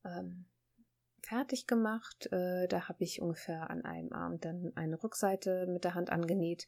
ähm, 0.04 0.46
fertig 1.26 1.68
gemacht. 1.68 2.32
Äh, 2.32 2.68
da 2.68 2.88
habe 2.88 3.04
ich 3.04 3.22
ungefähr 3.22 3.70
an 3.70 3.86
einem 3.86 4.12
Abend 4.12 4.46
dann 4.46 4.72
eine 4.76 5.02
Rückseite 5.02 5.68
mit 5.68 5.84
der 5.84 5.96
Hand 5.96 6.12
angenäht. 6.12 6.68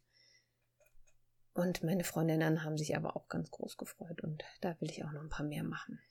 Und 1.54 1.84
meine 1.84 2.04
Freundinnen 2.04 2.64
haben 2.64 2.78
sich 2.78 2.96
aber 2.96 3.16
auch 3.16 3.30
ganz 3.30 3.50
groß 3.52 3.78
gefreut 3.78 4.22
und 4.22 4.44
da 4.62 4.76
will 4.82 4.90
ich 4.90 5.06
auch 5.06 5.12
noch 5.12 5.22
ein 5.22 5.30
paar 5.30 5.46
mehr 5.46 5.64
machen. 5.64 6.02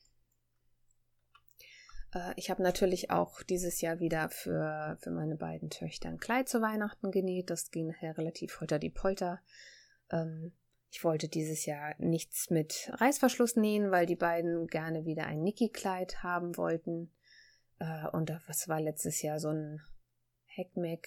Äh, 2.14 2.32
ich 2.36 2.50
habe 2.50 2.62
natürlich 2.62 3.10
auch 3.10 3.42
dieses 3.42 3.80
Jahr 3.80 3.98
wieder 3.98 4.30
für, 4.30 4.96
für 5.00 5.10
meine 5.10 5.36
beiden 5.36 5.70
Töchter 5.70 6.08
ein 6.08 6.18
Kleid 6.18 6.48
zu 6.48 6.62
Weihnachten 6.62 7.10
genäht. 7.10 7.50
Das 7.50 7.70
ging 7.70 7.88
nachher 7.88 8.16
relativ 8.16 8.60
holter 8.60 8.78
die 8.78 8.90
Polter. 8.90 9.40
Ähm, 10.10 10.52
ich 10.90 11.02
wollte 11.02 11.28
dieses 11.28 11.66
Jahr 11.66 11.94
nichts 11.98 12.50
mit 12.50 12.90
Reißverschluss 12.94 13.56
nähen, 13.56 13.90
weil 13.90 14.06
die 14.06 14.16
beiden 14.16 14.68
gerne 14.68 15.04
wieder 15.04 15.26
ein 15.26 15.42
Niki-Kleid 15.42 16.22
haben 16.22 16.56
wollten. 16.56 17.10
Äh, 17.84 18.08
und 18.08 18.30
das 18.30 18.68
war 18.68 18.80
letztes 18.80 19.22
Jahr 19.22 19.38
so 19.38 19.48
ein 19.48 19.80
Heckmeck 20.46 21.06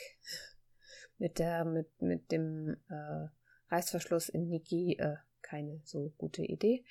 mit 1.17 1.39
der, 1.39 1.65
mit, 1.65 2.01
mit 2.01 2.31
dem 2.31 2.77
äh, 2.89 3.27
Reißverschluss 3.69 4.29
in 4.29 4.47
Niki 4.47 4.97
äh, 4.99 5.17
keine 5.41 5.81
so 5.83 6.13
gute 6.17 6.43
Idee. 6.43 6.83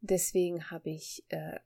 Deswegen 0.00 0.70
habe 0.70 0.90
ich 0.90 1.24
äh, 1.28 1.58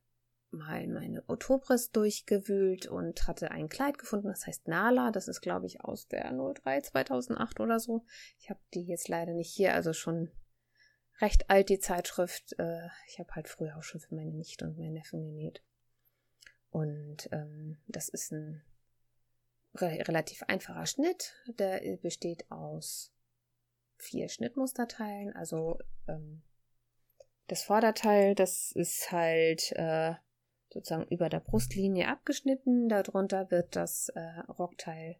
mal 0.51 0.87
meine 0.87 1.25
Otobris 1.29 1.91
durchgewühlt 1.91 2.87
und 2.87 3.27
hatte 3.27 3.51
ein 3.51 3.69
Kleid 3.69 3.99
gefunden, 3.99 4.29
das 4.29 4.47
heißt 4.47 4.69
Nala. 4.69 5.11
Das 5.11 5.29
ist, 5.29 5.41
glaube 5.41 5.67
ich, 5.67 5.83
aus 5.83 6.09
der 6.09 6.31
03 6.31 6.83
2008 6.83 7.61
oder 7.61 7.81
so. 7.81 8.05
Ich 8.39 8.51
habe 8.51 8.61
die 8.75 8.85
jetzt 8.85 9.09
leider 9.09 9.33
nicht 9.33 9.51
hier, 9.51 9.75
also 9.75 9.93
schon 9.93 10.31
recht 11.21 11.51
alt, 11.51 11.69
die 11.69 11.79
Zeitschrift. 11.79 12.59
Äh, 12.59 12.89
ich 13.09 13.19
habe 13.19 13.35
halt 13.35 13.49
früher 13.49 13.77
auch 13.77 13.83
schon 13.83 14.01
für 14.01 14.15
meine 14.15 14.33
Nichte 14.33 14.67
und 14.67 14.79
meinen 14.79 14.95
Neffen 14.95 15.23
genäht. 15.23 15.63
Und 16.73 17.29
ähm, 17.33 17.77
das 17.87 18.09
ist 18.09 18.33
ein 18.33 18.63
re 19.75 19.99
relativ 20.09 20.43
einfacher 20.45 20.87
Schnitt. 20.87 21.35
Der 21.47 21.81
besteht 21.99 22.51
aus 22.51 23.13
vier 23.99 24.29
Schnittmusterteilen. 24.29 25.37
Also 25.37 25.79
ähm, 26.09 26.43
das 27.47 27.63
Vorderteil, 27.63 28.35
das 28.35 28.73
ist 28.73 29.13
halt 29.13 29.73
äh, 29.73 30.15
sozusagen 30.71 31.07
über 31.09 31.29
der 31.29 31.41
Brustlinie 31.41 32.09
abgeschnitten. 32.09 32.89
Darunter 32.89 33.51
wird 33.51 33.77
das 33.77 34.09
äh, 34.09 34.41
Rockteil 34.49 35.17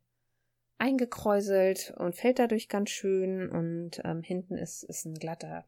eingekräuselt 0.79 1.93
und 1.99 2.17
fällt 2.17 2.39
dadurch 2.39 2.71
ganz 2.71 2.89
schön. 2.89 3.51
Und 3.51 4.01
ähm, 4.05 4.23
hinten 4.23 4.57
ist, 4.57 4.85
ist 4.85 5.05
ein 5.05 5.15
glatter, 5.15 5.67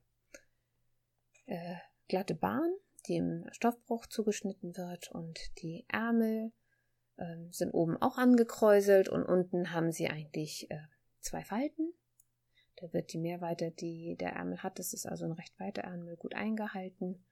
äh, 1.44 1.76
glatte 2.08 2.34
Bahn 2.34 2.74
die 3.06 3.16
im 3.16 3.46
Stoffbruch 3.50 4.06
zugeschnitten 4.06 4.76
wird 4.76 5.10
und 5.10 5.38
die 5.62 5.84
Ärmel 5.88 6.52
äh, 7.16 7.36
sind 7.50 7.72
oben 7.72 8.00
auch 8.00 8.18
angekräuselt 8.18 9.08
und 9.08 9.24
unten 9.24 9.72
haben 9.72 9.92
sie 9.92 10.08
eigentlich 10.08 10.70
äh, 10.70 10.78
zwei 11.20 11.44
Falten. 11.44 11.92
Da 12.76 12.92
wird 12.92 13.12
die 13.12 13.18
Mehrweite, 13.18 13.70
die 13.70 14.16
der 14.18 14.32
Ärmel 14.32 14.62
hat, 14.62 14.78
das 14.78 14.92
ist 14.92 15.06
also 15.06 15.24
ein 15.24 15.32
recht 15.32 15.58
weiter 15.60 15.82
Ärmel, 15.82 16.16
gut 16.16 16.34
eingehalten. 16.34 17.24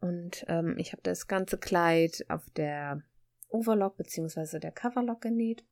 Und 0.00 0.44
ähm, 0.48 0.76
ich 0.78 0.92
habe 0.92 1.02
das 1.02 1.26
ganze 1.26 1.58
Kleid 1.58 2.24
auf 2.28 2.48
der 2.50 3.02
Overlock 3.48 3.96
bzw. 3.96 4.58
der 4.58 4.72
Coverlock 4.72 5.20
genäht. 5.20 5.64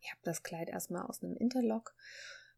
Ich 0.00 0.10
habe 0.10 0.20
das 0.24 0.42
Kleid 0.42 0.68
erstmal 0.68 1.06
aus 1.06 1.22
einem 1.22 1.36
Interlock 1.36 1.94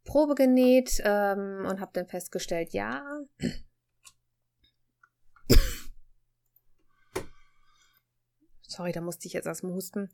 Probe 0.05 0.35
genäht 0.35 1.01
ähm, 1.05 1.67
und 1.67 1.81
habe 1.81 1.93
dann 1.95 2.07
festgestellt, 2.07 2.73
ja, 2.73 3.03
sorry, 8.75 8.93
da 8.93 9.01
musste 9.01 9.27
ich 9.27 9.33
jetzt 9.33 9.47
erstmal 9.47 9.73
husten. 9.73 10.11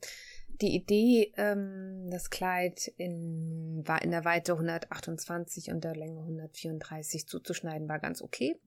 Die 0.60 0.74
Idee, 0.74 1.32
ähm, 1.36 2.10
das 2.10 2.30
Kleid 2.30 2.88
in, 2.96 3.82
war 3.86 4.02
in 4.02 4.10
der 4.10 4.24
Weite 4.24 4.52
128 4.52 5.70
und 5.70 5.82
der 5.82 5.96
Länge 5.96 6.20
134 6.20 7.26
zuzuschneiden, 7.26 7.88
war 7.88 7.98
ganz 7.98 8.22
okay. 8.22 8.60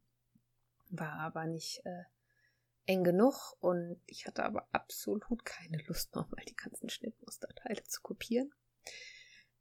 War 0.90 1.20
aber 1.20 1.46
nicht 1.46 1.82
äh, 1.86 2.04
eng 2.86 3.04
genug 3.04 3.56
und 3.60 4.02
ich 4.08 4.26
hatte 4.28 4.44
aber 4.44 4.68
absolut 4.72 5.24
keine 5.46 5.78
Lust, 5.88 6.16
nochmal 6.16 6.44
die 6.48 6.56
ganzen 6.56 6.90
Schnittmusterteile 6.90 7.84
zu 7.84 8.02
kopieren. 8.02 8.52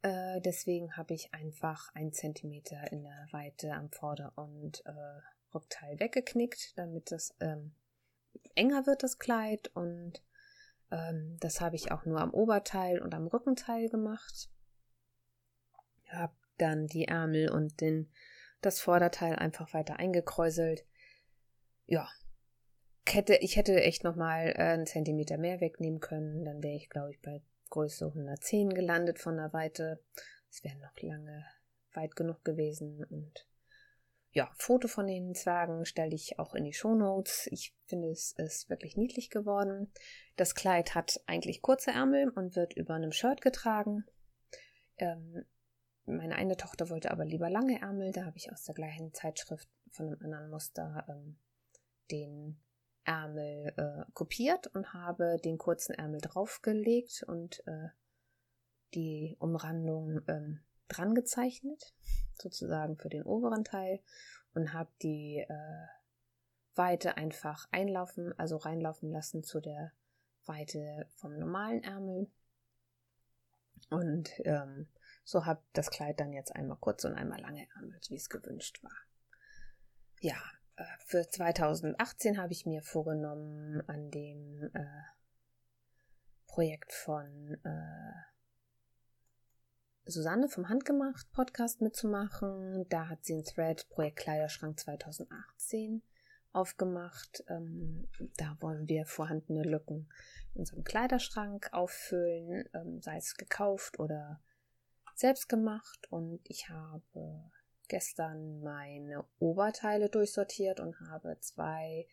Äh, 0.03 0.41
deswegen 0.41 0.97
habe 0.97 1.15
ich 1.15 1.33
einfach 1.33 1.95
ein 1.95 2.13
Zentimeter 2.13 2.91
in 2.91 3.05
der 3.05 3.29
Weite 3.31 3.73
am 3.73 3.91
Vorder- 3.91 4.33
und 4.37 4.85
äh, 4.85 5.55
Rückteil 5.55 6.01
weggeknickt, 6.01 6.77
damit 6.77 7.13
das 7.13 7.35
ähm, 7.41 7.75
enger 8.55 8.87
wird 8.87 9.03
das 9.03 9.19
Kleid 9.19 9.71
und 9.75 10.23
ähm, 10.91 11.37
das 11.41 11.61
habe 11.61 11.77
ich 11.77 11.91
auch 11.91 12.05
nur 12.05 12.21
am 12.21 12.33
Oberteil 12.33 13.01
und 13.01 13.15
am 13.15 13.27
Rückenteil 13.27 13.89
gemacht. 13.89 14.51
Habe 16.09 16.35
dann 16.59 16.87
die 16.87 17.09
Ärmel 17.09 17.51
und 17.51 17.81
den, 17.81 18.11
das 18.61 18.81
Vorderteil 18.81 19.37
einfach 19.37 19.73
weiter 19.73 19.99
eingekräuselt. 19.99 20.85
Ja, 21.87 22.09
hätte, 23.09 23.37
ich 23.37 23.57
hätte 23.57 23.81
echt 23.83 24.05
nochmal 24.05 24.49
äh, 24.57 24.63
einen 24.63 24.87
Zentimeter 24.87 25.39
mehr 25.39 25.61
wegnehmen 25.61 26.01
können. 26.01 26.45
Dann 26.45 26.63
wäre 26.63 26.77
ich, 26.77 26.91
glaube 26.91 27.11
ich, 27.11 27.21
bei 27.21 27.43
Größe 27.71 28.07
110 28.07 28.71
gelandet 28.71 29.19
von 29.19 29.37
der 29.37 29.53
Weite. 29.53 30.01
Es 30.51 30.63
wäre 30.63 30.79
noch 30.79 31.01
lange 31.01 31.45
weit 31.95 32.17
genug 32.17 32.45
gewesen 32.45 33.05
und 33.05 33.47
ja, 34.33 34.51
Foto 34.57 34.89
von 34.89 35.07
den 35.07 35.35
Zwergen 35.35 35.85
stelle 35.85 36.15
ich 36.15 36.39
auch 36.39 36.55
in 36.55 36.65
die 36.65 36.73
Show 36.73 36.95
Notes. 36.95 37.49
Ich 37.51 37.75
finde, 37.85 38.09
es 38.09 38.33
ist 38.33 38.71
wirklich 38.71 38.97
niedlich 38.97 39.29
geworden. 39.29 39.93
Das 40.37 40.55
Kleid 40.55 40.95
hat 40.95 41.21
eigentlich 41.27 41.61
kurze 41.61 41.91
Ärmel 41.91 42.31
und 42.31 42.57
wird 42.57 42.75
über 42.75 42.95
einem 42.95 43.13
Shirt 43.13 43.43
getragen. 43.43 44.05
Ähm, 44.97 45.45
meine 46.07 46.35
eine 46.37 46.57
Tochter 46.57 46.89
wollte 46.89 47.11
aber 47.11 47.27
lieber 47.27 47.51
lange 47.51 47.81
Ärmel. 47.81 48.13
Da 48.13 48.25
habe 48.25 48.39
ich 48.39 48.51
aus 48.51 48.65
der 48.65 48.75
gleichen 48.75 49.13
Zeitschrift 49.13 49.69
von 49.91 50.07
einem 50.07 50.23
anderen 50.23 50.51
Muster 50.51 51.05
ähm, 51.09 51.37
den 52.11 52.59
Ärmel 53.05 53.75
äh, 53.77 54.11
kopiert 54.15 54.69
und 54.69 54.95
habe 54.95 55.37
den 55.45 55.59
kurzen 55.59 55.95
Ärmel 55.95 56.21
draufgelegt 56.23 57.25
und 57.27 57.63
äh, 57.67 57.89
die 58.95 59.37
Umrandung 59.39 60.23
ähm, 60.29 60.61
dran 60.93 61.15
gezeichnet, 61.15 61.95
sozusagen 62.35 62.97
für 62.97 63.09
den 63.09 63.25
oberen 63.25 63.65
Teil 63.65 64.01
und 64.55 64.73
habe 64.73 64.91
die 65.03 65.39
äh, 65.39 65.87
Weite 66.75 67.17
einfach 67.17 67.69
einlaufen, 67.71 68.39
also 68.39 68.57
reinlaufen 68.57 69.11
lassen 69.11 69.43
zu 69.43 69.61
der 69.61 69.93
Weite 70.47 71.07
vom 71.17 71.39
normalen 71.39 71.83
Ärmel. 71.83 72.31
Und 73.91 74.31
ähm, 74.45 74.89
so 75.25 75.45
habe 75.45 75.63
das 75.73 75.91
Kleid 75.91 76.21
dann 76.21 76.33
jetzt 76.33 76.55
einmal 76.55 76.79
kurz 76.79 77.05
und 77.05 77.15
einmal 77.15 77.41
lange 77.41 77.69
Ärmel, 77.77 78.01
wie 78.09 78.17
es 78.17 78.29
gewünscht 78.29 78.83
war. 78.83 78.97
Ja, 80.21 80.37
äh, 80.77 80.85
für 81.05 81.29
2018 81.29 82.39
habe 82.39 82.53
ich 82.53 82.67
mir 82.67 82.83
vorgenommen, 82.83 83.83
an 83.87 84.11
dem 84.11 84.71
äh, 84.75 85.03
Projekt 86.47 86.93
von 86.93 87.59
äh, 87.65 88.32
Susanne 90.05 90.49
vom 90.49 90.69
Handgemacht 90.69 91.31
Podcast 91.33 91.81
mitzumachen. 91.81 92.87
Da 92.89 93.09
hat 93.09 93.25
sie 93.25 93.35
ein 93.35 93.45
Thread 93.45 93.89
Projekt 93.89 94.17
Kleiderschrank 94.19 94.79
2018 94.79 96.03
aufgemacht. 96.53 97.45
Ähm, 97.49 98.09
da 98.37 98.57
wollen 98.61 98.89
wir 98.89 99.07
vorhandene 99.07 99.63
Lücken 99.63 100.09
in 100.55 100.61
unserem 100.61 100.83
Kleiderschrank 100.83 101.69
auffüllen, 101.73 102.69
ähm, 102.75 103.01
sei 103.01 103.17
es 103.17 103.37
gekauft 103.37 104.01
oder 104.01 104.41
selbst 105.15 105.49
gemacht. 105.49 106.09
Und 106.11 106.41
ich 106.45 106.69
habe 106.69 107.51
gestern 107.89 108.61
meine 108.61 109.25
Oberteile 109.39 110.09
durchsortiert 110.09 110.81
und 110.81 110.99
habe 111.01 111.39
zwei 111.41 112.09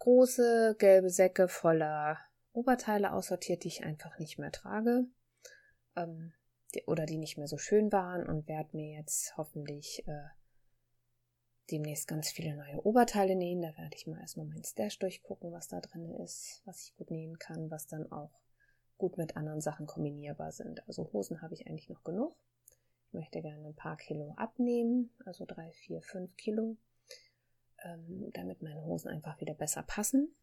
große 0.00 0.74
gelbe 0.78 1.10
Säcke 1.10 1.48
voller 1.48 2.18
Oberteile 2.52 3.12
aussortiert, 3.12 3.62
die 3.62 3.68
ich 3.68 3.84
einfach 3.84 4.18
nicht 4.18 4.38
mehr 4.38 4.50
trage. 4.50 5.06
Ähm, 5.94 6.32
oder 6.86 7.06
die 7.06 7.18
nicht 7.18 7.38
mehr 7.38 7.48
so 7.48 7.58
schön 7.58 7.92
waren 7.92 8.26
und 8.26 8.48
werde 8.48 8.76
mir 8.76 8.96
jetzt 8.96 9.36
hoffentlich 9.36 10.06
äh, 10.06 10.28
demnächst 11.70 12.08
ganz 12.08 12.30
viele 12.30 12.56
neue 12.56 12.84
Oberteile 12.84 13.36
nähen. 13.36 13.62
Da 13.62 13.76
werde 13.76 13.96
ich 13.96 14.06
mal 14.06 14.20
erstmal 14.20 14.46
meinen 14.46 14.64
Stash 14.64 14.98
durchgucken, 14.98 15.52
was 15.52 15.68
da 15.68 15.80
drin 15.80 16.14
ist, 16.16 16.62
was 16.64 16.82
ich 16.84 16.96
gut 16.96 17.10
nähen 17.10 17.38
kann, 17.38 17.70
was 17.70 17.86
dann 17.86 18.10
auch 18.12 18.30
gut 18.96 19.16
mit 19.16 19.36
anderen 19.36 19.60
Sachen 19.60 19.86
kombinierbar 19.86 20.52
sind. 20.52 20.86
Also 20.88 21.10
Hosen 21.12 21.40
habe 21.40 21.54
ich 21.54 21.66
eigentlich 21.66 21.88
noch 21.88 22.04
genug. 22.04 22.36
Ich 23.06 23.14
möchte 23.14 23.40
gerne 23.40 23.68
ein 23.68 23.74
paar 23.74 23.96
Kilo 23.96 24.34
abnehmen, 24.36 25.10
also 25.24 25.46
drei, 25.46 25.72
vier, 25.72 26.02
fünf 26.02 26.36
Kilo, 26.36 26.76
ähm, 27.82 28.30
damit 28.34 28.60
meine 28.60 28.84
Hosen 28.84 29.08
einfach 29.08 29.40
wieder 29.40 29.54
besser 29.54 29.82
passen. 29.82 30.34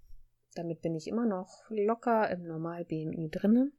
Damit 0.55 0.81
bin 0.81 0.95
ich 0.95 1.07
immer 1.07 1.25
noch 1.25 1.69
locker 1.69 2.29
im 2.31 2.43
Normal 2.43 2.85
BMI 2.85 3.29
drinne. 3.29 3.71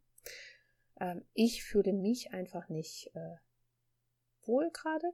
Ähm, 1.00 1.24
ich 1.34 1.64
fühle 1.64 1.92
mich 1.92 2.32
einfach 2.32 2.68
nicht 2.68 3.10
äh, 3.14 3.36
wohl 4.44 4.70
gerade. 4.70 5.12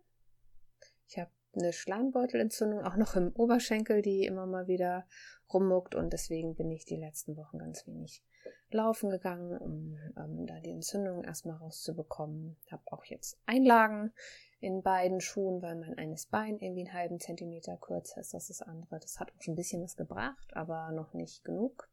Ich 1.09 1.19
habe 1.19 1.31
eine 1.55 1.73
Schleimbeutelentzündung 1.73 2.85
auch 2.85 2.97
noch 2.97 3.17
im 3.17 3.33
Oberschenkel, 3.33 4.03
die 4.03 4.25
immer 4.25 4.47
mal 4.47 4.67
wieder 4.69 5.07
rummuckt 5.53 5.95
und 5.95 6.13
deswegen 6.13 6.55
bin 6.55 6.71
ich 6.71 6.85
die 6.85 6.97
letzten 6.97 7.37
Wochen 7.37 7.59
ganz 7.59 7.87
wenig 7.87 8.23
laufen 8.71 9.11
gegangen, 9.11 9.57
um 9.59 9.99
ähm, 10.17 10.47
da 10.47 10.59
die 10.61 10.71
Entzündung 10.71 11.25
erstmal 11.25 11.57
rauszubekommen. 11.57 12.57
Habe 12.71 12.83
auch 12.87 13.05
jetzt 13.05 13.39
Einlagen 13.47 14.13
in 14.61 14.83
beiden 14.83 15.21
Schuhen, 15.21 15.61
weil 15.63 15.77
mein 15.77 15.99
eines 15.99 16.27
Bein 16.27 16.59
irgendwie 16.59 16.87
einen 16.87 16.95
halben 16.95 17.21
Zentimeter 17.21 17.77
kürzer 17.77 18.21
ist 18.21 18.35
als 18.35 18.49
das 18.49 18.63
andere. 18.63 18.99
Das 19.01 19.21
hat 19.21 19.31
auch 19.31 19.43
schon 19.43 19.55
ein 19.55 19.57
bisschen 19.57 19.83
was 19.83 19.97
gebracht, 19.97 20.57
aber 20.57 20.91
noch 20.93 21.13
nicht 21.13 21.45
genug. 21.45 21.89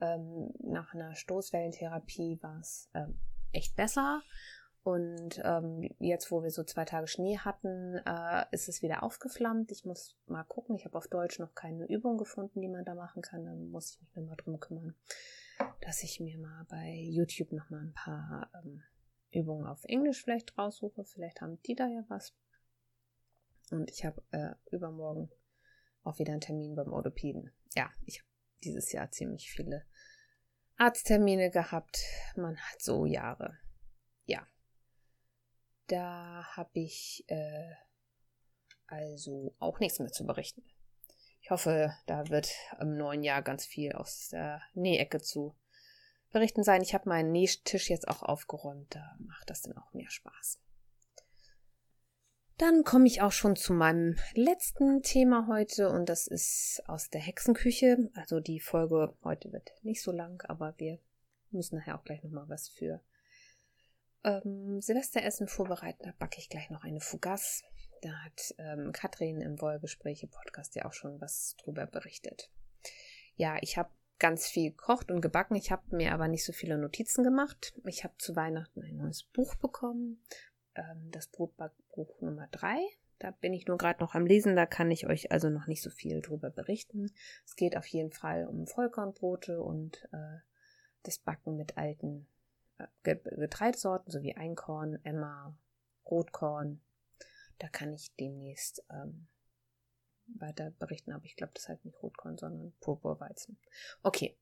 Ähm, 0.00 0.52
nach 0.60 0.94
einer 0.94 1.14
Stoßwellentherapie 1.14 2.38
war 2.42 2.58
es 2.60 2.90
ähm, 2.94 3.18
echt 3.52 3.76
besser 3.76 4.22
und 4.84 5.40
ähm, 5.42 5.88
jetzt, 5.98 6.30
wo 6.30 6.42
wir 6.42 6.50
so 6.50 6.62
zwei 6.62 6.84
Tage 6.84 7.06
Schnee 7.06 7.38
hatten, 7.38 7.96
äh, 8.04 8.44
ist 8.50 8.68
es 8.68 8.82
wieder 8.82 9.02
aufgeflammt. 9.02 9.72
Ich 9.72 9.86
muss 9.86 10.14
mal 10.26 10.44
gucken. 10.44 10.76
Ich 10.76 10.84
habe 10.84 10.98
auf 10.98 11.08
Deutsch 11.08 11.38
noch 11.38 11.54
keine 11.54 11.86
Übung 11.86 12.18
gefunden, 12.18 12.60
die 12.60 12.68
man 12.68 12.84
da 12.84 12.94
machen 12.94 13.22
kann. 13.22 13.46
Dann 13.46 13.70
muss 13.70 13.94
ich 13.94 14.02
mich 14.02 14.14
nochmal 14.14 14.36
drum 14.36 14.60
kümmern, 14.60 14.94
dass 15.80 16.02
ich 16.02 16.20
mir 16.20 16.36
mal 16.36 16.66
bei 16.68 16.92
YouTube 17.00 17.52
nochmal 17.52 17.80
ein 17.80 17.94
paar 17.94 18.50
ähm, 18.62 18.82
Übungen 19.30 19.66
auf 19.66 19.82
Englisch 19.84 20.22
vielleicht 20.22 20.56
raussuche. 20.58 21.02
Vielleicht 21.04 21.40
haben 21.40 21.62
die 21.62 21.74
da 21.74 21.88
ja 21.88 22.04
was. 22.08 22.34
Und 23.70 23.90
ich 23.90 24.04
habe 24.04 24.22
äh, 24.32 24.50
übermorgen 24.70 25.30
auch 26.02 26.18
wieder 26.18 26.32
einen 26.32 26.42
Termin 26.42 26.74
beim 26.74 26.92
Orthopäden. 26.92 27.50
Ja, 27.74 27.90
ich 28.04 28.20
habe 28.20 28.28
dieses 28.64 28.92
Jahr 28.92 29.10
ziemlich 29.10 29.50
viele 29.50 29.84
Arzttermine 30.76 31.50
gehabt. 31.50 32.00
Man 32.36 32.56
hat 32.56 32.82
so 32.82 33.06
Jahre. 33.06 33.58
Ja, 34.24 34.46
da 35.86 36.44
habe 36.56 36.80
ich 36.80 37.24
äh, 37.28 37.74
also 38.86 39.54
auch 39.58 39.80
nichts 39.80 39.98
mehr 39.98 40.12
zu 40.12 40.26
berichten. 40.26 40.64
Ich 41.40 41.50
hoffe, 41.50 41.94
da 42.06 42.28
wird 42.28 42.50
im 42.80 42.96
neuen 42.96 43.22
Jahr 43.22 43.42
ganz 43.42 43.66
viel 43.66 43.92
aus 43.92 44.28
der 44.30 44.62
Nähecke 44.72 45.20
zu 45.20 45.54
berichten 46.30 46.64
sein. 46.64 46.82
Ich 46.82 46.94
habe 46.94 47.08
meinen 47.08 47.32
Nähtisch 47.32 47.90
jetzt 47.90 48.08
auch 48.08 48.22
aufgeräumt, 48.22 48.94
da 48.94 49.16
macht 49.18 49.50
das 49.50 49.62
dann 49.62 49.76
auch 49.76 49.92
mehr 49.92 50.10
Spaß. 50.10 50.58
Dann 52.58 52.84
komme 52.84 53.06
ich 53.08 53.20
auch 53.20 53.32
schon 53.32 53.56
zu 53.56 53.72
meinem 53.72 54.16
letzten 54.34 55.02
Thema 55.02 55.48
heute 55.48 55.88
und 55.88 56.08
das 56.08 56.28
ist 56.28 56.82
aus 56.86 57.10
der 57.10 57.20
Hexenküche. 57.20 58.10
Also 58.14 58.38
die 58.38 58.60
Folge 58.60 59.16
heute 59.24 59.52
wird 59.52 59.72
nicht 59.82 60.02
so 60.02 60.12
lang, 60.12 60.40
aber 60.48 60.74
wir 60.78 61.00
müssen 61.50 61.78
nachher 61.78 61.98
auch 61.98 62.04
gleich 62.04 62.22
nochmal 62.22 62.48
was 62.48 62.68
für 62.68 63.00
ähm, 64.22 64.80
Silvesteressen 64.80 65.48
vorbereiten. 65.48 66.04
Da 66.04 66.12
backe 66.16 66.38
ich 66.38 66.48
gleich 66.48 66.70
noch 66.70 66.84
eine 66.84 67.00
Fougasse. 67.00 67.64
Da 68.02 68.10
hat 68.24 68.54
ähm, 68.58 68.92
Katrin 68.92 69.40
im 69.40 69.60
Wollgespräche-Podcast 69.60 70.76
ja 70.76 70.84
auch 70.84 70.92
schon 70.92 71.20
was 71.20 71.56
drüber 71.56 71.86
berichtet. 71.86 72.50
Ja, 73.34 73.56
ich 73.62 73.76
habe 73.78 73.90
ganz 74.20 74.46
viel 74.46 74.70
gekocht 74.70 75.10
und 75.10 75.20
gebacken. 75.20 75.56
Ich 75.56 75.72
habe 75.72 75.96
mir 75.96 76.12
aber 76.12 76.28
nicht 76.28 76.44
so 76.44 76.52
viele 76.52 76.78
Notizen 76.78 77.24
gemacht. 77.24 77.74
Ich 77.84 78.04
habe 78.04 78.14
zu 78.18 78.36
Weihnachten 78.36 78.82
ein 78.82 78.96
neues 78.96 79.24
Buch 79.24 79.56
bekommen. 79.56 80.22
Ähm, 80.74 81.10
das 81.10 81.28
Brotbackbuch 81.28 82.20
Nummer 82.20 82.48
3. 82.50 82.78
Da 83.18 83.30
bin 83.30 83.52
ich 83.52 83.66
nur 83.66 83.78
gerade 83.78 84.00
noch 84.00 84.14
am 84.14 84.26
Lesen, 84.26 84.56
da 84.56 84.66
kann 84.66 84.90
ich 84.90 85.06
euch 85.06 85.30
also 85.30 85.48
noch 85.48 85.66
nicht 85.66 85.82
so 85.82 85.90
viel 85.90 86.20
drüber 86.20 86.50
berichten. 86.50 87.12
Es 87.46 87.56
geht 87.56 87.76
auf 87.76 87.86
jeden 87.86 88.10
Fall 88.10 88.46
um 88.46 88.66
Vollkornbrote 88.66 89.62
und 89.62 90.08
äh, 90.12 90.38
das 91.04 91.18
Backen 91.18 91.56
mit 91.56 91.78
alten 91.78 92.26
Getreidesorten 93.02 94.10
sowie 94.10 94.34
Einkorn, 94.34 94.98
Emma, 95.04 95.56
Rotkorn. 96.06 96.80
Da 97.58 97.68
kann 97.68 97.92
ich 97.92 98.14
demnächst 98.16 98.84
ähm, 98.90 99.28
weiter 100.26 100.72
berichten, 100.72 101.12
aber 101.12 101.24
ich 101.24 101.36
glaube, 101.36 101.52
das 101.54 101.68
heißt 101.68 101.84
nicht 101.84 102.02
Rotkorn, 102.02 102.36
sondern 102.36 102.72
Purpurweizen. 102.80 103.58
Okay. 104.02 104.36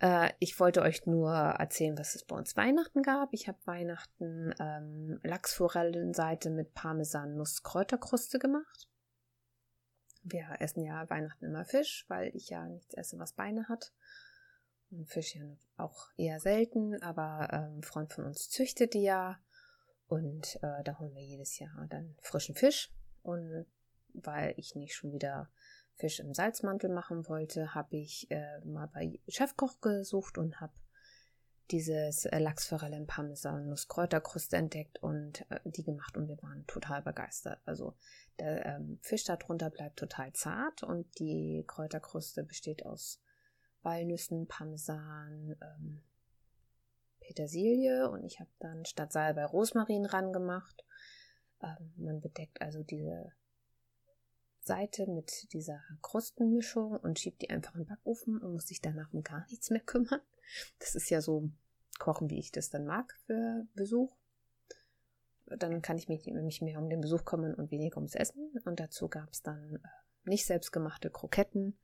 Äh, 0.00 0.32
ich 0.40 0.58
wollte 0.58 0.82
euch 0.82 1.06
nur 1.06 1.32
erzählen, 1.32 1.96
was 1.96 2.14
es 2.14 2.24
bei 2.24 2.36
uns 2.36 2.56
Weihnachten 2.56 3.02
gab. 3.02 3.32
Ich 3.32 3.48
habe 3.48 3.58
Weihnachten 3.64 4.54
ähm, 4.58 5.20
Lachsforellenseite 5.22 6.50
mit 6.50 6.74
Parmesan-Nuss-Kräuterkruste 6.74 8.38
gemacht. 8.38 8.88
Wir 10.24 10.56
essen 10.60 10.84
ja 10.84 11.08
Weihnachten 11.08 11.46
immer 11.46 11.64
Fisch, 11.64 12.04
weil 12.08 12.34
ich 12.34 12.48
ja 12.48 12.66
nichts 12.68 12.94
esse, 12.94 13.18
was 13.18 13.32
Beine 13.32 13.68
hat. 13.68 13.92
Fisch 15.06 15.36
ja 15.36 15.44
auch 15.76 16.08
eher 16.16 16.38
selten, 16.38 17.02
aber 17.02 17.48
ähm, 17.50 17.78
ein 17.78 17.82
Freund 17.82 18.12
von 18.12 18.24
uns 18.24 18.50
züchtet 18.50 18.94
die 18.94 19.02
ja. 19.02 19.38
Und 20.06 20.56
äh, 20.62 20.82
da 20.84 20.98
holen 20.98 21.14
wir 21.14 21.22
jedes 21.22 21.58
Jahr 21.58 21.86
dann 21.88 22.14
frischen 22.20 22.54
Fisch. 22.54 22.92
Und 23.22 23.66
weil 24.14 24.54
ich 24.56 24.74
nicht 24.74 24.94
schon 24.94 25.12
wieder 25.12 25.48
Fisch 25.96 26.20
im 26.20 26.34
Salzmantel 26.34 26.90
machen 26.90 27.28
wollte, 27.28 27.74
habe 27.74 27.96
ich 27.96 28.30
äh, 28.30 28.60
mal 28.64 28.86
bei 28.86 29.20
Chefkoch 29.28 29.80
gesucht 29.80 30.38
und 30.38 30.60
habe 30.60 30.72
dieses 31.70 32.26
äh, 32.26 32.38
Lachsforelle 32.38 32.96
im 32.96 33.06
Parmesan 33.06 33.68
Nusskräuterkruste 33.68 34.56
entdeckt 34.56 35.02
und 35.02 35.50
äh, 35.50 35.60
die 35.64 35.82
gemacht 35.82 36.16
und 36.16 36.28
wir 36.28 36.40
waren 36.42 36.66
total 36.66 37.02
begeistert. 37.02 37.60
Also 37.64 37.94
der 38.38 38.66
ähm, 38.66 38.98
Fisch 39.02 39.24
darunter 39.24 39.70
bleibt 39.70 39.98
total 39.98 40.32
zart 40.32 40.82
und 40.82 41.06
die 41.18 41.64
Kräuterkruste 41.66 42.44
besteht 42.44 42.84
aus 42.84 43.20
Walnüssen, 43.82 44.46
Parmesan, 44.46 45.56
ähm, 45.60 46.02
Petersilie 47.20 48.10
und 48.10 48.24
ich 48.24 48.40
habe 48.40 48.50
dann 48.58 48.84
statt 48.84 49.12
Salbei 49.12 49.44
Rosmarin 49.44 50.04
ran 50.04 50.32
gemacht. 50.32 50.84
Ähm, 51.62 51.92
man 51.96 52.20
bedeckt 52.20 52.60
also 52.60 52.82
diese 52.82 53.32
Seite 54.64 55.06
mit 55.06 55.52
dieser 55.52 55.80
Krustenmischung 56.02 56.96
und 56.96 57.18
schiebt 57.18 57.42
die 57.42 57.50
einfach 57.50 57.74
in 57.74 57.80
den 57.80 57.88
Backofen 57.88 58.38
und 58.38 58.52
muss 58.52 58.68
sich 58.68 58.80
danach 58.80 59.12
um 59.12 59.22
gar 59.22 59.46
nichts 59.48 59.70
mehr 59.70 59.80
kümmern. 59.80 60.20
Das 60.78 60.94
ist 60.94 61.10
ja 61.10 61.20
so 61.20 61.50
Kochen, 61.98 62.30
wie 62.30 62.38
ich 62.38 62.52
das 62.52 62.70
dann 62.70 62.84
mag 62.84 63.16
für 63.26 63.66
Besuch. 63.74 64.14
dann 65.46 65.82
kann 65.82 65.98
ich 65.98 66.08
mich, 66.08 66.26
mich 66.26 66.62
mehr 66.62 66.78
um 66.78 66.88
den 66.88 67.00
Besuch 67.00 67.24
kümmern 67.24 67.54
und 67.54 67.70
weniger 67.70 67.96
ums 67.96 68.14
Essen. 68.14 68.52
Und 68.64 68.80
dazu 68.80 69.08
gab 69.08 69.30
es 69.30 69.42
dann 69.42 69.76
äh, 69.76 69.88
nicht 70.24 70.46
selbstgemachte 70.46 71.10
Kroketten 71.10 71.78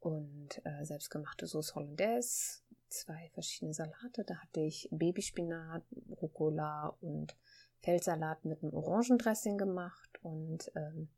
und 0.00 0.60
äh, 0.64 0.84
selbstgemachte 0.84 1.46
Sauce 1.46 1.74
Hollandaise, 1.74 2.62
zwei 2.88 3.30
verschiedene 3.34 3.74
Salate. 3.74 4.24
Da 4.24 4.36
hatte 4.36 4.60
ich 4.60 4.88
Babyspinat, 4.90 5.82
Rucola 6.10 6.96
und 7.00 7.36
Feldsalat 7.80 8.44
mit 8.44 8.62
einem 8.62 8.72
Orangendressing 8.72 9.58
gemacht 9.58 10.18
und 10.22 10.72
ähm, 10.74 11.08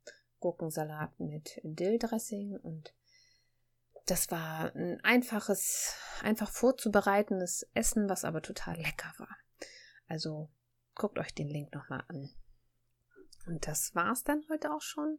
Gurkensalat 0.46 1.18
mit 1.18 1.60
Dilldressing 1.64 2.56
und 2.56 2.94
das 4.06 4.30
war 4.30 4.72
ein 4.76 5.00
einfaches, 5.02 5.96
einfach 6.22 6.48
vorzubereitendes 6.48 7.68
Essen, 7.74 8.08
was 8.08 8.24
aber 8.24 8.42
total 8.42 8.76
lecker 8.76 9.12
war. 9.18 9.36
Also 10.06 10.48
guckt 10.94 11.18
euch 11.18 11.34
den 11.34 11.48
Link 11.48 11.74
nochmal 11.74 12.04
an. 12.06 12.30
Und 13.48 13.66
das 13.66 13.92
war's 13.96 14.22
dann 14.22 14.44
heute 14.48 14.72
auch 14.72 14.82
schon 14.82 15.18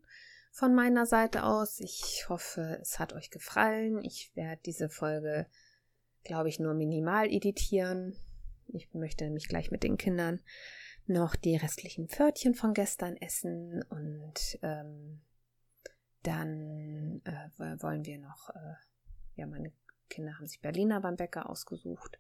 von 0.52 0.74
meiner 0.74 1.06
Seite 1.06 1.44
aus. 1.44 1.82
Ich 1.82 2.28
hoffe, 2.30 2.78
es 2.82 2.98
hat 2.98 3.12
euch 3.12 3.30
gefallen. 3.30 4.02
Ich 4.06 4.32
werde 4.34 4.62
diese 4.66 4.88
Folge, 4.88 5.48
glaube 6.24 6.48
ich, 6.48 6.58
nur 6.58 6.74
minimal 6.74 7.30
editieren. 7.30 8.16
Ich 8.68 8.94
möchte 8.94 9.26
nämlich 9.26 9.50
gleich 9.50 9.72
mit 9.72 9.84
den 9.84 9.98
Kindern 9.98 10.40
noch 11.10 11.36
die 11.36 11.56
restlichen 11.56 12.08
Pförtchen 12.08 12.54
von 12.54 12.74
gestern 12.74 13.18
essen 13.18 13.84
und 13.90 14.60
ähm, 14.62 15.22
dann 16.24 17.22
äh, 17.24 17.82
wollen 17.82 18.06
wir 18.06 18.18
noch, 18.20 18.50
äh, 18.50 18.76
ja, 19.36 19.48
meine 19.48 19.72
Kinder 20.10 20.36
haben 20.36 20.48
sich 20.48 20.62
Berliner 20.62 21.02
beim 21.02 21.16
Bäcker 21.16 21.50
ausgesucht, 21.50 22.20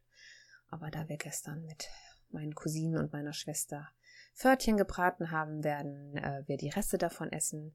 aber 0.70 0.92
da 0.92 1.08
wir 1.10 1.18
gestern 1.18 1.66
mit 1.66 1.90
meinen 2.30 2.56
Cousinen 2.56 2.98
und 2.98 3.14
meiner 3.14 3.34
Schwester 3.34 3.90
Pförtchen 4.34 4.78
gebraten 4.78 5.32
haben, 5.32 5.64
werden 5.64 6.16
äh, 6.18 6.44
wir 6.46 6.58
die 6.58 6.70
Reste 6.70 6.98
davon 6.98 7.32
essen. 7.32 7.74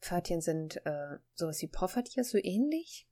Pförtchen 0.00 0.40
sind 0.40 0.84
äh, 0.86 1.18
sowas 1.34 1.60
wie 1.60 1.68
Poffertier, 1.68 2.24
so 2.24 2.38
ähnlich. 2.38 3.06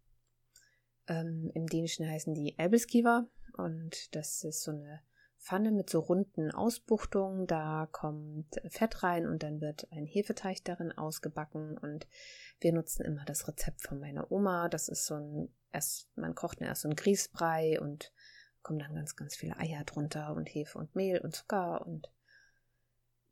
Ähm, 1.08 1.50
Im 1.54 1.66
Dänischen 1.66 2.08
heißen 2.08 2.34
die 2.34 2.58
Elbeskiver 2.58 3.28
und 3.56 4.14
das 4.14 4.44
ist 4.44 4.62
so 4.62 4.70
eine 4.70 5.02
Pfanne 5.46 5.70
mit 5.70 5.88
so 5.88 6.00
runden 6.00 6.50
Ausbuchtungen. 6.50 7.46
Da 7.46 7.88
kommt 7.92 8.60
Fett 8.68 9.04
rein 9.04 9.26
und 9.26 9.44
dann 9.44 9.60
wird 9.60 9.86
ein 9.92 10.04
Hefeteig 10.04 10.64
darin 10.64 10.90
ausgebacken. 10.90 11.78
Und 11.78 12.08
wir 12.58 12.72
nutzen 12.72 13.04
immer 13.04 13.24
das 13.24 13.46
Rezept 13.46 13.82
von 13.82 14.00
meiner 14.00 14.32
Oma. 14.32 14.68
Das 14.68 14.88
ist 14.88 15.06
so 15.06 15.14
ein, 15.14 15.54
erst, 15.72 16.08
man 16.16 16.34
kocht 16.34 16.60
erst 16.60 16.82
so 16.82 16.88
ein 16.88 16.96
Grießbrei 16.96 17.80
und 17.80 18.12
kommen 18.62 18.80
dann 18.80 18.96
ganz, 18.96 19.14
ganz 19.14 19.36
viele 19.36 19.56
Eier 19.56 19.84
drunter 19.84 20.34
und 20.34 20.48
Hefe 20.48 20.78
und 20.78 20.96
Mehl 20.96 21.20
und 21.20 21.36
Zucker 21.36 21.86
und 21.86 22.10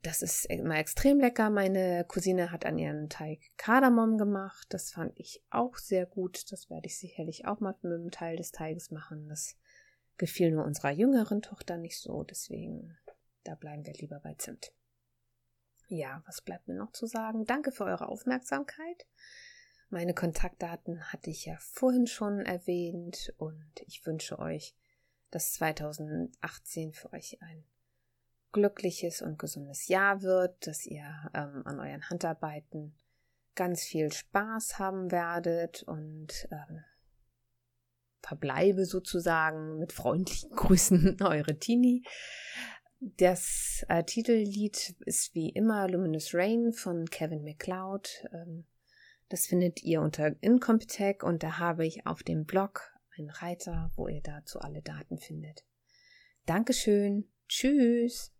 das 0.01 0.21
ist 0.21 0.45
immer 0.45 0.77
extrem 0.77 1.19
lecker. 1.19 1.49
Meine 1.49 2.05
Cousine 2.07 2.51
hat 2.51 2.63
an 2.63 2.77
ihren 2.77 3.09
Teig 3.09 3.39
Kardamom 3.57 4.19
gemacht. 4.19 4.67
Das 4.69 4.91
fand 4.91 5.19
ich 5.19 5.43
auch 5.49 5.77
sehr 5.77 6.05
gut. 6.05 6.51
Das 6.51 6.69
werde 6.69 6.85
ich 6.85 6.99
sicherlich 6.99 7.47
auch 7.47 7.59
mal 7.59 7.75
mit 7.81 7.91
einem 7.91 8.11
Teil 8.11 8.37
des 8.37 8.51
Teiges 8.51 8.91
machen. 8.91 9.27
Das 9.27 9.57
gefiel 10.17 10.51
nur 10.51 10.65
unserer 10.65 10.91
jüngeren 10.91 11.41
Tochter 11.41 11.77
nicht 11.77 11.99
so. 11.99 12.23
Deswegen, 12.23 12.97
da 13.43 13.55
bleiben 13.55 13.85
wir 13.85 13.93
lieber 13.93 14.19
bei 14.19 14.33
Zimt. 14.35 14.71
Ja, 15.87 16.23
was 16.25 16.41
bleibt 16.41 16.67
mir 16.67 16.75
noch 16.75 16.91
zu 16.91 17.05
sagen? 17.05 17.45
Danke 17.45 17.71
für 17.71 17.85
eure 17.85 18.07
Aufmerksamkeit. 18.07 19.05
Meine 19.89 20.13
Kontaktdaten 20.13 21.11
hatte 21.11 21.29
ich 21.29 21.45
ja 21.45 21.57
vorhin 21.59 22.07
schon 22.07 22.39
erwähnt 22.39 23.33
und 23.37 23.81
ich 23.85 24.05
wünsche 24.05 24.39
euch 24.39 24.75
dass 25.35 25.51
2018 25.53 26.93
für 26.93 27.11
euch 27.11 27.41
ein 27.41 27.65
glückliches 28.53 29.21
und 29.21 29.37
gesundes 29.37 29.89
Jahr 29.89 30.21
wird, 30.21 30.65
dass 30.65 30.85
ihr 30.85 31.29
ähm, 31.33 31.61
an 31.65 31.81
euren 31.81 32.09
Handarbeiten 32.09 32.95
ganz 33.53 33.83
viel 33.83 34.13
Spaß 34.13 34.79
haben 34.79 35.11
werdet 35.11 35.83
und 35.83 36.47
ähm, 36.51 36.85
verbleibe 38.25 38.85
sozusagen 38.85 39.77
mit 39.77 39.93
freundlichen 39.93 40.49
Grüßen 40.55 41.21
eure 41.21 41.57
Tini. 41.57 42.03
Das 42.99 43.85
äh, 43.87 44.03
Titellied 44.03 44.95
ist 45.05 45.35
wie 45.35 45.49
immer 45.49 45.87
Luminous 45.87 46.33
Rain 46.33 46.73
von 46.73 47.05
Kevin 47.05 47.43
MacLeod. 47.43 48.25
Ähm, 48.33 48.65
das 49.29 49.45
findet 49.45 49.83
ihr 49.83 50.01
unter 50.01 50.35
Incompetech 50.41 51.23
und 51.23 51.43
da 51.43 51.59
habe 51.59 51.85
ich 51.85 52.05
auf 52.07 52.23
dem 52.23 52.45
Blog 52.45 52.91
einen 53.17 53.29
Reiter, 53.29 53.91
wo 53.95 54.07
ihr 54.07 54.21
dazu 54.21 54.59
alle 54.59 54.81
Daten 54.81 55.17
findet. 55.17 55.63
Dankeschön. 56.45 57.29
Tschüss. 57.47 58.34